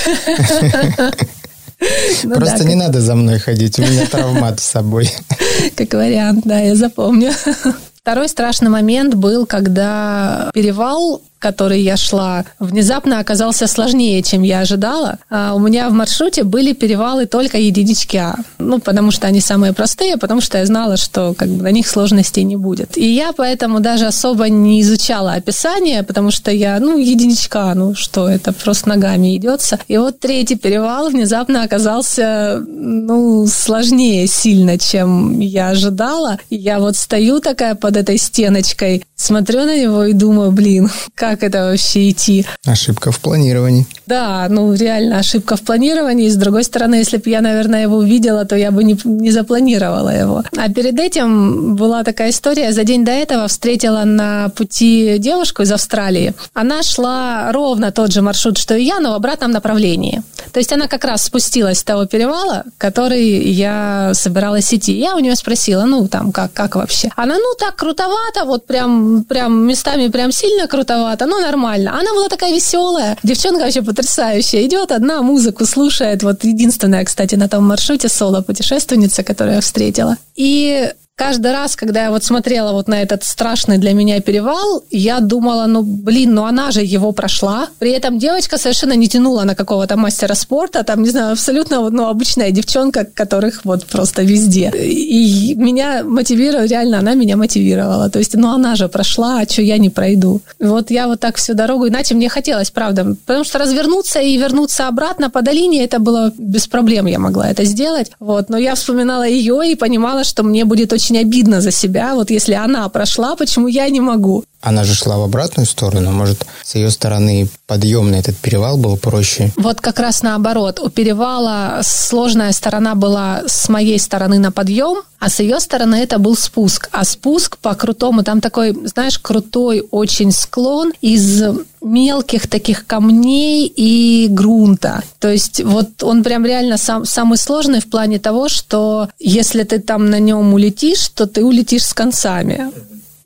Ну, 2.23 2.35
Просто 2.35 2.59
да, 2.59 2.63
не 2.65 2.75
как... 2.75 2.83
надо 2.87 3.01
за 3.01 3.15
мной 3.15 3.39
ходить, 3.39 3.79
у 3.79 3.81
меня 3.81 4.05
травмат 4.05 4.59
с 4.59 4.65
собой. 4.65 5.11
Как 5.75 5.91
вариант, 5.93 6.43
да, 6.45 6.59
я 6.59 6.75
запомню. 6.75 7.31
Второй 7.95 8.29
страшный 8.29 8.69
момент 8.69 9.15
был, 9.15 9.47
когда 9.47 10.51
перевал 10.53 11.23
который 11.41 11.81
я 11.81 11.97
шла, 11.97 12.45
внезапно 12.59 13.19
оказался 13.19 13.67
сложнее, 13.67 14.21
чем 14.21 14.43
я 14.43 14.59
ожидала. 14.59 15.17
А 15.29 15.53
у 15.55 15.59
меня 15.59 15.89
в 15.89 15.93
маршруте 15.93 16.43
были 16.43 16.73
перевалы 16.73 17.25
только 17.25 17.57
единички 17.57 18.17
А. 18.17 18.35
Ну, 18.59 18.79
потому 18.79 19.11
что 19.11 19.27
они 19.27 19.41
самые 19.41 19.73
простые, 19.73 20.17
потому 20.17 20.39
что 20.39 20.59
я 20.59 20.65
знала, 20.65 20.97
что 20.97 21.33
как 21.35 21.49
бы 21.49 21.63
на 21.63 21.71
них 21.71 21.87
сложностей 21.87 22.43
не 22.43 22.55
будет. 22.55 22.95
И 22.97 23.13
я 23.13 23.33
поэтому 23.33 23.79
даже 23.79 24.05
особо 24.05 24.49
не 24.49 24.81
изучала 24.81 25.33
описание, 25.33 26.03
потому 26.03 26.29
что 26.29 26.51
я, 26.51 26.79
ну, 26.79 26.97
единичка, 26.97 27.73
ну, 27.75 27.95
что 27.95 28.29
это, 28.29 28.53
просто 28.53 28.89
ногами 28.89 29.35
идется. 29.35 29.79
И 29.87 29.97
вот 29.97 30.19
третий 30.19 30.55
перевал 30.55 31.09
внезапно 31.09 31.63
оказался, 31.63 32.63
ну, 32.67 33.47
сложнее 33.47 34.27
сильно, 34.27 34.77
чем 34.77 35.39
я 35.39 35.69
ожидала. 35.69 36.37
Я 36.51 36.79
вот 36.79 36.95
стою 36.95 37.39
такая 37.39 37.73
под 37.73 37.97
этой 37.97 38.17
стеночкой, 38.17 39.03
смотрю 39.21 39.65
на 39.65 39.79
него 39.79 40.05
и 40.05 40.13
думаю, 40.13 40.51
блин, 40.51 40.89
как 41.15 41.43
это 41.43 41.65
вообще 41.65 42.09
идти. 42.09 42.45
Ошибка 42.65 43.11
в 43.11 43.19
планировании. 43.19 43.87
Да, 44.07 44.47
ну 44.49 44.73
реально 44.73 45.19
ошибка 45.19 45.55
в 45.55 45.61
планировании. 45.61 46.29
С 46.29 46.35
другой 46.35 46.63
стороны, 46.63 46.95
если 46.95 47.17
бы 47.17 47.29
я, 47.29 47.41
наверное, 47.41 47.83
его 47.83 47.97
увидела, 47.97 48.45
то 48.45 48.55
я 48.55 48.71
бы 48.71 48.83
не, 48.83 48.97
не 49.05 49.31
запланировала 49.31 50.09
его. 50.09 50.43
А 50.57 50.69
перед 50.69 50.99
этим 50.99 51.75
была 51.75 52.03
такая 52.03 52.31
история. 52.31 52.73
За 52.73 52.83
день 52.83 53.05
до 53.05 53.11
этого 53.11 53.47
встретила 53.47 54.03
на 54.03 54.49
пути 54.49 55.17
девушку 55.19 55.63
из 55.63 55.71
Австралии. 55.71 56.33
Она 56.53 56.83
шла 56.83 57.51
ровно 57.51 57.91
тот 57.91 58.11
же 58.11 58.21
маршрут, 58.21 58.57
что 58.57 58.75
и 58.75 58.83
я, 58.83 58.99
но 58.99 59.11
в 59.11 59.15
обратном 59.15 59.51
направлении. 59.51 60.21
То 60.51 60.59
есть 60.59 60.73
она 60.73 60.87
как 60.87 61.05
раз 61.05 61.23
спустилась 61.23 61.79
с 61.79 61.83
того 61.83 62.05
перевала, 62.05 62.63
который 62.77 63.23
я 63.51 64.11
собиралась 64.13 64.73
идти. 64.73 64.93
Я 64.93 65.15
у 65.15 65.19
нее 65.19 65.35
спросила, 65.35 65.85
ну 65.85 66.07
там 66.07 66.31
как, 66.31 66.53
как 66.53 66.75
вообще? 66.75 67.09
Она, 67.15 67.35
ну 67.35 67.53
так 67.57 67.75
крутовато, 67.75 68.45
вот 68.45 68.65
прям, 68.65 69.10
прям 69.27 69.67
местами 69.67 70.07
прям 70.09 70.31
сильно 70.31 70.67
крутовато 70.67 71.25
ну 71.25 71.39
нормально. 71.39 71.91
Она 71.99 72.13
была 72.13 72.27
такая 72.29 72.53
веселая. 72.53 73.17
Девчонка 73.23 73.63
вообще 73.63 73.81
потрясающая. 73.81 74.65
Идет 74.65 74.91
одна, 74.91 75.21
музыку 75.21 75.65
слушает. 75.65 76.23
Вот 76.23 76.43
единственная, 76.43 77.05
кстати, 77.05 77.35
на 77.35 77.47
том 77.47 77.67
маршруте 77.67 78.09
соло-путешественница, 78.09 79.23
которую 79.23 79.55
я 79.55 79.61
встретила. 79.61 80.17
И 80.35 80.91
каждый 81.21 81.51
раз, 81.51 81.75
когда 81.75 82.05
я 82.05 82.09
вот 82.09 82.23
смотрела 82.23 82.71
вот 82.71 82.87
на 82.87 82.99
этот 82.99 83.23
страшный 83.23 83.77
для 83.77 83.93
меня 83.93 84.21
перевал, 84.21 84.83
я 84.89 85.19
думала, 85.19 85.67
ну, 85.67 85.83
блин, 85.83 86.33
ну 86.33 86.45
она 86.45 86.71
же 86.71 86.81
его 86.81 87.11
прошла. 87.11 87.67
При 87.77 87.91
этом 87.91 88.17
девочка 88.17 88.57
совершенно 88.57 88.93
не 88.93 89.07
тянула 89.07 89.43
на 89.43 89.53
какого-то 89.53 89.97
мастера 89.97 90.33
спорта, 90.33 90.83
там, 90.83 91.03
не 91.03 91.09
знаю, 91.09 91.33
абсолютно 91.33 91.91
ну, 91.91 92.07
обычная 92.07 92.49
девчонка, 92.49 93.05
которых 93.05 93.65
вот 93.65 93.85
просто 93.85 94.23
везде. 94.23 94.71
И 94.75 95.53
меня 95.53 96.03
мотивировала, 96.03 96.65
реально 96.65 96.97
она 96.97 97.13
меня 97.13 97.37
мотивировала. 97.37 98.09
То 98.09 98.17
есть, 98.17 98.33
ну, 98.33 98.47
она 98.49 98.75
же 98.75 98.87
прошла, 98.87 99.41
а 99.41 99.47
что 99.47 99.61
я 99.61 99.77
не 99.77 99.91
пройду? 99.91 100.41
Вот 100.59 100.89
я 100.89 101.07
вот 101.07 101.19
так 101.19 101.35
всю 101.35 101.53
дорогу, 101.53 101.87
иначе 101.87 102.15
мне 102.15 102.29
хотелось, 102.29 102.71
правда, 102.71 103.15
потому 103.27 103.43
что 103.43 103.59
развернуться 103.59 104.19
и 104.21 104.37
вернуться 104.37 104.87
обратно 104.87 105.29
по 105.29 105.43
долине, 105.43 105.83
это 105.83 105.99
было 105.99 106.33
без 106.35 106.65
проблем, 106.65 107.05
я 107.05 107.19
могла 107.19 107.51
это 107.51 107.63
сделать. 107.63 108.11
Вот, 108.19 108.49
но 108.49 108.57
я 108.57 108.73
вспоминала 108.73 109.27
ее 109.27 109.71
и 109.71 109.75
понимала, 109.75 110.23
что 110.23 110.41
мне 110.41 110.65
будет 110.65 110.91
очень 110.91 111.10
очень 111.11 111.19
обидно 111.19 111.61
за 111.61 111.71
себя. 111.71 112.15
Вот 112.15 112.31
если 112.31 112.53
она 112.53 112.87
прошла, 112.89 113.35
почему 113.35 113.67
я 113.67 113.89
не 113.89 114.01
могу? 114.01 114.43
Она 114.61 114.83
же 114.83 114.93
шла 114.93 115.17
в 115.17 115.23
обратную 115.23 115.65
сторону. 115.65 116.11
Может, 116.11 116.45
с 116.63 116.75
ее 116.75 116.91
стороны 116.91 117.49
подъем 117.67 118.11
на 118.11 118.15
этот 118.15 118.37
перевал 118.37 118.77
был 118.77 118.95
проще? 118.97 119.51
Вот 119.57 119.81
как 119.81 119.99
раз 119.99 120.21
наоборот. 120.21 120.79
У 120.79 120.89
перевала 120.89 121.81
сложная 121.83 122.51
сторона 122.51 122.95
была 122.95 123.43
с 123.47 123.69
моей 123.69 123.99
стороны 123.99 124.37
на 124.39 124.51
подъем, 124.51 125.01
а 125.19 125.29
с 125.29 125.39
ее 125.39 125.59
стороны 125.59 125.95
это 125.95 126.17
был 126.17 126.35
спуск. 126.35 126.89
А 126.91 127.03
спуск 127.05 127.57
по 127.57 127.75
крутому, 127.75 128.23
там 128.23 128.41
такой, 128.41 128.75
знаешь, 128.85 129.19
крутой 129.19 129.87
очень 129.91 130.31
склон 130.31 130.93
из 131.01 131.43
мелких 131.81 132.47
таких 132.47 132.85
камней 132.85 133.67
и 133.67 134.27
грунта. 134.29 135.03
То 135.19 135.29
есть 135.29 135.63
вот 135.63 136.03
он 136.03 136.23
прям 136.23 136.45
реально 136.45 136.77
сам, 136.77 137.05
самый 137.05 137.37
сложный 137.37 137.81
в 137.81 137.89
плане 137.89 138.19
того, 138.19 138.49
что 138.49 139.09
если 139.19 139.63
ты 139.63 139.79
там 139.79 140.09
на 140.09 140.19
нем 140.19 140.53
улетишь, 140.53 141.09
то 141.09 141.27
ты 141.27 141.43
улетишь 141.43 141.85
с 141.85 141.93
концами. 141.93 142.71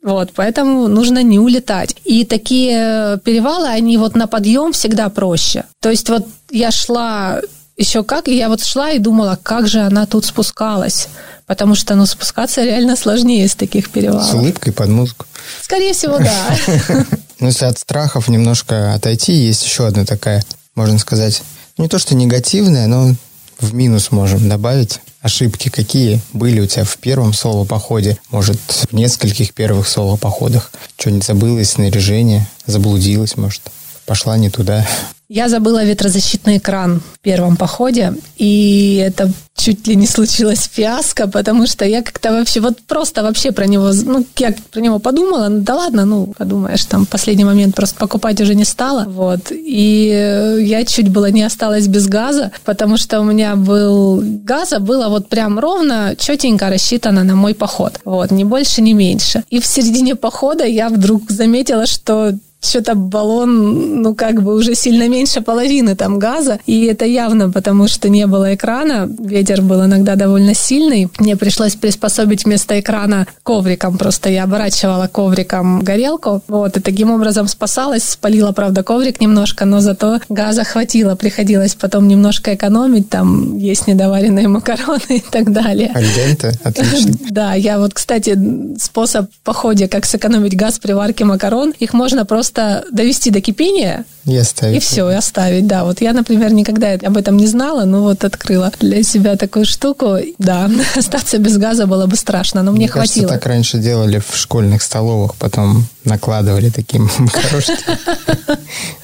Вот, 0.05 0.33
поэтому 0.35 0.87
нужно 0.87 1.23
не 1.23 1.39
улетать. 1.39 1.95
И 2.05 2.25
такие 2.25 3.19
перевалы, 3.23 3.69
они 3.69 3.97
вот 3.97 4.15
на 4.15 4.27
подъем 4.27 4.71
всегда 4.71 5.09
проще. 5.09 5.63
То 5.81 5.89
есть 5.89 6.07
вот 6.09 6.27
я 6.51 6.69
шла 6.69 7.41
еще 7.75 8.03
как, 8.03 8.27
и 8.27 8.37
я 8.37 8.49
вот 8.49 8.63
шла 8.63 8.91
и 8.91 8.99
думала, 8.99 9.39
как 9.41 9.67
же 9.67 9.79
она 9.79 10.05
тут 10.05 10.23
спускалась. 10.25 11.07
Потому 11.47 11.73
что, 11.73 11.95
ну, 11.95 12.05
спускаться 12.05 12.63
реально 12.63 12.95
сложнее 12.95 13.45
из 13.45 13.55
таких 13.55 13.89
перевалов. 13.89 14.29
С 14.29 14.33
улыбкой 14.35 14.73
под 14.73 14.89
музыку. 14.89 15.25
Скорее 15.63 15.93
всего, 15.93 16.19
да. 16.19 17.05
Ну, 17.39 17.47
если 17.47 17.65
от 17.65 17.77
страхов 17.77 18.29
немножко 18.29 18.93
отойти, 18.93 19.33
есть 19.33 19.65
еще 19.65 19.87
одна 19.87 20.05
такая, 20.05 20.41
можно 20.73 20.97
сказать, 20.99 21.43
не 21.77 21.89
то 21.89 21.99
что 21.99 22.15
негативная, 22.15 22.87
но 22.87 23.13
в 23.59 23.73
минус 23.73 24.11
можем 24.11 24.47
добавить 24.49 24.99
ошибки, 25.21 25.69
какие 25.69 26.21
были 26.33 26.59
у 26.59 26.67
тебя 26.67 26.83
в 26.83 26.97
первом 26.97 27.33
соло-походе, 27.33 28.17
может, 28.29 28.59
в 28.67 28.93
нескольких 28.93 29.53
первых 29.53 29.87
соло-походах. 29.87 30.71
Что-нибудь 30.97 31.25
забылось, 31.25 31.71
снаряжение, 31.71 32.47
заблудилась, 32.65 33.37
может, 33.37 33.61
пошла 34.05 34.37
не 34.37 34.49
туда. 34.49 34.87
Я 35.27 35.49
забыла 35.49 35.83
ветрозащитный 35.83 36.57
экран 36.57 36.99
в 36.99 37.19
первом 37.19 37.57
походе, 37.57 38.13
и 38.38 39.01
это 39.03 39.31
чуть 39.55 39.88
ли 39.88 39.95
не 39.95 40.05
случилось 40.05 40.69
фиаско, 40.71 41.27
потому 41.27 41.65
что 41.65 41.83
я 41.83 42.03
как-то 42.03 42.31
вообще, 42.31 42.59
вот 42.59 42.77
просто 42.81 43.23
вообще 43.23 43.51
про 43.51 43.65
него, 43.65 43.91
ну, 44.05 44.23
я 44.38 44.53
про 44.71 44.81
него 44.81 44.99
подумала, 44.99 45.47
ну, 45.47 45.61
да 45.61 45.75
ладно, 45.75 46.05
ну, 46.05 46.33
подумаешь, 46.38 46.85
там, 46.85 47.07
последний 47.07 47.45
момент 47.45 47.73
просто 47.73 47.97
покупать 47.97 48.39
уже 48.41 48.53
не 48.53 48.65
стала, 48.65 49.05
вот, 49.05 49.51
и 49.51 50.59
я 50.61 50.85
чуть 50.85 51.09
было 51.09 51.31
не 51.31 51.41
осталась 51.41 51.88
без 51.88 52.07
газа, 52.07 52.51
потому 52.63 52.97
что 52.97 53.19
у 53.19 53.23
меня 53.23 53.55
был, 53.55 54.21
газа 54.23 54.79
было 54.79 55.09
вот 55.09 55.27
прям 55.29 55.57
ровно, 55.57 56.15
четенько 56.19 56.69
рассчитано 56.69 57.23
на 57.23 57.35
мой 57.35 57.55
поход, 57.55 57.99
вот, 58.05 58.29
ни 58.29 58.43
больше, 58.43 58.81
ни 58.81 58.93
меньше. 58.93 59.43
И 59.49 59.59
в 59.59 59.65
середине 59.65 60.15
похода 60.15 60.65
я 60.65 60.89
вдруг 60.89 61.31
заметила, 61.31 61.88
что 61.88 62.33
что-то 62.65 62.95
баллон, 62.95 64.01
ну, 64.01 64.15
как 64.15 64.41
бы 64.41 64.54
уже 64.54 64.75
сильно 64.75 65.08
меньше 65.08 65.41
половины 65.41 65.95
там 65.95 66.19
газа, 66.19 66.60
и 66.65 66.86
это 66.86 67.06
явно 67.06 67.51
потому, 67.51 67.88
что 67.88 68.10
не 68.10 68.28
было 68.28 68.56
экрана, 68.56 69.10
ветер 69.19 69.62
был 69.62 69.86
иногда 69.86 70.15
довольно 70.15 70.54
сильный, 70.54 71.10
мне 71.19 71.36
пришлось 71.36 71.75
приспособить 71.75 72.45
вместо 72.45 72.80
экрана 72.80 73.28
ковриком, 73.43 73.97
просто 73.97 74.30
я 74.30 74.43
оборачивала 74.43 75.08
ковриком 75.08 75.82
горелку, 75.82 76.41
вот, 76.47 76.78
и 76.78 76.80
таким 76.80 77.12
образом 77.12 77.47
спасалась, 77.47 78.04
спалила, 78.04 78.51
правда, 78.51 78.84
коврик 78.84 79.21
немножко, 79.21 79.65
но 79.65 79.80
зато 79.80 80.19
газа 80.30 80.63
хватило, 80.63 81.15
приходилось 81.15 81.75
потом 81.75 82.08
немножко 82.08 82.54
экономить, 82.56 83.10
там 83.10 83.58
есть 83.58 83.88
недоваренные 83.88 84.47
макароны 84.47 85.01
и 85.10 85.23
так 85.32 85.51
далее. 85.51 85.91
Альденте, 85.93 86.54
отлично. 86.63 87.13
Да, 87.36 87.54
я 87.54 87.80
вот, 87.80 87.93
кстати, 87.93 88.38
способ 88.80 89.30
в 89.30 89.39
походе, 89.43 89.88
как 89.88 90.06
сэкономить 90.06 90.56
газ 90.56 90.80
при 90.80 90.93
варке 90.93 91.25
макарон, 91.25 91.73
их 91.80 91.93
можно 91.93 92.25
просто 92.25 92.54
просто 92.55 92.85
довести 92.91 93.31
до 93.31 93.41
кипения 93.41 94.05
и 94.25 94.35
оставить. 94.37 94.77
И 94.77 94.79
все, 94.79 95.09
и 95.11 95.13
оставить, 95.13 95.67
да. 95.67 95.83
Вот 95.83 96.01
я, 96.01 96.13
например, 96.13 96.51
никогда 96.51 96.93
об 96.93 97.17
этом 97.17 97.37
не 97.37 97.47
знала, 97.47 97.85
но 97.85 98.01
вот 98.01 98.23
открыла 98.23 98.71
для 98.79 99.03
себя 99.03 99.35
такую 99.35 99.65
штуку. 99.65 100.17
Да, 100.39 100.69
остаться 100.95 101.37
без 101.37 101.57
газа 101.57 101.85
было 101.85 102.07
бы 102.07 102.15
страшно, 102.15 102.63
но 102.63 102.71
мне, 102.71 102.81
мне 102.81 102.87
хватило. 102.87 103.27
Кажется, 103.27 103.39
так 103.39 103.45
раньше 103.45 103.77
делали 103.77 104.19
в 104.19 104.35
школьных 104.35 104.81
столовых, 104.81 105.35
потом 105.35 105.85
накладывали 106.05 106.69
таким 106.69 107.09
макарошки, 107.17 107.77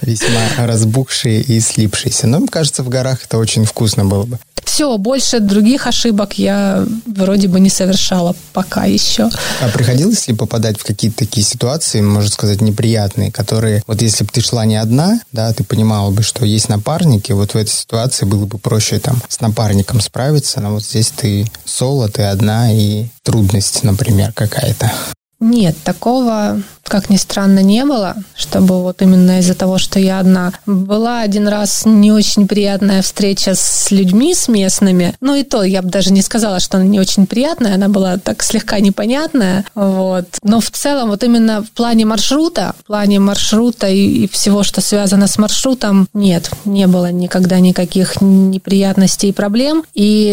весьма 0.02 0.66
разбухшие 0.66 1.42
и 1.42 1.60
слипшиеся. 1.60 2.28
Но, 2.28 2.40
мне 2.40 2.48
кажется, 2.48 2.84
в 2.84 2.90
горах 2.90 3.26
это 3.26 3.38
очень 3.38 3.66
вкусно 3.66 4.06
было 4.06 4.24
бы. 4.24 4.40
Все, 4.74 4.98
больше 4.98 5.42
других 5.42 5.86
ошибок 5.86 6.38
я 6.38 6.86
вроде 7.06 7.50
бы 7.50 7.60
не 7.60 7.70
совершала 7.70 8.34
пока 8.54 8.86
еще. 8.86 9.30
А 9.60 9.68
приходилось 9.68 10.26
ли 10.30 10.34
попадать 10.34 10.80
в 10.80 10.86
какие-то 10.86 11.18
такие 11.18 11.46
ситуации, 11.46 12.00
можно 12.00 12.32
сказать, 12.32 12.62
неприятные, 12.62 13.34
которые, 13.34 13.84
вот 13.86 14.02
если 14.02 14.24
бы 14.24 14.30
ты 14.32 14.40
шла 14.40 14.64
не 14.64 14.78
одна, 14.78 15.20
да, 15.34 15.52
ты 15.52 15.66
понимала 15.66 16.10
бы, 16.12 16.24
что 16.24 16.46
есть 16.46 16.70
напарники, 16.70 17.34
вот 17.34 17.54
в 17.54 17.58
этой 17.58 17.70
ситуации 17.70 18.26
было 18.26 18.46
бы 18.46 18.60
проще 18.60 19.00
там 19.00 19.22
с 19.28 19.42
напарником 19.42 20.00
справиться, 20.00 20.62
но 20.62 20.72
вот 20.72 20.86
здесь 20.86 21.12
ты 21.14 21.52
соло, 21.66 22.08
ты 22.08 22.22
одна, 22.22 22.72
и 22.72 23.08
трудность, 23.24 23.84
например, 23.84 24.32
какая-то. 24.32 24.90
Нет, 25.42 25.76
такого, 25.84 26.62
как 26.92 27.10
ни 27.10 27.16
странно, 27.16 27.60
не 27.60 27.86
было, 27.86 28.18
чтобы 28.36 28.82
вот 28.82 29.02
именно 29.02 29.40
из-за 29.40 29.56
того, 29.56 29.78
что 29.78 29.98
я 29.98 30.20
одна. 30.20 30.52
Была 30.66 31.22
один 31.22 31.48
раз 31.48 31.84
не 31.86 32.12
очень 32.12 32.50
приятная 32.50 33.02
встреча 33.02 33.56
с 33.56 33.92
людьми, 33.92 34.36
с 34.36 34.50
местными. 34.50 35.16
Ну 35.22 35.36
и 35.36 35.44
то, 35.44 35.64
я 35.64 35.82
бы 35.82 35.90
даже 35.90 36.12
не 36.12 36.22
сказала, 36.22 36.60
что 36.60 36.76
она 36.76 36.86
не 36.86 37.00
очень 37.00 37.28
приятная, 37.28 37.76
она 37.76 37.88
была 37.88 38.18
так 38.18 38.44
слегка 38.44 38.82
непонятная. 38.82 39.64
Вот. 39.74 40.26
Но 40.44 40.60
в 40.60 40.70
целом, 40.70 41.12
вот 41.12 41.24
именно 41.24 41.64
в 41.64 41.72
плане 41.72 42.06
маршрута, 42.06 42.76
в 42.82 42.88
плане 42.88 43.22
маршрута 43.22 43.88
и, 43.88 44.26
и 44.26 44.28
всего, 44.28 44.64
что 44.64 44.82
связано 44.82 45.28
с 45.28 45.38
маршрутом, 45.38 46.10
нет, 46.14 46.52
не 46.66 46.88
было 46.88 47.10
никогда 47.10 47.62
никаких 47.62 48.20
неприятностей 48.20 49.30
и 49.30 49.34
проблем. 49.34 49.86
И 49.94 50.26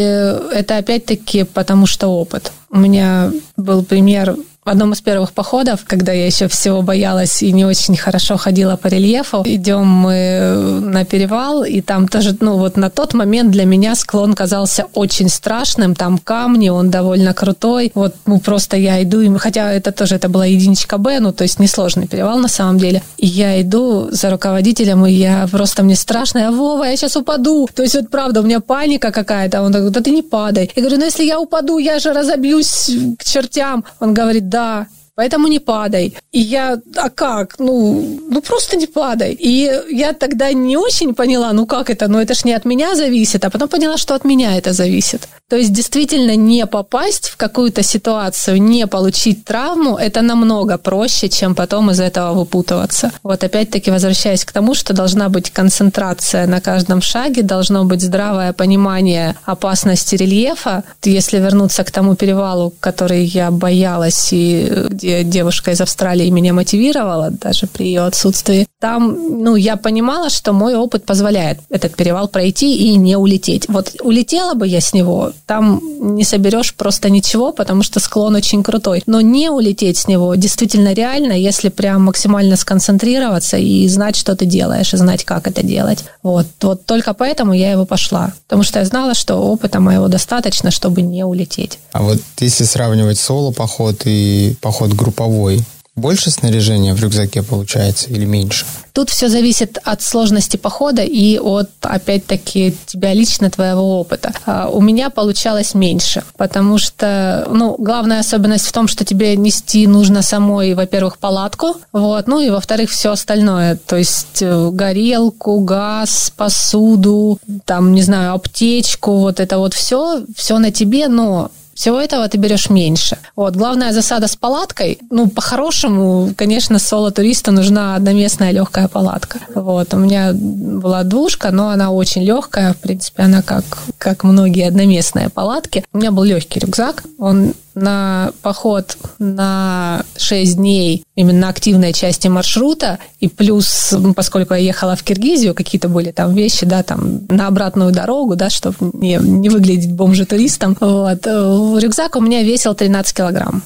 это 0.53 0.79
опять-таки 0.79 1.44
потому 1.44 1.87
что 1.87 2.09
опыт. 2.09 2.51
У 2.71 2.79
меня 2.79 3.31
был 3.57 3.85
пример 3.85 4.37
в 4.68 4.70
одном 4.70 4.92
из 4.92 5.00
первых 5.00 5.33
походов, 5.33 5.81
когда 5.87 6.12
я 6.12 6.26
еще 6.26 6.46
всего 6.46 6.83
боялась 6.83 7.42
и 7.42 7.52
не 7.52 7.64
очень 7.64 7.96
хорошо 7.96 8.37
ходила 8.37 8.76
по 8.76 8.88
рельефу, 8.88 9.42
идем 9.46 9.87
мы 9.87 10.81
на 10.83 11.07
перевал, 11.07 11.64
и 11.64 11.81
там 11.81 12.07
тоже, 12.07 12.37
ну 12.40 12.59
вот 12.59 12.76
на 12.76 12.90
тот 12.90 13.14
момент 13.14 13.50
для 13.50 13.64
меня 13.64 13.94
склон 13.94 14.35
казался 14.35 14.85
очень 14.92 15.31
страшным, 15.31 15.94
там 15.94 16.18
камни, 16.18 16.68
он 16.68 16.90
довольно 16.90 17.33
крутой, 17.33 17.92
вот 17.94 18.14
ну 18.26 18.40
просто 18.40 18.76
я 18.76 19.02
иду, 19.02 19.22
и, 19.22 19.38
хотя 19.38 19.72
это 19.72 19.90
тоже, 19.90 20.16
это 20.16 20.28
была 20.28 20.44
единичка 20.44 20.98
Б, 20.98 21.18
ну 21.20 21.33
то 21.33 21.44
есть 21.44 21.59
несложный 21.61 22.07
перевал 22.07 22.38
на 22.38 22.48
самом 22.48 22.76
деле, 22.76 23.02
и 23.16 23.26
я 23.26 23.59
иду 23.62 24.09
за 24.11 24.28
руководителем, 24.28 25.07
и 25.07 25.12
я 25.12 25.48
просто, 25.50 25.83
мне 25.83 25.96
страшно, 25.96 26.40
я, 26.40 26.50
Вова, 26.50 26.85
я 26.85 26.94
сейчас 26.94 27.16
упаду, 27.16 27.66
то 27.74 27.83
есть 27.83 27.94
вот 27.94 28.11
правда, 28.11 28.40
у 28.40 28.44
меня 28.44 28.61
паника 28.61 29.12
какая-то, 29.12 29.62
он 29.62 29.72
говорит, 29.72 29.92
да 29.92 30.02
ты 30.02 30.11
не 30.11 30.22
падай. 30.22 30.70
Я 30.76 30.83
говорю, 30.83 30.98
ну 30.98 31.07
если 31.07 31.24
я 31.24 31.40
упаду, 31.40 31.78
я 31.78 31.98
же 31.98 32.12
разобьюсь 32.12 32.90
к 33.18 33.24
чертям. 33.24 33.85
Он 34.00 34.12
говорит, 34.12 34.50
да, 34.50 34.58
да, 34.59 34.88
поэтому 35.18 35.48
не 35.48 35.59
падай. 35.59 36.12
И 36.33 36.38
я, 36.38 36.78
а 36.96 37.11
как? 37.11 37.59
Ну, 37.59 38.20
ну 38.31 38.40
просто 38.40 38.76
не 38.76 38.87
падай. 38.87 39.37
И 39.40 39.68
я 39.90 40.12
тогда 40.12 40.52
не 40.52 40.76
очень 40.76 41.14
поняла, 41.14 41.52
ну 41.52 41.66
как 41.66 41.90
это, 41.90 42.09
ну 42.09 42.18
это 42.20 42.35
ж 42.35 42.44
не 42.44 42.57
от 42.57 42.64
меня 42.64 42.94
зависит, 42.94 43.44
а 43.44 43.50
потом 43.50 43.68
поняла, 43.68 43.96
что 43.96 44.14
от 44.14 44.24
меня 44.24 44.57
это 44.57 44.72
зависит. 44.72 45.28
То 45.48 45.57
есть 45.57 45.72
действительно 45.72 46.37
не 46.37 46.66
попасть 46.66 47.31
в 47.31 47.37
какую-то 47.37 47.83
ситуацию, 47.83 48.62
не 48.62 48.87
получить 48.87 49.44
травму, 49.44 49.96
это 49.96 50.22
намного 50.22 50.78
проще, 50.78 51.28
чем 51.28 51.54
потом 51.54 51.90
из 51.90 52.00
этого 52.00 52.35
выпутываться. 52.35 53.11
Вот 53.22 53.42
опять-таки 53.42 53.90
возвращаясь 53.90 54.44
к 54.44 54.52
тому, 54.52 54.74
что 54.74 54.94
должна 54.94 55.28
быть 55.28 55.50
концентрация 55.50 56.46
на 56.46 56.61
каждом 56.61 57.02
шаге, 57.02 57.42
должно 57.42 57.85
быть 57.85 58.02
здравое 58.02 58.52
понимание 58.52 59.35
опасности 59.46 60.16
рельефа. 60.16 60.85
Если 61.02 61.38
вернуться 61.38 61.83
к 61.83 61.90
тому 61.90 62.14
перевалу, 62.14 62.72
который 62.81 63.24
я 63.24 63.50
боялась 63.50 64.28
и 64.33 64.87
где 64.90 65.08
девушка 65.25 65.71
из 65.73 65.81
Австралии 65.81 66.31
меня 66.31 66.53
мотивировала, 66.53 67.31
даже 67.31 67.66
при 67.66 67.87
ее 67.87 68.03
отсутствии. 68.03 68.66
Там, 68.81 69.42
ну, 69.42 69.57
я 69.57 69.77
понимала, 69.77 70.31
что 70.31 70.53
мой 70.53 70.77
опыт 70.77 71.05
позволяет 71.05 71.59
этот 71.68 71.97
перевал 71.97 72.29
пройти 72.29 72.77
и 72.77 72.97
не 72.97 73.16
улететь. 73.16 73.66
Вот 73.68 73.97
улетела 74.03 74.55
бы 74.55 74.66
я 74.66 74.81
с 74.81 74.92
него, 74.92 75.33
там 75.47 75.81
не 76.16 76.25
соберешь 76.25 76.75
просто 76.75 77.11
ничего, 77.11 77.53
потому 77.53 77.83
что 77.83 78.01
склон 78.01 78.37
очень 78.37 78.62
крутой. 78.62 79.03
Но 79.07 79.21
не 79.21 79.51
улететь 79.51 79.99
с 79.99 80.09
него 80.09 80.35
действительно 80.35 80.92
реально, 80.92 81.33
если 81.33 81.68
прям 81.68 82.05
максимально 82.05 82.57
сконцентрироваться 82.57 83.57
и 83.57 83.88
знать, 83.88 84.16
что 84.16 84.37
ты 84.37 84.47
делаешь, 84.47 84.94
и 84.94 84.97
знать, 84.97 85.25
как 85.25 85.47
это 85.47 85.62
делать. 85.62 86.05
Вот, 86.23 86.47
вот 86.62 86.87
только 86.87 87.14
поэтому 87.14 87.53
я 87.53 87.73
его 87.73 87.85
пошла. 87.85 88.33
Потому 88.47 88.62
что 88.62 88.79
я 88.79 88.85
знала, 88.85 89.14
что 89.14 89.37
опыта 89.37 89.81
моего 89.81 90.09
достаточно, 90.09 90.71
чтобы 90.71 91.03
не 91.03 91.25
улететь. 91.25 91.79
А 91.92 92.03
вот 92.03 92.18
если 92.38 92.64
сравнивать 92.64 93.18
соло-поход 93.18 94.03
и 94.05 94.57
поход 94.61 94.92
групповой, 94.98 95.64
больше 95.98 96.30
снаряжения 96.30 96.94
в 96.94 97.00
рюкзаке 97.00 97.42
получается 97.42 98.08
или 98.11 98.24
меньше? 98.24 98.64
Тут 98.92 99.11
все 99.11 99.28
зависит 99.28 99.78
от 99.84 100.02
сложности 100.02 100.56
похода 100.56 101.02
и 101.02 101.38
от, 101.38 101.70
опять-таки, 101.82 102.74
тебя 102.87 103.14
лично, 103.14 103.50
твоего 103.50 104.00
опыта. 104.00 104.32
А 104.46 104.68
у 104.68 104.80
меня 104.80 105.11
получалось 105.11 105.74
меньше, 105.74 106.24
потому 106.37 106.78
что, 106.78 107.46
ну, 107.52 107.76
главная 107.78 108.20
особенность 108.20 108.66
в 108.66 108.72
том, 108.72 108.88
что 108.88 109.04
тебе 109.04 109.37
нести 109.37 109.87
нужно 109.87 110.22
самой, 110.22 110.74
во-первых, 110.74 111.18
палатку, 111.18 111.76
вот, 111.92 112.26
ну 112.26 112.40
и, 112.40 112.50
во-вторых, 112.50 112.90
все 112.90 113.12
остальное, 113.12 113.76
то 113.76 113.96
есть 113.96 114.40
э, 114.40 114.70
горелку, 114.72 115.61
газ, 115.61 116.32
посуду, 116.37 117.38
там, 117.66 117.92
не 117.92 118.02
знаю, 118.02 118.34
аптечку, 118.34 119.18
вот 119.18 119.38
это 119.38 119.58
вот 119.58 119.74
все, 119.74 120.24
все 120.34 120.58
на 120.58 120.72
тебе, 120.72 121.08
но 121.08 121.50
всего 121.79 122.01
этого 122.01 122.29
ты 122.29 122.38
берешь 122.38 122.71
меньше. 122.71 123.19
Вот. 123.37 123.55
Главная 123.55 123.93
засада 123.93 124.27
с 124.27 124.35
палаткой, 124.35 124.99
ну, 125.11 125.29
по-хорошему, 125.29 126.35
конечно, 126.37 126.81
соло-туристу 126.81 127.53
нужна 127.53 127.95
одноместная 127.95 128.51
легкая 128.51 128.88
палатка. 128.88 129.38
Вот. 129.55 129.95
У 129.95 129.99
меня 129.99 130.33
была 130.33 131.05
двушка, 131.05 131.53
но 131.53 131.69
она 131.69 131.93
очень 131.93 132.25
легкая, 132.25 132.73
в 132.73 132.79
принципе, 132.79 133.23
она 133.23 133.43
как, 133.43 133.64
как 133.97 134.25
многие 134.25 134.67
одноместные 134.67 135.29
палатки. 135.29 135.85
У 135.93 135.99
меня 135.99 136.11
был 136.11 136.25
легкий 136.25 136.59
рюкзак, 136.59 137.05
он 137.17 137.55
на 137.83 138.33
поход 138.43 138.97
на 139.19 140.05
6 140.17 140.57
дней 140.57 141.05
именно 141.14 141.49
активной 141.49 141.93
части 141.93 142.29
маршрута, 142.29 142.99
и 143.21 143.29
плюс, 143.29 143.95
поскольку 144.14 144.55
я 144.55 144.61
ехала 144.61 144.97
в 144.97 145.03
Киргизию, 145.03 145.55
какие-то 145.55 145.88
были 145.88 146.11
там 146.11 146.35
вещи, 146.35 146.67
да, 146.67 146.83
там 146.83 147.21
на 147.29 147.47
обратную 147.47 147.93
дорогу, 147.93 148.37
да, 148.37 148.51
чтобы 148.51 148.77
не, 148.95 149.19
не 149.21 149.49
выглядеть 149.49 149.93
бомжа-туристом, 149.93 150.77
вот, 150.81 151.27
рюкзак 151.27 152.17
у 152.17 152.21
меня 152.21 152.43
весил 152.43 152.75
13 152.75 153.17
килограмм 153.17 153.62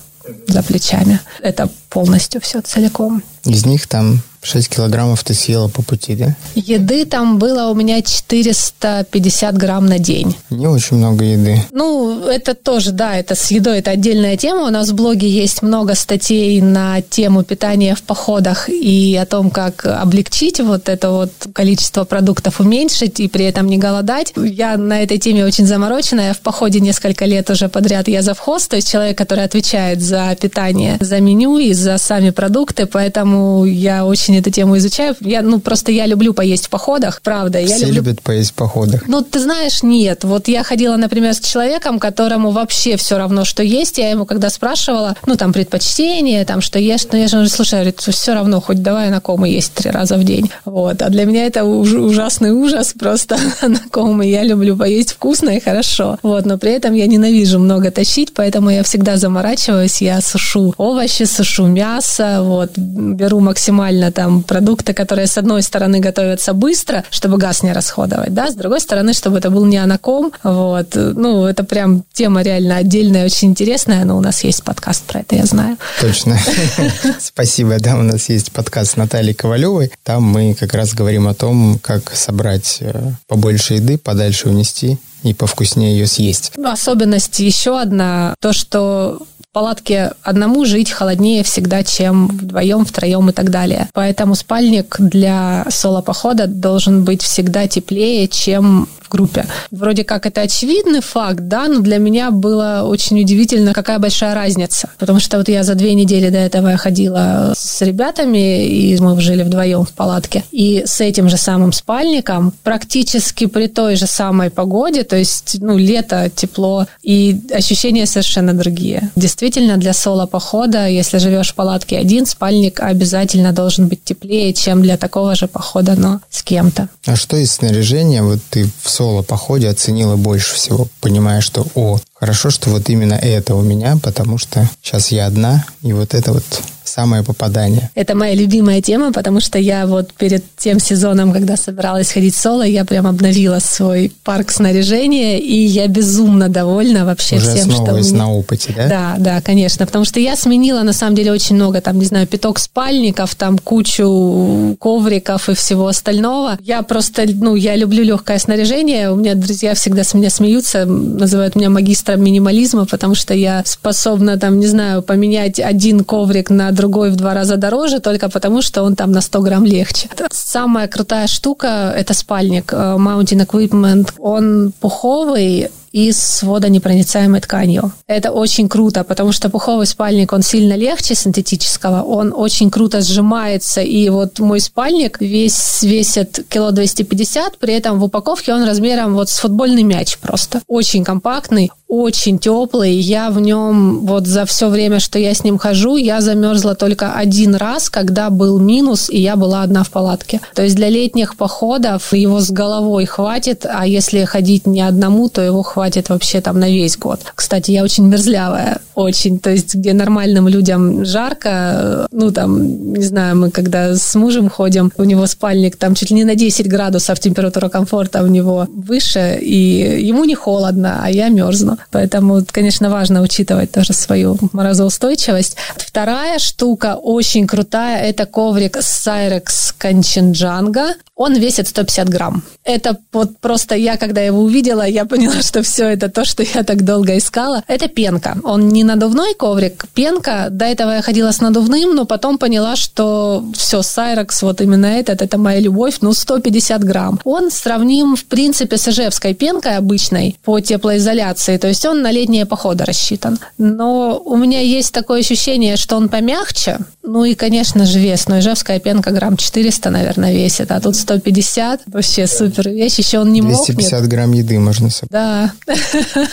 за 0.46 0.62
плечами. 0.62 1.20
Это 1.40 1.68
полностью 1.88 2.40
все 2.40 2.60
целиком. 2.60 3.22
Из 3.44 3.66
них 3.66 3.86
там 3.86 4.20
6 4.42 4.68
килограммов 4.68 5.22
ты 5.22 5.34
съела 5.34 5.68
по 5.68 5.82
пути, 5.82 6.16
да? 6.16 6.36
Еды 6.54 7.04
там 7.04 7.38
было 7.38 7.70
у 7.70 7.74
меня 7.74 8.02
450 8.02 9.56
грамм 9.56 9.86
на 9.86 9.98
день. 10.00 10.34
Не 10.50 10.66
очень 10.66 10.96
много 10.96 11.24
еды. 11.24 11.62
Ну, 11.70 12.26
это 12.26 12.54
тоже, 12.54 12.90
да, 12.90 13.16
это 13.16 13.36
с 13.36 13.52
едой, 13.52 13.78
это 13.78 13.92
отдельная 13.92 14.36
тема. 14.36 14.66
У 14.66 14.70
нас 14.70 14.90
в 14.90 14.94
блоге 14.94 15.28
есть 15.28 15.62
много 15.62 15.94
статей 15.94 16.60
на 16.60 17.00
тему 17.02 17.44
питания 17.44 17.94
в 17.94 18.02
походах 18.02 18.68
и 18.68 19.16
о 19.16 19.26
том, 19.26 19.50
как 19.50 19.86
облегчить 19.86 20.60
вот 20.60 20.88
это 20.88 21.10
вот 21.10 21.30
количество 21.52 22.04
продуктов, 22.04 22.58
уменьшить 22.58 23.20
и 23.20 23.28
при 23.28 23.44
этом 23.44 23.68
не 23.68 23.78
голодать. 23.78 24.32
Я 24.36 24.76
на 24.76 25.02
этой 25.02 25.18
теме 25.18 25.44
очень 25.44 25.66
заморочена. 25.66 26.20
Я 26.20 26.34
в 26.34 26.40
походе 26.40 26.80
несколько 26.80 27.26
лет 27.26 27.48
уже 27.48 27.68
подряд 27.68 28.08
я 28.08 28.22
завхоз, 28.22 28.66
то 28.66 28.74
есть 28.74 28.90
человек, 28.90 29.16
который 29.16 29.44
отвечает 29.44 30.02
за 30.02 30.36
питание, 30.40 30.96
за 31.00 31.20
меню 31.20 31.58
и 31.58 31.72
за 31.74 31.96
сами 31.98 32.30
продукты, 32.30 32.86
поэтому 32.86 33.64
я 33.64 34.04
очень 34.04 34.31
эту 34.40 34.50
тему 34.50 34.76
изучаю. 34.78 35.16
Я, 35.20 35.42
ну, 35.42 35.60
просто 35.60 35.92
я 35.92 36.06
люблю 36.06 36.34
поесть 36.34 36.66
в 36.66 36.70
походах, 36.70 37.20
правда. 37.22 37.58
Все 37.64 37.72
я 37.72 37.78
люблю... 37.78 37.94
любят 37.94 38.22
поесть 38.22 38.50
в 38.50 38.54
походах. 38.54 39.02
Ну, 39.06 39.22
ты 39.22 39.40
знаешь, 39.40 39.82
нет. 39.82 40.24
Вот 40.24 40.48
я 40.48 40.62
ходила, 40.62 40.96
например, 40.96 41.34
с 41.34 41.40
человеком, 41.40 41.98
которому 41.98 42.50
вообще 42.50 42.96
все 42.96 43.16
равно, 43.16 43.44
что 43.44 43.62
есть. 43.62 43.98
Я 43.98 44.10
ему 44.10 44.26
когда 44.26 44.50
спрашивала, 44.50 45.16
ну, 45.26 45.36
там, 45.36 45.52
предпочтение, 45.52 46.44
там, 46.44 46.60
что 46.60 46.78
ешь, 46.78 47.06
ну, 47.10 47.18
я 47.18 47.26
же 47.26 47.32
говорю, 47.32 47.50
слушай, 47.50 47.74
говорит, 47.74 48.00
все 48.00 48.34
равно, 48.34 48.60
хоть 48.60 48.82
давай 48.82 49.10
на 49.10 49.20
кому 49.20 49.44
есть 49.44 49.72
три 49.74 49.90
раза 49.90 50.16
в 50.16 50.24
день. 50.24 50.50
Вот. 50.64 51.02
А 51.02 51.08
для 51.08 51.24
меня 51.24 51.46
это 51.46 51.64
уж, 51.64 51.92
ужасный 51.92 52.52
ужас 52.52 52.94
просто 52.98 53.36
на 53.62 53.80
кому 53.90 54.22
я 54.22 54.42
люблю 54.44 54.76
поесть 54.76 55.12
вкусно 55.12 55.50
и 55.50 55.60
хорошо. 55.60 56.18
Вот. 56.22 56.46
Но 56.46 56.58
при 56.58 56.72
этом 56.72 56.94
я 56.94 57.06
ненавижу 57.06 57.58
много 57.58 57.90
тащить, 57.90 58.32
поэтому 58.34 58.70
я 58.70 58.82
всегда 58.82 59.16
заморачиваюсь, 59.16 60.02
я 60.02 60.20
сушу 60.20 60.74
овощи, 60.76 61.24
сушу 61.24 61.66
мясо, 61.66 62.40
вот, 62.42 62.76
беру 62.76 63.40
максимально 63.40 64.12
там 64.12 64.21
продукты, 64.46 64.92
которые 64.94 65.26
с 65.26 65.38
одной 65.38 65.62
стороны 65.62 66.00
готовятся 66.00 66.52
быстро, 66.52 67.04
чтобы 67.10 67.38
газ 67.38 67.62
не 67.62 67.72
расходовать, 67.72 68.34
да, 68.34 68.50
с 68.50 68.54
другой 68.54 68.80
стороны, 68.80 69.12
чтобы 69.12 69.38
это 69.38 69.50
был 69.50 69.64
не 69.64 69.78
анаком, 69.78 70.32
вот, 70.42 70.94
ну, 70.94 71.46
это 71.46 71.64
прям 71.64 72.04
тема 72.12 72.42
реально 72.42 72.76
отдельная, 72.76 73.24
очень 73.24 73.48
интересная, 73.48 74.04
но 74.04 74.16
у 74.16 74.20
нас 74.20 74.44
есть 74.44 74.62
подкаст 74.62 75.04
про 75.04 75.20
это, 75.20 75.36
я 75.36 75.46
знаю. 75.46 75.76
Точно. 76.00 76.38
Спасибо, 77.20 77.78
да, 77.78 77.96
у 77.96 78.02
нас 78.02 78.28
есть 78.28 78.52
подкаст 78.52 78.92
с 78.92 78.96
Натальей 78.96 79.34
Ковалевой, 79.34 79.92
там 80.02 80.22
мы 80.22 80.54
как 80.54 80.74
раз 80.74 80.94
говорим 80.94 81.28
о 81.28 81.34
том, 81.34 81.78
как 81.80 82.14
собрать 82.14 82.78
э, 82.80 83.12
побольше 83.26 83.74
еды, 83.74 83.98
подальше 83.98 84.48
унести 84.48 84.98
и 85.22 85.34
повкуснее 85.34 85.92
ее 85.92 86.06
съесть. 86.06 86.52
Особенность 86.64 87.38
еще 87.38 87.80
одна, 87.80 88.34
то, 88.40 88.52
что 88.52 89.22
палатке 89.52 90.12
одному 90.22 90.64
жить 90.64 90.90
холоднее 90.90 91.44
всегда, 91.44 91.84
чем 91.84 92.28
вдвоем, 92.28 92.84
втроем 92.84 93.28
и 93.28 93.32
так 93.32 93.50
далее. 93.50 93.88
Поэтому 93.92 94.34
спальник 94.34 94.96
для 94.98 95.66
соло-похода 95.68 96.46
должен 96.46 97.04
быть 97.04 97.22
всегда 97.22 97.68
теплее, 97.68 98.28
чем 98.28 98.88
группе. 99.12 99.46
Вроде 99.70 100.04
как 100.04 100.26
это 100.26 100.40
очевидный 100.40 101.00
факт, 101.00 101.40
да, 101.40 101.68
но 101.68 101.80
для 101.80 101.98
меня 101.98 102.30
было 102.30 102.82
очень 102.84 103.20
удивительно, 103.20 103.74
какая 103.74 103.98
большая 103.98 104.34
разница. 104.34 104.88
Потому 104.98 105.20
что 105.20 105.38
вот 105.38 105.48
я 105.48 105.62
за 105.62 105.74
две 105.74 105.94
недели 105.94 106.30
до 106.30 106.38
этого 106.38 106.68
я 106.68 106.76
ходила 106.76 107.52
с 107.54 107.82
ребятами, 107.82 108.66
и 108.66 108.98
мы 109.00 109.20
жили 109.20 109.42
вдвоем 109.42 109.84
в 109.84 109.92
палатке. 109.92 110.44
И 110.50 110.82
с 110.86 111.00
этим 111.00 111.28
же 111.28 111.36
самым 111.36 111.72
спальником, 111.72 112.52
практически 112.62 113.46
при 113.46 113.66
той 113.66 113.96
же 113.96 114.06
самой 114.06 114.50
погоде, 114.50 115.02
то 115.02 115.16
есть, 115.16 115.56
ну, 115.60 115.76
лето, 115.76 116.30
тепло, 116.34 116.86
и 117.02 117.38
ощущения 117.52 118.06
совершенно 118.06 118.54
другие. 118.54 119.10
Действительно, 119.16 119.76
для 119.76 119.92
соло-похода, 119.92 120.86
если 120.86 121.18
живешь 121.18 121.50
в 121.50 121.54
палатке 121.54 121.98
один, 121.98 122.24
спальник 122.26 122.80
обязательно 122.80 123.52
должен 123.52 123.88
быть 123.88 124.02
теплее, 124.04 124.52
чем 124.54 124.82
для 124.82 124.96
такого 124.96 125.34
же 125.34 125.48
похода, 125.48 125.94
но 125.96 126.20
с 126.30 126.42
кем-то. 126.42 126.88
А 127.06 127.16
что 127.16 127.36
из 127.36 127.52
снаряжения? 127.52 128.22
Вот 128.22 128.38
ты 128.50 128.70
в 128.82 128.88
соло-походе 129.02 129.68
оценила 129.68 130.14
больше 130.14 130.54
всего, 130.54 130.86
понимая, 131.00 131.40
что, 131.40 131.66
о, 131.74 131.98
хорошо, 132.14 132.50
что 132.50 132.70
вот 132.70 132.88
именно 132.88 133.14
это 133.14 133.56
у 133.56 133.60
меня, 133.62 133.98
потому 134.00 134.38
что 134.38 134.68
сейчас 134.80 135.10
я 135.10 135.26
одна, 135.26 135.64
и 135.82 135.92
вот 135.92 136.14
это 136.14 136.32
вот 136.32 136.44
самое 136.92 137.22
попадание. 137.22 137.90
Это 137.94 138.14
моя 138.14 138.34
любимая 138.34 138.82
тема, 138.82 139.12
потому 139.12 139.40
что 139.40 139.58
я 139.58 139.86
вот 139.86 140.12
перед 140.12 140.44
тем 140.58 140.78
сезоном, 140.78 141.32
когда 141.32 141.56
собиралась 141.56 142.12
ходить 142.12 142.34
соло, 142.34 142.64
я 142.64 142.84
прям 142.84 143.06
обновила 143.06 143.60
свой 143.60 144.12
парк 144.24 144.50
снаряжения, 144.50 145.38
и 145.38 145.56
я 145.56 145.86
безумно 145.86 146.50
довольна 146.50 147.06
вообще 147.06 147.36
Уже 147.36 147.54
всем, 147.54 147.70
что 147.70 147.94
у 147.94 147.96
меня... 147.96 148.18
на 148.18 148.32
опыте, 148.32 148.74
да? 148.76 148.88
Да, 148.88 149.14
да, 149.18 149.40
конечно, 149.40 149.86
потому 149.86 150.04
что 150.04 150.20
я 150.20 150.36
сменила 150.36 150.82
на 150.82 150.92
самом 150.92 151.14
деле 151.14 151.32
очень 151.32 151.56
много, 151.56 151.80
там, 151.80 151.98
не 151.98 152.04
знаю, 152.04 152.26
пяток 152.26 152.58
спальников, 152.58 153.34
там 153.36 153.56
кучу 153.58 154.76
ковриков 154.78 155.48
и 155.48 155.54
всего 155.54 155.86
остального. 155.86 156.58
Я 156.62 156.82
просто, 156.82 157.24
ну, 157.26 157.56
я 157.56 157.74
люблю 157.74 158.04
легкое 158.04 158.38
снаряжение, 158.38 159.10
у 159.10 159.16
меня 159.16 159.34
друзья 159.34 159.74
всегда 159.74 160.04
с 160.04 160.12
меня 160.12 160.28
смеются, 160.28 160.84
называют 160.84 161.56
меня 161.56 161.70
магистром 161.70 162.22
минимализма, 162.22 162.84
потому 162.84 163.14
что 163.14 163.32
я 163.32 163.62
способна, 163.64 164.38
там, 164.38 164.60
не 164.60 164.66
знаю, 164.66 165.02
поменять 165.02 165.58
один 165.58 166.04
коврик 166.04 166.50
на 166.50 166.70
другой 166.70 166.81
в 166.88 167.16
два 167.16 167.34
раза 167.34 167.56
дороже, 167.56 168.00
только 168.00 168.28
потому, 168.28 168.62
что 168.62 168.82
он 168.82 168.96
там 168.96 169.12
на 169.12 169.20
100 169.20 169.40
грамм 169.40 169.64
легче. 169.64 170.08
Самая 170.30 170.88
крутая 170.88 171.26
штука– 171.26 171.92
это 171.96 172.14
спальник 172.14 172.72
э, 172.72 172.76
Mountain 172.76 173.46
Equipment. 173.46 174.12
Он 174.18 174.72
пуховый, 174.80 175.70
и 175.92 176.10
с 176.10 176.42
водонепроницаемой 176.42 177.40
тканью. 177.40 177.92
Это 178.06 178.32
очень 178.32 178.68
круто, 178.68 179.04
потому 179.04 179.32
что 179.32 179.50
пуховый 179.50 179.86
спальник, 179.86 180.32
он 180.32 180.42
сильно 180.42 180.74
легче 180.74 181.14
синтетического, 181.14 182.02
он 182.02 182.32
очень 182.34 182.70
круто 182.70 183.00
сжимается, 183.00 183.80
и 183.82 184.08
вот 184.08 184.38
мой 184.38 184.60
спальник 184.60 185.20
весь 185.20 185.82
весит 185.82 186.44
кило 186.48 186.70
250, 186.70 187.58
при 187.58 187.74
этом 187.74 188.00
в 188.00 188.04
упаковке 188.04 188.54
он 188.54 188.64
размером 188.64 189.14
вот 189.14 189.28
с 189.28 189.38
футбольный 189.38 189.82
мяч 189.82 190.18
просто. 190.18 190.62
Очень 190.66 191.04
компактный, 191.04 191.70
очень 191.92 192.38
теплый. 192.38 192.94
Я 192.94 193.30
в 193.30 193.38
нем 193.38 194.06
вот 194.06 194.26
за 194.26 194.46
все 194.46 194.70
время, 194.70 194.98
что 194.98 195.18
я 195.18 195.34
с 195.34 195.44
ним 195.44 195.58
хожу, 195.58 195.96
я 195.96 196.22
замерзла 196.22 196.74
только 196.74 197.12
один 197.12 197.54
раз, 197.54 197.90
когда 197.90 198.30
был 198.30 198.58
минус, 198.58 199.10
и 199.10 199.20
я 199.20 199.36
была 199.36 199.62
одна 199.62 199.84
в 199.84 199.90
палатке. 199.90 200.40
То 200.54 200.62
есть 200.62 200.74
для 200.74 200.88
летних 200.88 201.36
походов 201.36 202.14
его 202.14 202.40
с 202.40 202.50
головой 202.50 203.04
хватит, 203.04 203.66
а 203.68 203.86
если 203.86 204.24
ходить 204.24 204.66
не 204.66 204.80
одному, 204.80 205.28
то 205.28 205.42
его 205.42 205.62
хватит 205.62 205.81
вообще 206.08 206.40
там 206.40 206.58
на 206.58 206.68
весь 206.68 206.96
год. 206.96 207.20
Кстати, 207.34 207.70
я 207.70 207.82
очень 207.82 208.06
мерзлявая, 208.06 208.80
очень. 208.94 209.38
То 209.38 209.50
есть 209.50 209.74
где 209.74 209.92
нормальным 209.92 210.48
людям 210.48 211.04
жарко, 211.04 212.06
ну 212.12 212.30
там, 212.30 212.92
не 212.92 213.04
знаю, 213.04 213.36
мы 213.36 213.50
когда 213.50 213.96
с 213.96 214.14
мужем 214.14 214.48
ходим, 214.48 214.92
у 214.96 215.04
него 215.04 215.26
спальник 215.26 215.76
там 215.76 215.94
чуть 215.94 216.10
ли 216.10 216.16
не 216.16 216.24
на 216.24 216.34
10 216.34 216.68
градусов 216.68 217.18
температура 217.20 217.68
комфорта 217.68 218.22
у 218.22 218.26
него 218.26 218.66
выше, 218.74 219.38
и 219.40 220.06
ему 220.06 220.24
не 220.24 220.34
холодно, 220.34 221.00
а 221.02 221.10
я 221.10 221.28
мерзну. 221.28 221.78
Поэтому, 221.90 222.44
конечно, 222.50 222.90
важно 222.90 223.22
учитывать 223.22 223.72
тоже 223.72 223.92
свою 223.92 224.36
морозоустойчивость. 224.52 225.56
Вторая 225.76 226.38
штука 226.38 226.96
очень 226.96 227.46
крутая– 227.46 228.02
это 228.04 228.26
коврик 228.26 228.76
Cyrex 228.76 229.74
Kanchenjunga. 229.78 230.94
Он 231.22 231.34
весит 231.34 231.68
150 231.68 232.08
грамм. 232.08 232.42
Это 232.64 232.96
вот 233.12 233.38
просто 233.38 233.76
я, 233.76 233.96
когда 233.96 234.20
его 234.20 234.40
увидела, 234.40 234.82
я 234.82 235.04
поняла, 235.04 235.40
что 235.40 235.62
все 235.62 235.84
это 235.84 236.08
то, 236.08 236.24
что 236.24 236.42
я 236.42 236.64
так 236.64 236.84
долго 236.84 237.16
искала. 237.16 237.62
Это 237.68 237.86
пенка. 237.86 238.38
Он 238.42 238.68
не 238.68 238.82
надувной 238.82 239.34
коврик, 239.34 239.86
пенка. 239.94 240.48
До 240.50 240.64
этого 240.64 240.90
я 240.90 241.02
ходила 241.02 241.30
с 241.30 241.40
надувным, 241.40 241.94
но 241.94 242.06
потом 242.06 242.38
поняла, 242.38 242.74
что 242.74 243.44
все, 243.54 243.82
Cyrex, 243.82 244.38
вот 244.42 244.60
именно 244.60 244.86
этот, 244.86 245.22
это 245.22 245.38
моя 245.38 245.60
любовь, 245.60 245.98
ну, 246.00 246.12
150 246.12 246.82
грамм. 246.82 247.20
Он 247.22 247.52
сравним, 247.52 248.16
в 248.16 248.24
принципе, 248.24 248.76
с 248.76 248.88
ижевской 248.88 249.34
пенкой 249.34 249.76
обычной 249.76 250.36
по 250.42 250.58
теплоизоляции. 250.58 251.56
То 251.56 251.68
есть 251.68 251.86
он 251.86 252.02
на 252.02 252.10
летние 252.10 252.46
походы 252.46 252.84
рассчитан. 252.84 253.38
Но 253.58 254.20
у 254.24 254.36
меня 254.36 254.60
есть 254.60 254.92
такое 254.92 255.20
ощущение, 255.20 255.76
что 255.76 255.96
он 255.96 256.08
помягче. 256.08 256.78
Ну 257.04 257.24
и, 257.24 257.36
конечно 257.36 257.86
же, 257.86 258.00
вес. 258.00 258.26
Но 258.26 258.40
ижевская 258.40 258.80
пенка 258.80 259.12
грамм 259.12 259.36
400, 259.36 259.90
наверное, 259.90 260.32
весит, 260.32 260.72
а 260.72 260.80
тут 260.80 260.96
150. 261.12 261.82
Вообще 261.86 262.26
супер 262.26 262.70
вещь. 262.70 262.98
Еще 262.98 263.18
он 263.18 263.32
не 263.32 263.40
250 263.40 263.92
мокнет. 263.92 264.10
грамм 264.10 264.32
еды 264.32 264.58
можно 264.58 264.90
собрать. 264.90 265.10
Да. 265.10 265.52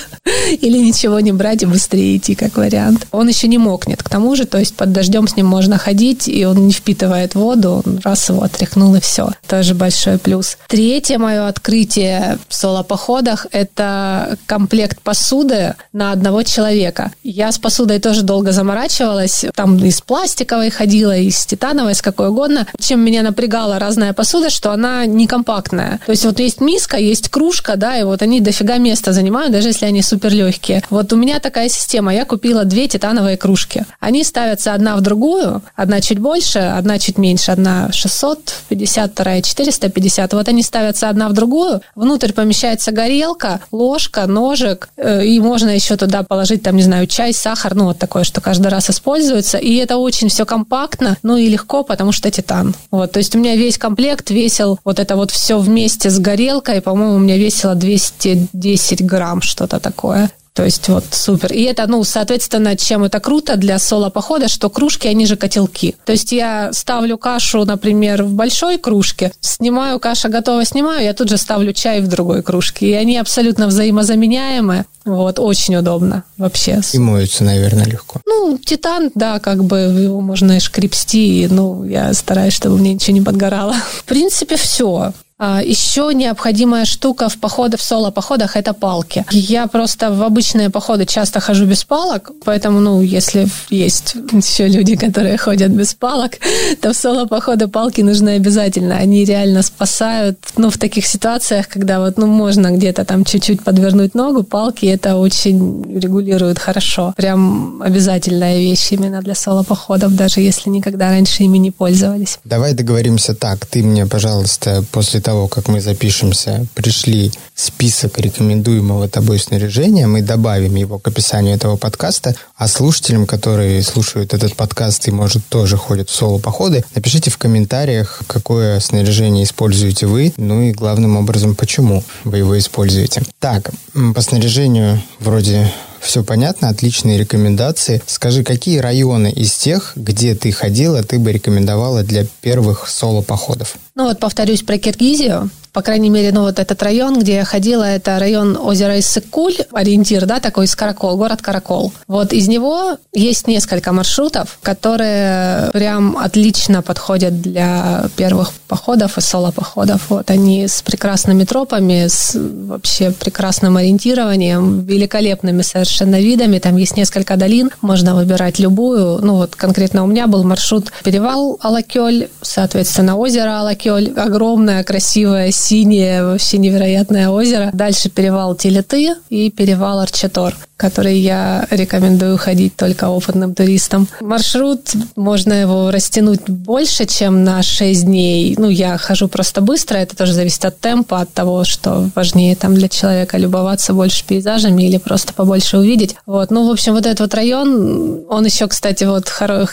Или 0.62 0.78
ничего 0.78 1.20
не 1.20 1.32
брать 1.32 1.64
и 1.64 1.66
быстрее 1.66 2.18
идти, 2.18 2.36
как 2.36 2.58
вариант. 2.58 3.08
Он 3.12 3.28
еще 3.28 3.48
не 3.48 3.58
мокнет. 3.58 4.02
К 4.04 4.10
тому 4.10 4.36
же, 4.36 4.46
то 4.46 4.58
есть 4.58 4.76
под 4.76 4.92
дождем 4.92 5.28
с 5.28 5.36
ним 5.36 5.48
можно 5.48 5.78
ходить, 5.78 6.28
и 6.28 6.46
он 6.46 6.68
не 6.68 6.74
впитывает 6.74 7.36
воду. 7.36 7.84
Он 7.86 8.00
раз 8.04 8.30
его 8.30 8.44
отряхнул, 8.44 8.96
и 8.96 9.00
все. 9.00 9.32
Тоже 9.48 9.76
большой 9.76 10.18
плюс. 10.18 10.58
Третье 10.68 11.18
мое 11.18 11.48
открытие 11.48 12.38
в 12.48 12.56
соло-походах– 12.56 13.48
это 13.52 14.38
комплект 14.46 15.02
посуды 15.02 15.76
на 15.94 16.12
одного 16.12 16.44
человека. 16.44 17.12
Я 17.24 17.52
с 17.52 17.58
посудой 17.58 18.00
тоже 18.00 18.22
долго 18.22 18.52
заморачивалась. 18.52 19.46
Там 19.56 19.78
из 19.84 20.02
пластиковой 20.02 20.70
ходила, 20.70 21.16
из 21.16 21.46
титановой, 21.46 21.96
с 21.96 22.02
какой 22.02 22.30
угодно. 22.30 22.68
Чем 22.80 23.02
меня 23.02 23.24
напрягала 23.24 23.80
разная 23.80 24.14
посуда, 24.14 24.50
что 24.50 24.69
она 24.72 25.06
не 25.06 25.28
компактная. 25.28 26.00
То 26.06 26.12
есть 26.12 26.26
вот 26.26 26.40
есть 26.40 26.62
миска, 26.62 26.98
есть 26.98 27.30
кружка, 27.30 27.76
да, 27.76 27.98
и 27.98 28.04
вот 28.04 28.22
они 28.22 28.42
дофига 28.42 28.78
места 28.78 29.14
занимают, 29.14 29.52
даже 29.52 29.70
если 29.70 29.86
они 29.86 30.02
супер 30.02 30.34
легкие. 30.34 30.84
Вот 30.90 31.12
у 31.14 31.16
меня 31.16 31.40
такая 31.40 31.70
система. 31.70 32.14
Я 32.14 32.26
купила 32.26 32.66
две 32.66 32.88
титановые 32.88 33.38
кружки. 33.38 33.86
Они 34.00 34.24
ставятся 34.24 34.74
одна 34.74 34.96
в 34.96 35.02
другую, 35.02 35.62
одна 35.76 36.02
чуть 36.02 36.20
больше, 36.20 36.60
одна 36.60 37.00
чуть 37.00 37.18
меньше, 37.18 37.52
одна 37.52 37.92
650, 37.92 39.12
вторая 39.12 39.42
450. 39.42 40.34
Вот 40.34 40.48
они 40.48 40.64
ставятся 40.64 41.10
одна 41.10 41.30
в 41.30 41.34
другую, 41.34 41.82
внутрь 41.96 42.34
помещается 42.34 42.92
горелка, 42.92 43.62
ложка, 43.72 44.26
ножик, 44.28 44.90
э, 44.98 45.26
и 45.26 45.40
можно 45.40 45.70
еще 45.70 45.96
туда 45.96 46.24
положить, 46.24 46.64
там, 46.64 46.76
не 46.76 46.84
знаю, 46.84 47.08
чай, 47.08 47.34
сахар, 47.34 47.76
ну, 47.76 47.86
вот 47.86 47.98
такое, 47.98 48.24
что 48.24 48.42
каждый 48.42 48.68
раз 48.68 48.90
используется. 48.90 49.58
И 49.58 49.76
это 49.76 49.98
очень 49.98 50.30
все 50.30 50.46
компактно, 50.46 51.18
ну 51.24 51.38
и 51.38 51.48
легко, 51.48 51.84
потому 51.84 52.12
что 52.12 52.30
титан. 52.32 52.76
Вот, 52.92 53.12
то 53.12 53.20
есть 53.20 53.36
у 53.36 53.40
меня 53.40 53.56
весь 53.56 53.78
комплект 53.78 54.30
весил 54.50 54.80
вот 54.84 55.00
это 55.00 55.16
вот 55.16 55.32
все 55.32 55.60
вместе 55.60 56.10
с 56.10 56.20
горелкой, 56.20 56.82
по-моему, 56.82 57.16
у 57.16 57.20
меня 57.20 57.38
весило 57.38 57.76
210 57.76 59.06
грамм, 59.06 59.42
что-то 59.42 59.80
такое. 59.80 60.32
То 60.54 60.66
есть 60.66 60.90
вот 60.90 61.06
супер. 61.12 61.54
И 61.54 61.64
это, 61.64 61.88
ну, 61.88 62.04
соответственно, 62.04 62.76
чем 62.76 63.04
это 63.04 63.20
круто 63.20 63.56
для 63.56 63.80
соло-похода, 63.80 64.48
что 64.48 64.70
кружки, 64.70 65.08
они 65.08 65.26
же 65.26 65.38
котелки. 65.38 65.96
То 66.06 66.12
есть 66.12 66.32
я 66.32 66.72
ставлю 66.74 67.18
кашу, 67.18 67.66
например, 67.66 68.24
в 68.24 68.34
большой 68.34 68.78
кружке, 68.78 69.32
снимаю, 69.40 70.00
каша 70.00 70.30
готова, 70.30 70.66
снимаю, 70.66 71.04
я 71.04 71.14
тут 71.14 71.30
же 71.30 71.38
ставлю 71.38 71.74
чай 71.74 72.02
в 72.02 72.08
другой 72.08 72.44
кружке. 72.44 72.90
И 72.90 72.94
они 72.94 73.18
абсолютно 73.18 73.68
взаимозаменяемые. 73.68 74.86
Вот, 75.06 75.40
очень 75.40 75.76
удобно 75.76 76.24
вообще. 76.38 76.82
И 76.94 77.00
моются, 77.00 77.44
наверное, 77.44 77.86
легко. 77.86 78.22
Ну, 78.26 78.58
титан, 78.58 79.12
да, 79.16 79.40
как 79.40 79.64
бы 79.64 79.78
его 79.78 80.22
можно 80.22 80.58
и 80.58 80.60
шкрепсти, 80.60 81.48
ну, 81.50 81.84
я 81.84 82.14
стараюсь, 82.14 82.54
чтобы 82.54 82.78
мне 82.78 82.94
ничего 82.94 83.14
не 83.14 83.22
подгорало. 83.22 83.74
В 83.92 84.04
принципе, 84.04 84.56
все. 84.58 85.14
А, 85.40 85.62
Еще 85.64 86.12
необходимая 86.14 86.84
штука 86.84 87.30
в 87.30 87.38
походах, 87.38 87.80
в 87.80 87.84
соло-походах– 87.84 88.52
это 88.58 88.74
палки. 88.74 89.26
Я 89.32 89.68
просто 89.68 90.12
в 90.12 90.22
обычные 90.22 90.70
походы 90.70 91.06
часто 91.06 91.40
хожу 91.40 91.66
без 91.66 91.86
палок, 91.86 92.32
поэтому, 92.44 92.82
ну, 92.82 93.02
если 93.02 93.48
есть 93.70 94.16
еще 94.34 94.68
люди, 94.68 94.98
которые 94.98 95.38
ходят 95.38 95.72
без 95.72 95.94
палок, 95.94 96.34
то 96.82 96.92
в 96.92 96.98
соло-походы 96.98 97.70
палки 97.70 98.02
нужны 98.02 98.36
обязательно. 98.36 98.98
Они 98.98 99.24
реально 99.24 99.64
спасают, 99.64 100.38
ну, 100.58 100.70
в 100.70 100.78
таких 100.78 101.08
ситуациях, 101.08 101.70
когда 101.70 102.02
вот, 102.02 102.18
ну, 102.18 102.28
можно 102.28 102.72
где-то 102.72 103.06
там 103.06 103.24
чуть-чуть 103.24 103.64
подвернуть 103.64 104.16
ногу, 104.16 104.44
палки 104.44 104.88
это 104.88 105.16
очень 105.16 106.00
регулируют 106.02 106.60
хорошо. 106.60 107.14
Прям 107.16 107.82
обязательная 107.82 108.58
вещь 108.58 108.92
именно 108.92 109.22
для 109.22 109.36
соло-походов, 109.36 110.16
даже 110.16 110.42
если 110.42 110.70
никогда 110.70 111.10
раньше 111.10 111.44
ими 111.44 111.60
не 111.60 111.72
пользовались. 111.72 112.40
Давай 112.44 112.74
договоримся 112.74 113.36
так. 113.36 113.66
Ты 113.66 113.84
мне, 113.84 114.06
пожалуйста, 114.06 114.84
после 114.92 115.22
того, 115.30 115.48
как 115.48 115.68
мы 115.68 115.80
запишемся, 115.80 116.66
пришли 116.74 117.32
список 117.54 118.18
рекомендуемого 118.18 119.08
тобой 119.08 119.38
снаряжения, 119.38 120.08
мы 120.08 120.24
добавим 120.24 120.74
его 120.74 120.98
к 120.98 121.08
описанию 121.08 121.54
этого 121.56 121.78
подкаста, 121.78 122.34
а 122.56 122.68
слушателям, 122.68 123.28
которые 123.28 123.84
слушают 123.84 124.34
этот 124.34 124.56
подкаст 124.56 125.08
и, 125.08 125.12
может, 125.12 125.46
тоже 125.46 125.78
ходят 125.78 126.10
в 126.10 126.16
соло-походы, 126.16 126.84
напишите 126.96 127.30
в 127.30 127.38
комментариях, 127.38 128.24
какое 128.26 128.80
снаряжение 128.80 129.44
используете 129.44 130.08
вы, 130.08 130.34
ну 130.38 130.64
и 130.64 130.72
главным 130.72 131.16
образом, 131.16 131.54
почему 131.54 132.04
вы 132.24 132.40
его 132.40 132.58
используете. 132.58 133.22
Так, 133.38 133.70
по 134.16 134.22
снаряжению 134.22 135.00
вроде 135.20 135.72
все 136.02 136.24
понятно, 136.24 136.70
отличные 136.70 137.18
рекомендации. 137.18 138.02
Скажи, 138.06 138.44
какие 138.44 138.80
районы 138.80 139.32
из 139.32 139.54
тех, 139.54 139.94
где 139.96 140.36
ты 140.36 140.52
ходила, 140.52 141.04
ты 141.04 141.20
бы 141.20 141.32
рекомендовала 141.32 142.04
для 142.04 142.26
первых 142.42 142.88
соло-походов? 142.88 143.78
Ну 143.96 144.06
вот 144.06 144.20
повторюсь 144.20 144.64
про 144.64 144.78
Киргизию 144.78 145.50
по 145.74 145.82
крайней 145.82 146.10
мере, 146.10 146.32
ну 146.32 146.42
вот 146.42 146.60
этот 146.60 146.82
район, 146.84 147.20
где 147.20 147.36
я 147.36 147.46
ходила, 147.46 147.84
это 147.84 148.20
район 148.20 148.58
озера 148.58 149.00
Иссык-Куль, 149.00 149.56
ориентир, 149.72 150.26
да, 150.26 150.40
такой 150.40 150.66
из 150.66 150.76
Каракол, 150.76 151.18
город 151.18 151.42
Каракол. 151.42 151.94
Вот 152.08 152.34
из 152.34 152.48
него 152.48 152.98
есть 153.14 153.48
несколько 153.48 153.92
маршрутов, 153.92 154.60
которые 154.62 155.70
прям 155.72 156.18
отлично 156.18 156.82
подходят 156.82 157.42
для 157.42 158.06
первых 158.16 158.52
походов 158.68 159.18
и 159.18 159.22
соло-походов. 159.22 160.06
Вот 160.10 160.30
они 160.30 160.68
с 160.68 160.82
прекрасными 160.82 161.44
тропами, 161.44 162.08
с 162.08 162.36
вообще 162.36 163.12
прекрасным 163.12 163.78
ориентированием, 163.78 164.86
великолепными 164.86 165.62
совершенно 165.62 166.20
видами. 166.20 166.60
Там 166.60 166.78
есть 166.78 166.98
несколько 166.98 167.36
долин, 167.36 167.72
можно 167.82 168.16
выбирать 168.16 168.60
любую. 168.60 169.20
Ну 169.24 169.36
вот 169.36 169.56
конкретно 169.56 170.04
у 170.04 170.08
меня 170.08 170.28
был 170.28 170.44
маршрут 170.44 170.92
перевал 171.04 171.58
Алакёль, 171.62 172.30
соответственно, 172.42 173.18
озеро 173.18 173.60
Алакёль, 173.60 174.14
огромное, 174.16 174.84
красивое, 174.84 175.52
синее, 175.60 176.24
вообще 176.24 176.58
невероятное 176.58 177.30
озеро. 177.30 177.70
Дальше 177.74 178.10
перевал 178.10 178.56
Телеты 178.56 179.16
и 179.30 179.52
перевал 179.52 180.00
Арчатор 180.00 180.56
который 180.80 181.20
я 181.20 181.68
рекомендую 181.70 182.38
ходить 182.38 182.78
только 182.78 183.10
опытным 183.10 183.54
туристам. 183.54 184.08
Маршрут, 184.22 184.80
можно 185.18 185.52
его 185.52 185.92
растянуть 185.92 186.50
больше, 186.50 187.06
чем 187.06 187.44
на 187.44 187.62
6 187.62 188.06
дней. 188.06 188.56
Ну, 188.58 188.70
я 188.70 188.98
хожу 188.98 189.28
просто 189.28 189.60
быстро, 189.60 189.98
это 189.98 190.16
тоже 190.16 190.34
зависит 190.34 190.64
от 190.64 190.80
темпа, 190.80 191.20
от 191.20 191.34
того, 191.34 191.66
что 191.66 192.10
важнее 192.16 192.56
там 192.56 192.76
для 192.76 192.88
человека 192.88 193.38
любоваться 193.38 193.94
больше 193.94 194.24
пейзажами 194.26 194.84
или 194.84 194.98
просто 194.98 195.34
побольше 195.34 195.78
увидеть. 195.78 196.16
Вот. 196.26 196.50
Ну, 196.50 196.66
в 196.66 196.72
общем, 196.72 196.94
вот 196.94 197.06
этот 197.06 197.20
вот 197.20 197.34
район, 197.34 198.22
он 198.30 198.46
еще, 198.46 198.68
кстати, 198.68 199.04
вот 199.04 199.30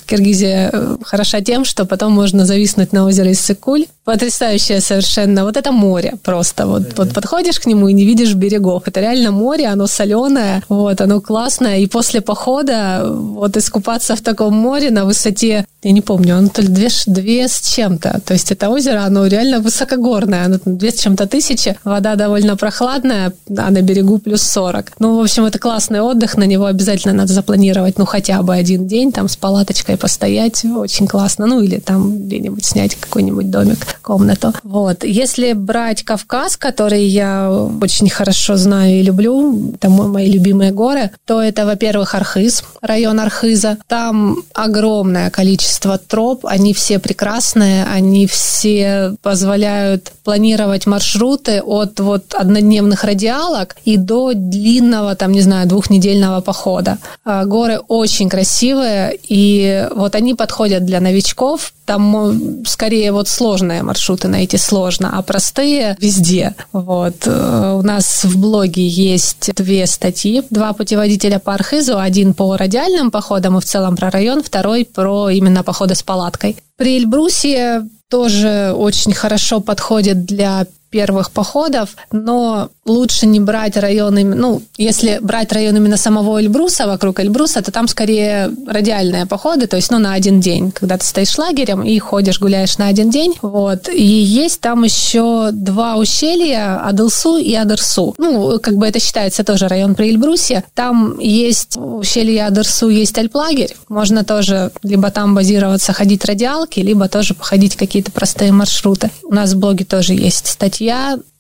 Киргизия 0.07 0.71
э, 0.73 0.97
хороша 1.05 1.41
тем, 1.41 1.65
что 1.65 1.85
потом 1.85 2.13
можно 2.13 2.45
зависнуть 2.45 2.93
на 2.93 3.05
озеро 3.07 3.31
Иссыкуль. 3.31 3.87
Потрясающее 4.05 4.81
совершенно. 4.81 5.45
Вот 5.45 5.57
это 5.57 5.73
море 5.73 6.15
просто. 6.23 6.67
Вот, 6.67 6.97
вот 6.97 7.13
подходишь 7.13 7.61
к 7.61 7.67
нему 7.67 7.89
и 7.89 7.93
не 7.93 8.05
видишь 8.05 8.35
берегов. 8.35 8.83
Это 8.87 9.01
реально 9.01 9.31
море, 9.31 9.67
оно 9.67 9.87
соленое. 9.87 10.63
Вот 10.69 10.96
вот, 10.97 11.01
оно 11.01 11.21
классное. 11.21 11.79
И 11.79 11.87
после 11.87 12.21
похода 12.21 13.03
вот 13.07 13.57
искупаться 13.57 14.17
в 14.17 14.21
таком 14.21 14.55
море 14.55 14.91
на 14.91 15.05
высоте, 15.05 15.67
я 15.83 15.93
не 15.93 16.01
помню, 16.01 16.37
оно 16.37 16.49
то 16.49 16.63
ли 16.63 16.69
две, 16.69 16.89
две 17.07 17.49
с 17.49 17.61
чем-то. 17.61 18.21
То 18.25 18.33
есть 18.33 18.51
это 18.51 18.71
озеро, 18.71 19.05
оно 19.05 19.27
реально 19.27 19.61
высокогорное, 19.61 20.47
оно 20.47 20.59
две 20.65 20.91
с 20.91 21.01
чем-то 21.01 21.27
тысячи. 21.27 21.77
Вода 21.85 22.15
довольно 22.15 22.57
прохладная, 22.57 23.33
а 23.57 23.71
на 23.71 23.83
берегу 23.83 24.19
плюс 24.19 24.43
40. 24.43 24.93
Ну, 24.99 25.19
в 25.19 25.23
общем, 25.23 25.45
это 25.45 25.59
классный 25.59 26.01
отдых, 26.01 26.37
на 26.37 26.45
него 26.45 26.65
обязательно 26.65 27.15
надо 27.15 27.33
запланировать, 27.33 27.99
ну, 27.99 28.07
хотя 28.07 28.43
бы 28.43 28.55
один 28.55 28.87
день, 28.87 29.13
там 29.13 29.29
с 29.29 29.37
палаточкой 29.37 29.97
постоять, 29.97 30.65
очень 30.65 31.07
классно. 31.07 31.47
Ну, 31.47 31.61
или 31.61 31.79
там 31.79 32.27
где-нибудь 32.27 32.65
снять 32.65 32.95
какой-нибудь 32.95 33.51
домик, 33.51 33.79
комнату. 34.03 34.53
Вот. 34.63 35.05
Если 35.05 35.53
брать 35.53 36.03
Кавказ, 36.03 36.57
который 36.57 37.05
я 37.05 37.51
очень 37.83 38.09
хорошо 38.09 38.57
знаю 38.57 39.01
и 39.01 39.03
люблю, 39.03 39.75
это 39.75 39.89
мои 39.89 40.31
любимые 40.31 40.73
горы, 40.73 40.86
горы, 40.87 41.11
то 41.25 41.43
это, 41.43 41.67
во-первых, 41.67 42.15
Архыз, 42.15 42.63
район 42.81 43.19
Архыза. 43.21 43.79
Там 43.89 44.37
огромное 44.55 45.31
количество 45.31 45.99
троп, 45.99 46.47
они 46.47 46.73
все 46.75 46.99
прекрасные, 46.99 47.85
они 47.85 48.27
все 48.27 49.15
позволяют 49.23 50.13
планировать 50.25 50.87
маршруты 50.87 51.63
от 51.63 52.01
вот 52.01 52.35
однодневных 52.35 53.05
радиалок 53.05 53.77
и 53.85 53.97
до 53.97 54.33
длинного, 54.35 55.17
там, 55.17 55.33
не 55.33 55.41
знаю, 55.41 55.69
двухнедельного 55.69 56.41
похода. 56.41 56.99
А, 57.25 57.45
горы 57.45 57.81
очень 57.89 58.29
красивые, 58.29 59.19
и 59.29 59.89
вот 59.95 60.15
они 60.15 60.35
подходят 60.35 60.85
для 60.85 61.01
новичков, 61.01 61.73
там 61.87 62.65
скорее 62.67 63.13
вот 63.13 63.29
сложные 63.29 63.83
маршруты 63.83 64.29
найти 64.29 64.59
сложно, 64.59 65.17
а 65.17 65.23
простые 65.23 65.97
везде. 66.01 66.55
Вот. 66.73 67.15
Э, 67.27 67.77
у 67.79 67.83
нас 67.83 68.25
в 68.25 68.39
блоге 68.39 68.87
есть 68.87 69.55
две 69.55 69.87
статьи, 69.87 70.43
два 70.51 70.73
путеводителя 70.77 71.41
по 71.41 71.55
Архизу, 71.55 71.99
один 71.99 72.35
по 72.35 72.57
радиальным 72.57 73.11
походам 73.11 73.59
и 73.59 73.61
в 73.61 73.65
целом 73.65 73.97
про 73.97 74.11
район, 74.11 74.43
второй 74.43 74.85
про 74.85 75.31
именно 75.31 75.65
походы 75.65 75.97
с 75.97 76.03
палаткой. 76.03 76.57
При 76.77 76.99
Эльбрусе 76.99 77.83
тоже 78.09 78.73
очень 78.77 79.13
хорошо 79.13 79.61
подходит 79.61 80.25
для 80.25 80.67
первых 80.91 81.31
походов, 81.31 81.97
но 82.13 82.71
лучше 82.85 83.27
не 83.27 83.41
брать 83.41 83.77
район, 83.77 84.15
ну, 84.15 84.63
если 84.79 85.19
брать 85.21 85.53
район 85.53 85.77
именно 85.77 85.97
самого 85.97 86.41
Эльбруса, 86.41 86.87
вокруг 86.87 87.21
Эльбруса, 87.21 87.63
то 87.63 87.73
там 87.73 87.89
скорее 87.89 88.51
радиальные 88.67 89.27
походы, 89.27 89.67
то 89.67 89.77
есть, 89.77 89.91
ну, 89.91 89.99
на 89.99 90.15
один 90.15 90.41
день, 90.41 90.71
когда 90.71 90.97
ты 90.97 91.05
стоишь 91.05 91.37
лагерем 91.37 91.83
и 91.83 91.99
ходишь, 91.99 92.41
гуляешь 92.41 92.79
на 92.79 92.87
один 92.87 93.11
день, 93.11 93.35
вот, 93.43 93.89
и 93.89 94.03
есть 94.03 94.61
там 94.61 94.85
еще 94.85 95.51
два 95.53 95.97
ущелья, 95.97 96.81
Адылсу 96.87 97.37
и 97.37 97.55
Адырсу, 97.55 98.15
ну, 98.19 98.59
как 98.61 98.77
бы 98.77 98.87
это 98.87 99.01
считается 99.01 99.45
тоже 99.45 99.69
район 99.69 99.95
при 99.95 100.11
Эльбрусе, 100.11 100.65
там 100.75 101.19
есть 101.19 101.77
ущелье 101.77 102.47
Адырсу, 102.47 102.89
есть 102.89 103.19
альплагерь, 103.19 103.77
можно 103.89 104.25
тоже 104.25 104.71
либо 104.83 105.11
там 105.11 105.35
базироваться, 105.35 105.93
ходить 105.93 106.25
радиалки, 106.25 106.81
либо 106.81 107.09
тоже 107.09 107.35
походить 107.35 107.77
какие-то 107.77 108.13
простые 108.13 108.53
маршруты. 108.53 109.11
У 109.25 109.35
нас 109.35 109.53
в 109.53 109.59
блоге 109.59 109.85
тоже 109.85 110.15
есть 110.15 110.47
статья 110.47 110.76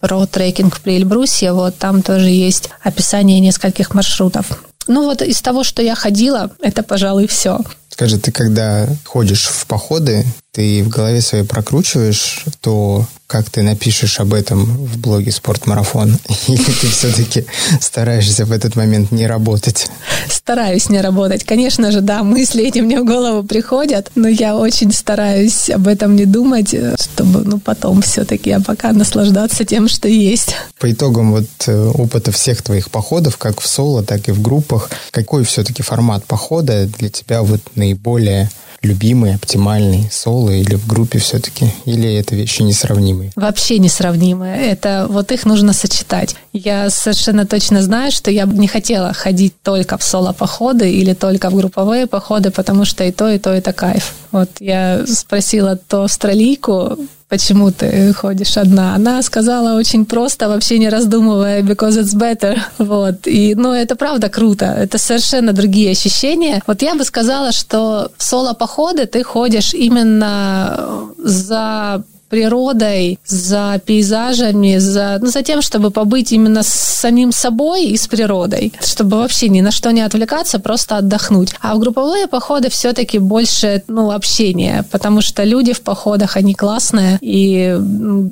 про 0.01 0.27
трекинг 0.27 0.81
при 0.81 0.97
Эльбрусе. 0.97 1.53
Вот 1.53 1.77
там 1.77 2.03
тоже 2.03 2.29
есть 2.29 2.71
описание 2.83 3.41
нескольких 3.41 3.95
маршрутов. 3.95 4.65
Ну 4.89 5.05
вот 5.05 5.23
из 5.23 5.41
того, 5.43 5.65
что 5.65 5.83
я 5.83 5.95
ходила, 5.95 6.51
это, 6.61 6.83
пожалуй, 6.83 7.27
все. 7.27 7.61
Скажи, 7.89 8.19
ты 8.19 8.31
когда 8.31 8.87
ходишь 9.05 9.47
в 9.47 9.67
походы, 9.67 10.25
ты 10.57 10.83
в 10.83 10.89
голове 10.89 11.21
своей 11.21 11.45
прокручиваешь, 11.45 12.47
то 12.63 13.05
как 13.27 13.51
ты 13.51 13.61
напишешь 13.61 14.21
об 14.21 14.33
этом 14.33 14.65
в 14.65 14.97
блоге 14.97 15.31
«Спортмарафон»? 15.31 16.17
Или 16.49 16.57
ты 16.57 16.87
все-таки 16.87 17.45
стараешься 17.79 18.47
в 18.47 18.53
этот 18.53 18.75
момент 18.75 19.13
не 19.13 19.27
работать? 19.27 19.91
Стараюсь 20.31 20.89
не 20.89 21.03
работать. 21.03 21.45
Конечно 21.45 21.93
же, 21.93 22.01
да, 22.01 22.23
мысли 22.23 22.65
эти 22.65 22.79
мне 22.79 23.03
в 23.03 23.05
голову 23.05 23.43
приходят, 23.43 24.11
но 24.15 24.29
я 24.29 24.57
очень 24.57 24.93
стараюсь 24.93 25.69
об 25.69 25.89
этом 25.89 26.17
не 26.17 26.25
думать, 26.25 26.75
чтобы 26.99 27.45
ну, 27.45 27.59
потом 27.59 28.01
все-таки, 28.01 28.51
а 28.53 28.61
пока 28.61 28.93
наслаждаться 28.93 29.67
тем, 29.67 29.89
что 29.89 30.09
есть. 30.09 30.55
По 30.79 30.91
итогам 30.91 31.33
вот 31.33 31.49
э, 31.67 31.93
опыта 31.95 32.33
всех 32.33 32.63
твоих 32.63 32.91
походов, 32.91 33.37
как 33.37 33.61
в 33.61 33.67
соло, 33.67 34.03
так 34.03 34.27
и 34.31 34.33
в 34.33 34.41
группах, 34.41 34.89
какой 35.11 35.45
все-таки 35.45 35.83
формат 35.83 36.25
похода 36.25 36.87
для 36.87 37.11
тебя 37.11 37.43
вот 37.43 37.61
наиболее 37.75 38.49
любимый, 38.87 39.35
оптимальный, 39.35 40.09
соло 40.11 40.46
или 40.51 40.75
в 40.75 40.87
группе 40.87 41.19
все-таки? 41.19 41.71
Или 41.85 42.15
это 42.15 42.35
вещи 42.35 42.63
несравнимые? 42.63 43.33
Вообще 43.37 43.79
несравнимые. 43.79 44.71
Это 44.71 45.07
вот 45.09 45.33
их 45.33 45.45
нужно 45.45 45.73
сочетать. 45.73 46.37
Я 46.53 46.91
совершенно 46.91 47.47
точно 47.47 47.83
знаю, 47.83 48.11
что 48.13 48.31
я 48.31 48.47
бы 48.47 48.57
не 48.57 48.69
хотела 48.69 49.13
ходить 49.13 49.55
только 49.63 49.99
в 49.99 50.03
соло-походы 50.03 50.91
или 50.91 51.15
только 51.15 51.51
в 51.51 51.55
групповые 51.55 52.07
походы, 52.07 52.51
потому 52.51 52.85
что 52.85 53.05
и 53.05 53.13
то, 53.13 53.31
и 53.31 53.39
то 53.39 53.51
это 53.51 53.73
кайф. 53.73 54.15
Вот 54.33 54.51
я 54.61 55.05
спросила 55.07 55.77
то 55.77 56.05
австралийку, 56.05 56.99
почему 57.29 57.71
ты 57.71 58.13
ходишь 58.13 58.57
одна. 58.57 58.95
Она 58.95 59.23
сказала 59.23 59.79
очень 59.79 60.05
просто, 60.05 60.49
вообще 60.49 60.79
не 60.79 60.89
раздумывая, 60.89 61.63
because 61.63 61.99
it's 61.99 62.15
better. 62.15 62.59
Вот. 62.79 63.27
И, 63.27 63.55
ну, 63.55 63.73
это 63.73 63.97
правда 63.97 64.29
круто. 64.29 64.67
Это 64.67 64.99
совершенно 64.99 65.53
другие 65.53 65.91
ощущения. 65.91 66.63
Вот 66.67 66.83
я 66.83 66.95
бы 66.95 67.05
сказала, 67.05 67.53
что 67.53 68.11
в 68.17 68.23
соло-походы 68.23 69.07
ты 69.07 69.23
ходишь 69.23 69.75
именно 69.75 71.09
за 71.19 72.03
природой, 72.29 73.19
за 73.27 73.81
пейзажами, 73.85 74.79
за, 74.79 75.19
ну, 75.21 75.29
за 75.29 75.43
тем, 75.43 75.63
чтобы 75.63 75.91
побыть 75.91 76.33
именно 76.33 76.63
с 76.63 76.69
самим 76.69 77.33
собой 77.33 77.87
и 77.87 77.97
с 77.97 78.07
природой, 78.09 78.73
чтобы 78.81 79.19
вообще 79.19 79.49
ни 79.49 79.61
на 79.61 79.71
что 79.71 79.91
не 79.91 80.01
отвлекаться, 80.01 80.59
просто 80.59 80.97
отдохнуть. 80.97 81.55
А 81.61 81.75
в 81.75 81.79
групповые 81.79 82.27
походы 82.27 82.71
все-таки 82.71 83.19
больше 83.19 83.83
ну, 83.89 84.11
общения, 84.11 84.85
потому 84.91 85.21
что 85.21 85.45
люди 85.45 85.73
в 85.73 85.81
походах, 85.81 86.37
они 86.37 86.55
классные, 86.55 87.19
и 87.21 87.79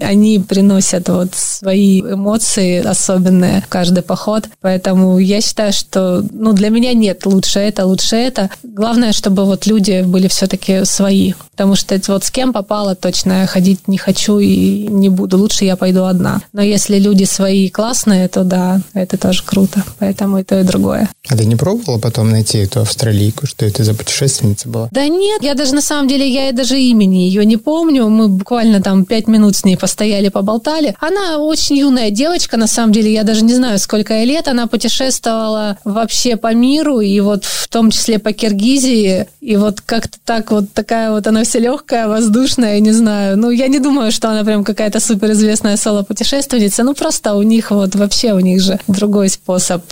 они 0.00 0.38
приносят 0.38 1.08
вот 1.08 1.34
свои 1.34 2.00
эмоции 2.00 2.84
особенные 2.84 3.62
в 3.62 3.68
каждый 3.68 4.02
поход. 4.02 4.44
Поэтому 4.60 5.18
я 5.18 5.40
считаю, 5.40 5.72
что 5.72 6.24
ну, 6.32 6.52
для 6.52 6.70
меня 6.70 6.92
нет 6.94 7.26
лучше 7.26 7.60
это, 7.60 7.86
лучше 7.86 8.16
это. 8.16 8.50
Главное, 8.62 9.12
чтобы 9.12 9.44
вот 9.44 9.66
люди 9.66 10.02
были 10.02 10.28
все-таки 10.28 10.84
свои. 10.84 11.34
Потому 11.52 11.76
что 11.76 12.00
вот 12.08 12.24
с 12.24 12.30
кем 12.30 12.52
попало, 12.52 12.94
точно 12.94 13.46
ходить 13.46 13.83
не 13.86 13.98
хочу 13.98 14.38
и 14.38 14.86
не 14.88 15.08
буду. 15.08 15.38
Лучше 15.38 15.64
я 15.64 15.76
пойду 15.76 16.04
одна. 16.04 16.40
Но 16.52 16.62
если 16.62 16.98
люди 16.98 17.24
свои 17.24 17.68
классные, 17.68 18.28
то 18.28 18.44
да, 18.44 18.80
это 18.94 19.16
тоже 19.16 19.42
круто. 19.44 19.82
Поэтому 19.98 20.38
и 20.38 20.44
то, 20.44 20.60
и 20.60 20.64
другое. 20.64 21.08
А 21.28 21.36
ты 21.36 21.44
не 21.44 21.56
пробовала 21.56 21.98
потом 21.98 22.30
найти 22.30 22.58
эту 22.58 22.80
австралийку, 22.80 23.46
что 23.46 23.64
это 23.66 23.84
за 23.84 23.94
путешественница 23.94 24.68
была? 24.68 24.88
Да 24.90 25.06
нет, 25.08 25.42
я 25.42 25.54
даже 25.54 25.74
на 25.74 25.80
самом 25.80 26.08
деле, 26.08 26.28
я 26.28 26.50
и 26.50 26.52
даже 26.52 26.78
имени 26.78 27.18
ее 27.18 27.44
не 27.44 27.56
помню. 27.56 28.08
Мы 28.08 28.28
буквально 28.28 28.82
там 28.82 29.04
пять 29.04 29.26
минут 29.26 29.56
с 29.56 29.64
ней 29.64 29.76
постояли, 29.76 30.28
поболтали. 30.28 30.94
Она 31.00 31.38
очень 31.38 31.78
юная 31.78 32.10
девочка, 32.10 32.56
на 32.56 32.66
самом 32.66 32.92
деле, 32.92 33.12
я 33.12 33.22
даже 33.24 33.44
не 33.44 33.54
знаю, 33.54 33.78
сколько 33.78 34.14
ей 34.14 34.26
лет. 34.26 34.48
Она 34.48 34.66
путешествовала 34.66 35.78
вообще 35.84 36.36
по 36.36 36.52
миру, 36.54 37.00
и 37.00 37.18
вот 37.20 37.44
в 37.44 37.68
том 37.68 37.90
числе 37.90 38.18
по 38.18 38.32
Киргизии. 38.32 39.26
И 39.40 39.56
вот 39.56 39.80
как-то 39.80 40.18
так 40.24 40.50
вот 40.50 40.72
такая 40.72 41.10
вот 41.10 41.26
она 41.26 41.44
вся 41.44 41.58
легкая, 41.58 42.08
воздушная, 42.08 42.80
не 42.80 42.92
знаю. 42.92 43.38
Ну, 43.38 43.50
я 43.50 43.68
не 43.68 43.73
думаю, 43.78 44.12
что 44.12 44.30
она 44.30 44.44
прям 44.44 44.64
какая-то 44.64 45.00
суперизвестная 45.00 45.76
соло-путешественница. 45.76 46.82
Ну, 46.82 46.94
просто 46.94 47.34
у 47.34 47.42
них 47.42 47.70
вот 47.70 47.94
вообще 47.94 48.32
у 48.32 48.40
них 48.40 48.60
же 48.60 48.78
другой 48.88 49.28
способ. 49.28 49.82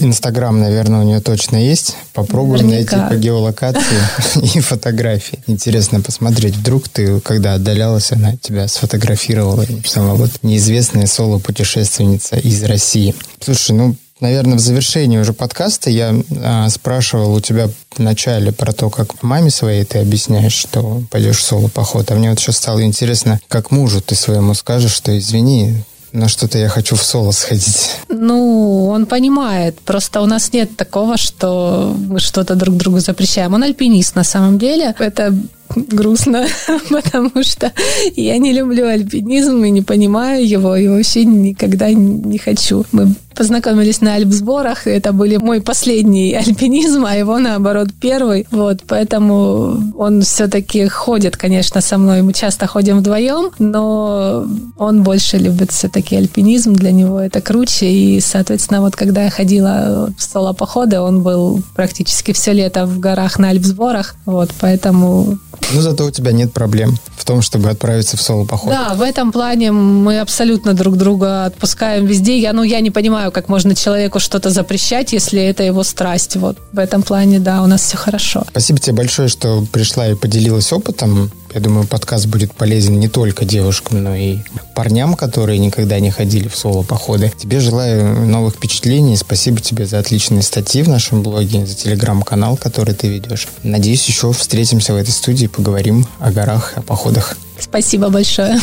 Инстаграм, 0.00 0.58
наверное, 0.58 1.00
у 1.00 1.04
нее 1.04 1.20
точно 1.20 1.56
есть. 1.56 1.96
Попробуем 2.12 2.68
Наверняка. 2.68 2.96
найти 2.96 3.14
по 3.14 3.18
геолокации 3.18 3.98
и 4.54 4.60
фотографии. 4.60 5.38
Интересно 5.46 6.00
посмотреть. 6.00 6.56
Вдруг 6.56 6.88
ты, 6.88 7.20
когда 7.20 7.54
отдалялась, 7.54 8.12
она 8.12 8.36
тебя 8.36 8.68
сфотографировала 8.68 9.62
и 9.62 9.72
написала, 9.74 10.14
вот 10.14 10.30
неизвестная 10.42 11.06
соло-путешественница 11.06 12.36
из 12.36 12.62
России. 12.64 13.14
Слушай, 13.40 13.72
ну, 13.72 13.96
наверное, 14.24 14.56
в 14.56 14.60
завершении 14.60 15.18
уже 15.18 15.34
подкаста 15.34 15.90
я 15.90 16.14
а, 16.42 16.68
спрашивал 16.70 17.34
у 17.34 17.40
тебя 17.40 17.68
в 17.90 17.98
начале 17.98 18.52
про 18.52 18.72
то, 18.72 18.88
как 18.88 19.22
маме 19.22 19.50
своей 19.50 19.84
ты 19.84 19.98
объясняешь, 19.98 20.54
что 20.54 21.02
пойдешь 21.10 21.38
в 21.38 21.44
соло-поход. 21.44 22.10
А 22.10 22.14
мне 22.14 22.30
вот 22.30 22.40
сейчас 22.40 22.56
стало 22.56 22.82
интересно, 22.82 23.38
как 23.48 23.70
мужу 23.70 24.00
ты 24.00 24.14
своему 24.14 24.54
скажешь, 24.54 24.92
что 24.92 25.16
извини, 25.16 25.84
на 26.12 26.28
что-то 26.28 26.58
я 26.58 26.68
хочу 26.68 26.96
в 26.96 27.02
соло 27.02 27.32
сходить. 27.32 27.90
Ну, 28.08 28.86
он 28.86 29.04
понимает. 29.04 29.78
Просто 29.80 30.22
у 30.22 30.26
нас 30.26 30.52
нет 30.52 30.74
такого, 30.76 31.18
что 31.18 31.94
мы 32.08 32.18
что-то 32.18 32.54
друг 32.54 32.76
другу 32.76 33.00
запрещаем. 33.00 33.52
Он 33.52 33.62
альпинист 33.62 34.14
на 34.14 34.24
самом 34.24 34.58
деле. 34.58 34.94
Это 34.98 35.34
грустно, 35.76 36.46
потому 36.90 37.42
что 37.42 37.72
я 38.16 38.38
не 38.38 38.52
люблю 38.52 38.86
альпинизм 38.86 39.64
и 39.64 39.70
не 39.70 39.82
понимаю 39.82 40.46
его, 40.46 40.76
и 40.76 40.88
вообще 40.88 41.24
никогда 41.24 41.92
не 41.92 42.38
хочу. 42.38 42.84
Мы 42.92 43.14
познакомились 43.34 44.00
на 44.00 44.14
альп-сборах, 44.14 44.86
это 44.86 45.12
были 45.12 45.36
мой 45.36 45.60
последний 45.60 46.34
альпинизм, 46.46 47.04
а 47.04 47.14
его, 47.14 47.38
наоборот, 47.38 47.88
первый. 48.00 48.46
Вот, 48.50 48.82
поэтому 48.86 49.92
он 49.96 50.22
все-таки 50.22 50.86
ходит, 50.88 51.36
конечно, 51.36 51.80
со 51.80 51.98
мной. 51.98 52.22
Мы 52.22 52.32
часто 52.32 52.66
ходим 52.66 52.98
вдвоем, 52.98 53.50
но 53.58 54.46
он 54.78 55.02
больше 55.02 55.38
любит 55.38 55.72
все-таки 55.72 56.16
альпинизм, 56.16 56.74
для 56.74 56.92
него 56.92 57.20
это 57.20 57.40
круче. 57.40 57.90
И, 57.90 58.20
соответственно, 58.20 58.80
вот 58.80 58.96
когда 58.96 59.24
я 59.24 59.30
ходила 59.30 60.12
в 60.16 60.22
соло-походы, 60.22 61.00
он 61.00 61.22
был 61.22 61.62
практически 61.74 62.32
все 62.32 62.52
лето 62.52 62.86
в 62.86 62.98
горах 62.98 63.38
на 63.38 63.50
альп-сборах. 63.50 64.14
Вот, 64.26 64.50
поэтому 64.60 65.38
ну, 65.74 65.80
зато 65.80 66.04
у 66.04 66.10
тебя 66.10 66.32
нет 66.32 66.52
проблем 66.52 66.96
в 67.16 67.24
том, 67.24 67.42
чтобы 67.42 67.70
отправиться 67.70 68.16
в 68.16 68.22
соло-поход. 68.22 68.70
Да, 68.70 68.94
в 68.94 69.02
этом 69.02 69.32
плане 69.32 69.72
мы 69.72 70.20
абсолютно 70.20 70.74
друг 70.74 70.96
друга 70.96 71.46
отпускаем 71.46 72.06
везде. 72.06 72.38
Я, 72.38 72.52
ну, 72.52 72.62
я 72.62 72.80
не 72.80 72.90
понимаю, 72.90 73.32
как 73.32 73.48
можно 73.48 73.74
человеку 73.74 74.20
что-то 74.20 74.50
запрещать, 74.50 75.12
если 75.12 75.42
это 75.42 75.62
его 75.62 75.82
страсть. 75.82 76.36
Вот 76.36 76.58
в 76.72 76.78
этом 76.78 77.02
плане, 77.02 77.40
да, 77.40 77.62
у 77.62 77.66
нас 77.66 77.82
все 77.82 77.96
хорошо. 77.96 78.44
Спасибо 78.50 78.78
тебе 78.78 78.96
большое, 78.96 79.28
что 79.28 79.64
пришла 79.72 80.08
и 80.08 80.14
поделилась 80.14 80.72
опытом. 80.72 81.30
Я 81.54 81.60
думаю, 81.60 81.86
подкаст 81.86 82.26
будет 82.26 82.52
полезен 82.52 82.98
не 82.98 83.08
только 83.08 83.44
девушкам, 83.44 84.02
но 84.02 84.16
и 84.16 84.38
парням, 84.74 85.14
которые 85.14 85.60
никогда 85.60 86.00
не 86.00 86.10
ходили 86.10 86.48
в 86.48 86.56
соло-походы. 86.56 87.32
Тебе 87.38 87.60
желаю 87.60 88.26
новых 88.26 88.56
впечатлений. 88.56 89.16
Спасибо 89.16 89.60
тебе 89.60 89.86
за 89.86 90.00
отличные 90.00 90.42
статьи 90.42 90.82
в 90.82 90.88
нашем 90.88 91.22
блоге, 91.22 91.64
за 91.64 91.76
телеграм-канал, 91.76 92.56
который 92.56 92.92
ты 92.92 93.06
ведешь. 93.06 93.46
Надеюсь, 93.62 94.04
еще 94.08 94.32
встретимся 94.32 94.94
в 94.94 94.96
этой 94.96 95.12
студии 95.12 95.44
и 95.44 95.48
поговорим 95.48 96.08
о 96.18 96.32
горах, 96.32 96.72
о 96.74 96.82
походах. 96.82 97.36
Спасибо 97.60 98.08
большое. 98.08 98.58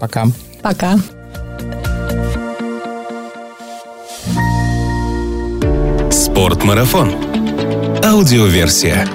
Пока. 0.00 0.26
Пока. 0.62 0.98
Спортмарафон. 6.10 7.12
Аудиоверсия. 8.02 9.06